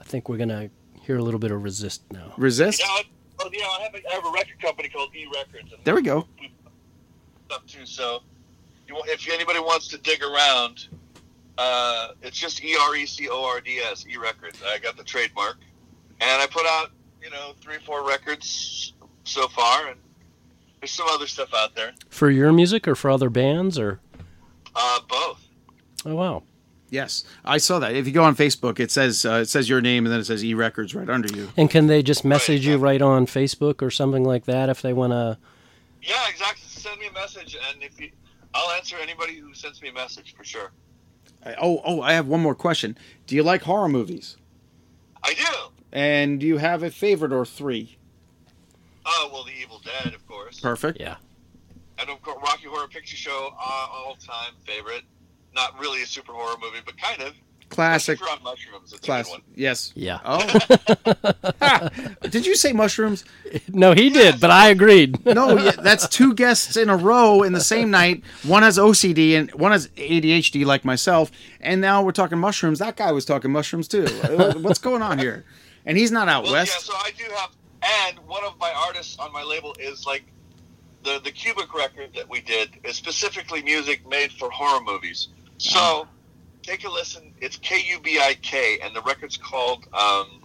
I 0.00 0.04
think 0.04 0.28
we're 0.28 0.36
gonna 0.38 0.70
hear 1.02 1.16
a 1.16 1.22
little 1.22 1.40
bit 1.40 1.50
of 1.50 1.62
resist 1.62 2.02
now. 2.12 2.32
Resist? 2.36 2.80
Yeah, 2.80 2.86
I, 2.88 3.02
oh, 3.40 3.50
yeah, 3.52 3.64
I 3.78 3.82
have, 3.82 3.94
a, 3.94 3.98
I 4.10 4.14
have 4.14 4.24
a 4.26 4.30
record 4.30 4.60
company 4.60 4.88
called 4.88 5.14
E 5.14 5.26
Records. 5.34 5.72
And 5.72 5.84
There 5.84 5.94
we 5.94 6.02
go. 6.02 6.26
stuff 7.46 7.66
too. 7.66 7.84
So, 7.86 8.20
you, 8.86 8.96
if 9.06 9.28
anybody 9.30 9.60
wants 9.60 9.88
to 9.88 9.98
dig 9.98 10.22
around, 10.22 10.88
uh, 11.58 12.08
it's 12.22 12.38
just 12.38 12.62
E 12.64 12.76
R 12.80 12.96
E 12.96 13.06
C 13.06 13.28
O 13.28 13.44
R 13.44 13.60
D 13.60 13.78
S 13.78 14.04
E 14.10 14.16
Records. 14.16 14.60
I 14.66 14.78
got 14.78 14.96
the 14.96 15.04
trademark, 15.04 15.56
and 16.20 16.42
I 16.42 16.46
put 16.46 16.66
out 16.66 16.90
you 17.22 17.30
know 17.30 17.52
three 17.60 17.78
four 17.84 18.06
records 18.06 18.92
so 19.24 19.48
far, 19.48 19.88
and 19.88 19.98
there's 20.80 20.90
some 20.90 21.06
other 21.08 21.26
stuff 21.26 21.52
out 21.54 21.74
there. 21.74 21.92
For 22.10 22.30
your 22.30 22.52
music 22.52 22.86
or 22.88 22.94
for 22.94 23.10
other 23.10 23.30
bands 23.30 23.78
or? 23.78 24.00
Uh, 24.74 25.00
both. 25.08 25.46
Oh 26.06 26.14
wow. 26.14 26.42
Yes, 26.90 27.24
I 27.44 27.58
saw 27.58 27.78
that. 27.78 27.94
If 27.94 28.08
you 28.08 28.12
go 28.12 28.24
on 28.24 28.34
Facebook, 28.34 28.80
it 28.80 28.90
says 28.90 29.24
uh, 29.24 29.34
it 29.34 29.48
says 29.48 29.68
your 29.68 29.80
name 29.80 30.04
and 30.06 30.12
then 30.12 30.20
it 30.20 30.24
says 30.24 30.44
E 30.44 30.54
Records 30.54 30.94
right 30.94 31.08
under 31.08 31.32
you. 31.34 31.48
And 31.56 31.70
can 31.70 31.86
they 31.86 32.02
just 32.02 32.24
message 32.24 32.66
you 32.66 32.78
right 32.78 33.00
on 33.00 33.26
Facebook 33.26 33.80
or 33.80 33.90
something 33.90 34.24
like 34.24 34.46
that 34.46 34.68
if 34.68 34.82
they 34.82 34.92
want 34.92 35.12
to? 35.12 35.38
Yeah, 36.02 36.28
exactly. 36.28 36.62
Send 36.66 36.98
me 36.98 37.06
a 37.06 37.12
message, 37.12 37.56
and 37.70 37.82
if 37.82 38.00
you, 38.00 38.10
I'll 38.54 38.70
answer 38.72 38.96
anybody 39.00 39.36
who 39.36 39.52
sends 39.54 39.82
me 39.82 39.90
a 39.90 39.92
message 39.92 40.34
for 40.34 40.44
sure. 40.44 40.72
I, 41.44 41.54
oh, 41.60 41.80
oh, 41.84 42.00
I 42.00 42.14
have 42.14 42.26
one 42.26 42.40
more 42.40 42.54
question. 42.54 42.96
Do 43.26 43.36
you 43.36 43.42
like 43.42 43.62
horror 43.62 43.88
movies? 43.88 44.36
I 45.22 45.34
do. 45.34 45.44
And 45.92 46.40
do 46.40 46.46
you 46.46 46.56
have 46.56 46.82
a 46.82 46.90
favorite 46.90 47.32
or 47.32 47.44
three? 47.44 47.98
Oh 49.04 49.30
well, 49.32 49.44
The 49.44 49.52
Evil 49.52 49.80
Dead, 49.84 50.14
of 50.14 50.26
course. 50.26 50.58
Perfect. 50.60 51.00
Yeah. 51.00 51.16
And 52.00 52.10
of 52.10 52.22
course, 52.22 52.38
Rocky 52.42 52.66
Horror 52.66 52.88
Picture 52.88 53.16
Show, 53.16 53.50
uh, 53.58 53.86
all 53.92 54.16
time 54.20 54.52
favorite. 54.66 55.02
Not 55.54 55.78
really 55.80 56.02
a 56.02 56.06
super 56.06 56.32
horror 56.32 56.56
movie, 56.62 56.78
but 56.84 56.96
kind 56.98 57.20
of. 57.22 57.34
Classic. 57.70 58.14
If 58.14 58.20
you're 58.20 58.30
on 58.30 58.42
mushrooms, 58.42 58.92
it's 58.92 59.06
a 59.08 59.10
good 59.24 59.26
one. 59.28 59.42
Yes. 59.54 59.92
Yeah. 59.94 60.18
Oh. 60.24 60.44
Did 62.28 62.44
you 62.46 62.56
say 62.56 62.72
mushrooms? 62.72 63.24
No, 63.68 63.92
he 63.92 64.10
did, 64.10 64.40
but 64.40 64.50
I 64.50 64.68
agreed. 64.70 65.24
No, 65.30 65.56
yeah, 65.56 65.70
that's 65.72 66.08
two 66.08 66.34
guests 66.34 66.76
in 66.76 66.90
a 66.90 66.96
row 66.96 67.42
in 67.44 67.52
the 67.52 67.60
same 67.60 67.90
night. 67.90 68.24
One 68.44 68.62
has 68.64 68.76
OCD 68.78 69.38
and 69.38 69.50
one 69.52 69.70
has 69.70 69.86
ADHD, 69.90 70.64
like 70.64 70.84
myself. 70.84 71.30
And 71.60 71.80
now 71.80 72.02
we're 72.02 72.10
talking 72.12 72.38
mushrooms. 72.38 72.80
That 72.80 72.96
guy 72.96 73.12
was 73.12 73.24
talking 73.24 73.52
mushrooms 73.52 73.86
too. 73.86 74.06
Uh, 74.24 74.54
What's 74.54 74.80
going 74.80 75.02
on 75.02 75.18
here? 75.20 75.44
And 75.86 75.96
he's 75.96 76.10
not 76.10 76.28
out 76.28 76.44
Well, 76.44 76.52
west. 76.54 76.72
yeah, 76.88 76.92
so 76.92 76.94
I 76.96 77.10
do 77.16 77.24
have, 77.36 77.50
and 78.08 78.18
one 78.26 78.44
of 78.44 78.58
my 78.58 78.72
artists 78.72 79.16
on 79.18 79.32
my 79.32 79.44
label 79.44 79.74
is 79.78 80.04
like 80.06 80.24
the 81.04 81.20
the 81.22 81.32
Kubik 81.32 81.72
record 81.74 82.10
that 82.14 82.28
we 82.28 82.40
did 82.40 82.70
is 82.84 82.96
specifically 82.96 83.62
music 83.62 84.06
made 84.08 84.32
for 84.32 84.50
horror 84.50 84.80
movies. 84.84 85.28
So 85.58 86.06
take 86.62 86.84
a 86.84 86.90
listen. 86.90 87.32
It's 87.40 87.56
K 87.56 87.82
U 87.90 88.00
B 88.00 88.18
I 88.20 88.34
K, 88.42 88.78
and 88.82 88.94
the 88.94 89.02
record's 89.02 89.36
called 89.36 89.86
um, 89.92 90.42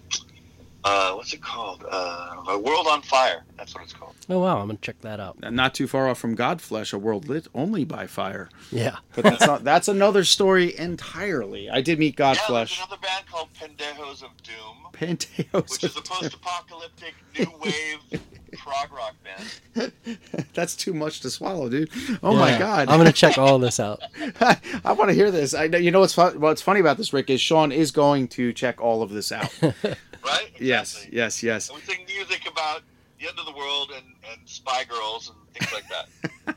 uh, 0.83 1.13
what's 1.13 1.33
it 1.33 1.41
called? 1.41 1.83
Uh, 1.89 2.43
A 2.49 2.59
World 2.59 2.85
on 2.87 3.01
Fire. 3.01 3.43
That's 3.57 3.73
what 3.73 3.83
it's 3.83 3.93
called. 3.93 4.13
Oh 4.29 4.39
wow, 4.39 4.59
I'm 4.59 4.67
gonna 4.67 4.77
check 4.81 5.01
that 5.01 5.19
out. 5.19 5.37
Not 5.51 5.73
too 5.73 5.87
far 5.87 6.07
off 6.07 6.19
from 6.19 6.35
Godflesh, 6.37 6.93
a 6.93 6.97
world 6.99 7.27
lit 7.27 7.47
only 7.55 7.83
by 7.85 8.05
fire. 8.05 8.49
Yeah. 8.71 8.97
But 9.15 9.23
that's 9.23 9.47
not, 9.47 9.63
that's 9.63 9.87
another 9.87 10.23
story 10.23 10.77
entirely. 10.77 11.69
I 11.71 11.81
did 11.81 11.97
meet 11.97 12.19
Yeah, 12.19 12.33
there's 12.33 12.39
Godflesh. 12.39 12.77
another 12.77 13.01
band 13.01 13.25
called 13.25 13.49
Pendejos 13.59 14.21
of 14.23 14.29
Doom, 14.43 14.77
Panteos. 14.93 15.71
which 15.71 15.83
is 15.83 15.97
a 15.97 16.01
post-apocalyptic 16.01 17.15
new 17.37 17.51
wave 17.63 18.21
prog 18.57 18.91
rock 18.93 19.15
band. 19.23 19.91
That's 20.53 20.75
too 20.75 20.93
much 20.93 21.21
to 21.21 21.29
swallow, 21.29 21.69
dude. 21.69 21.89
Oh 22.23 22.35
my 22.35 22.57
god. 22.57 22.89
I'm 22.89 22.97
gonna 22.97 23.11
check 23.11 23.37
all 23.37 23.59
this 23.59 23.79
out. 23.79 24.01
I 24.41 24.91
want 24.93 25.09
to 25.09 25.13
hear 25.15 25.31
this. 25.31 25.53
I 25.53 25.67
know. 25.67 25.77
You 25.77 25.91
know 25.91 25.99
what's 26.01 26.13
fun, 26.13 26.39
what's 26.39 26.61
funny 26.61 26.79
about 26.79 26.97
this, 26.97 27.13
Rick, 27.13 27.29
is 27.29 27.39
Sean 27.41 27.71
is 27.71 27.91
going 27.91 28.27
to 28.29 28.51
check 28.53 28.79
all 28.81 29.01
of 29.01 29.09
this 29.11 29.31
out. 29.31 29.53
Right? 30.25 30.49
yes, 30.59 30.95
Exactly. 30.95 31.17
yes, 31.17 31.43
yes. 31.43 31.69
And 31.69 31.77
we 31.77 31.83
sing 31.83 32.03
music 32.07 32.49
about 32.49 32.81
the 33.19 33.27
end 33.27 33.37
of 33.37 33.45
the 33.45 33.51
world 33.51 33.91
and, 33.95 34.05
and 34.31 34.39
spy 34.49 34.83
girls 34.85 35.29
and 35.29 35.37
things 35.53 35.71
like 35.71 35.83
that. 35.89 36.55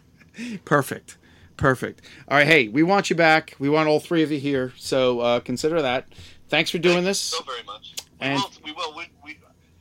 Perfect, 0.65 1.19
perfect. 1.59 2.01
All 2.29 2.39
right, 2.39 2.47
hey, 2.47 2.69
we 2.69 2.83
want 2.83 3.11
you 3.11 3.17
back. 3.17 3.55
We 3.59 3.69
want 3.69 3.87
all 3.87 4.01
three 4.01 4.23
of 4.23 4.33
you 4.33 4.39
here. 4.39 4.73
So 4.79 5.21
uh, 5.21 5.41
consider 5.41 5.83
that. 5.83 6.07
Thanks 6.49 6.71
for 6.71 6.79
doing 6.79 6.95
Thank 6.95 7.03
you 7.05 7.11
this. 7.11 7.21
so 7.21 7.43
very 7.43 7.63
much. 7.65 7.95
We 8.21 8.27
And- 8.29 8.39
will. 8.41 8.51
We 8.65 8.73
will. 8.73 8.97
We, 8.97 9.05
we, 9.23 9.39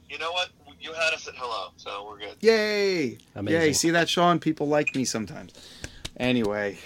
you 0.09 0.18
know 0.20 0.34
what? 0.34 0.49
You 0.88 0.94
had 0.94 1.14
us 1.14 1.28
at 1.28 1.34
hello, 1.36 1.72
so 1.76 2.08
we're 2.08 2.18
good. 2.20 2.36
Yay! 2.40 3.18
Amazing. 3.36 3.62
Yay! 3.62 3.74
See 3.74 3.90
that, 3.90 4.08
Sean? 4.08 4.40
People 4.40 4.68
like 4.68 4.96
me 4.96 5.04
sometimes. 5.04 5.54
Anyway, 6.18 6.78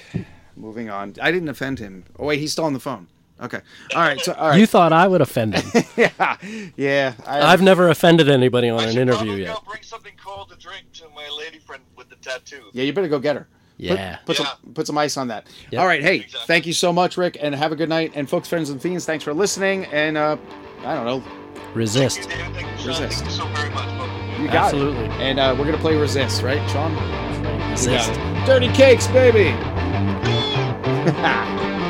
moving 0.56 0.90
on. 0.90 1.14
I 1.22 1.32
didn't 1.32 1.50
offend 1.50 1.78
him. 1.80 2.04
Oh 2.18 2.26
wait, 2.26 2.40
he's 2.40 2.52
still 2.52 2.66
on 2.66 2.74
the 2.74 2.80
phone. 2.80 3.08
Okay. 3.40 3.60
All 3.96 4.02
right. 4.02 4.20
So 4.20 4.34
all 4.34 4.50
right. 4.50 4.60
You 4.60 4.66
thought 4.68 4.92
I 4.94 5.08
would 5.08 5.22
offend 5.22 5.56
him. 5.56 5.84
yeah. 5.98 6.38
Yeah. 6.76 7.14
I, 7.26 7.42
I've 7.42 7.62
never 7.62 7.90
offended 7.90 8.30
anybody 8.30 8.70
on 8.70 8.80
I 8.80 8.90
an 8.90 8.98
interview 8.98 9.34
yet. 9.34 9.56
Go 9.56 9.62
bring 9.68 9.82
something 9.84 10.14
cold 10.24 10.50
to 10.50 10.58
drink 10.58 10.92
to 10.94 11.06
my 11.16 11.28
lady 11.38 11.58
friend 11.60 11.82
with 11.96 12.10
the 12.10 12.18
tattoo. 12.18 12.66
Yeah, 12.74 12.84
you 12.84 12.94
better 12.94 13.08
go 13.08 13.20
get 13.20 13.36
her. 13.36 13.44
Put- 13.44 13.50
Yeah. 13.88 14.18
Put, 14.26 14.40
Yeah. 14.40 14.46
some 14.46 14.74
put 14.74 14.86
some 14.88 14.98
ice 14.98 15.18
on 15.18 15.28
that. 15.30 15.48
Yep. 15.72 15.82
All 15.82 15.88
right. 15.88 16.04
Hey, 16.04 16.18
Exactly. 16.18 16.42
thank 16.48 16.68
you 16.68 16.74
so 16.74 16.94
much, 16.94 17.18
Rick, 17.18 17.38
and 17.42 17.56
have 17.56 17.72
a 17.72 17.76
good 17.76 17.90
night. 17.90 18.12
And 18.16 18.30
folks, 18.30 18.48
friends, 18.48 18.70
and 18.70 18.80
fiends, 18.82 19.06
thanks 19.06 19.24
for 19.24 19.34
listening. 19.34 19.86
And 19.86 20.18
uh, 20.18 20.38
I 20.86 20.94
don't 20.94 21.06
know, 21.06 21.24
Resist. 21.74 22.22
Thank 22.22 22.32
you, 22.32 22.38
David. 22.38 22.56
Thank 22.56 22.82
you, 22.82 22.88
Resist. 22.88 23.20
Thank 23.20 23.32
you 23.32 23.38
so 23.38 23.48
very 23.48 23.70
much, 23.70 23.98
both 23.98 24.38
you. 24.38 24.44
you 24.44 24.48
got 24.52 24.74
Absolutely. 24.74 25.06
it. 25.06 25.12
And 25.12 25.40
uh, 25.40 25.56
we're 25.58 25.66
gonna 25.66 25.78
play 25.78 25.96
resist, 25.96 26.42
right, 26.42 26.70
Sean? 26.70 26.92
You 26.94 27.72
Resist. 27.72 28.14
Dirty 28.46 28.70
cakes, 28.70 29.08
baby. 29.08 29.56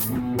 Thank 0.00 0.40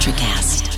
Electric 0.00 0.69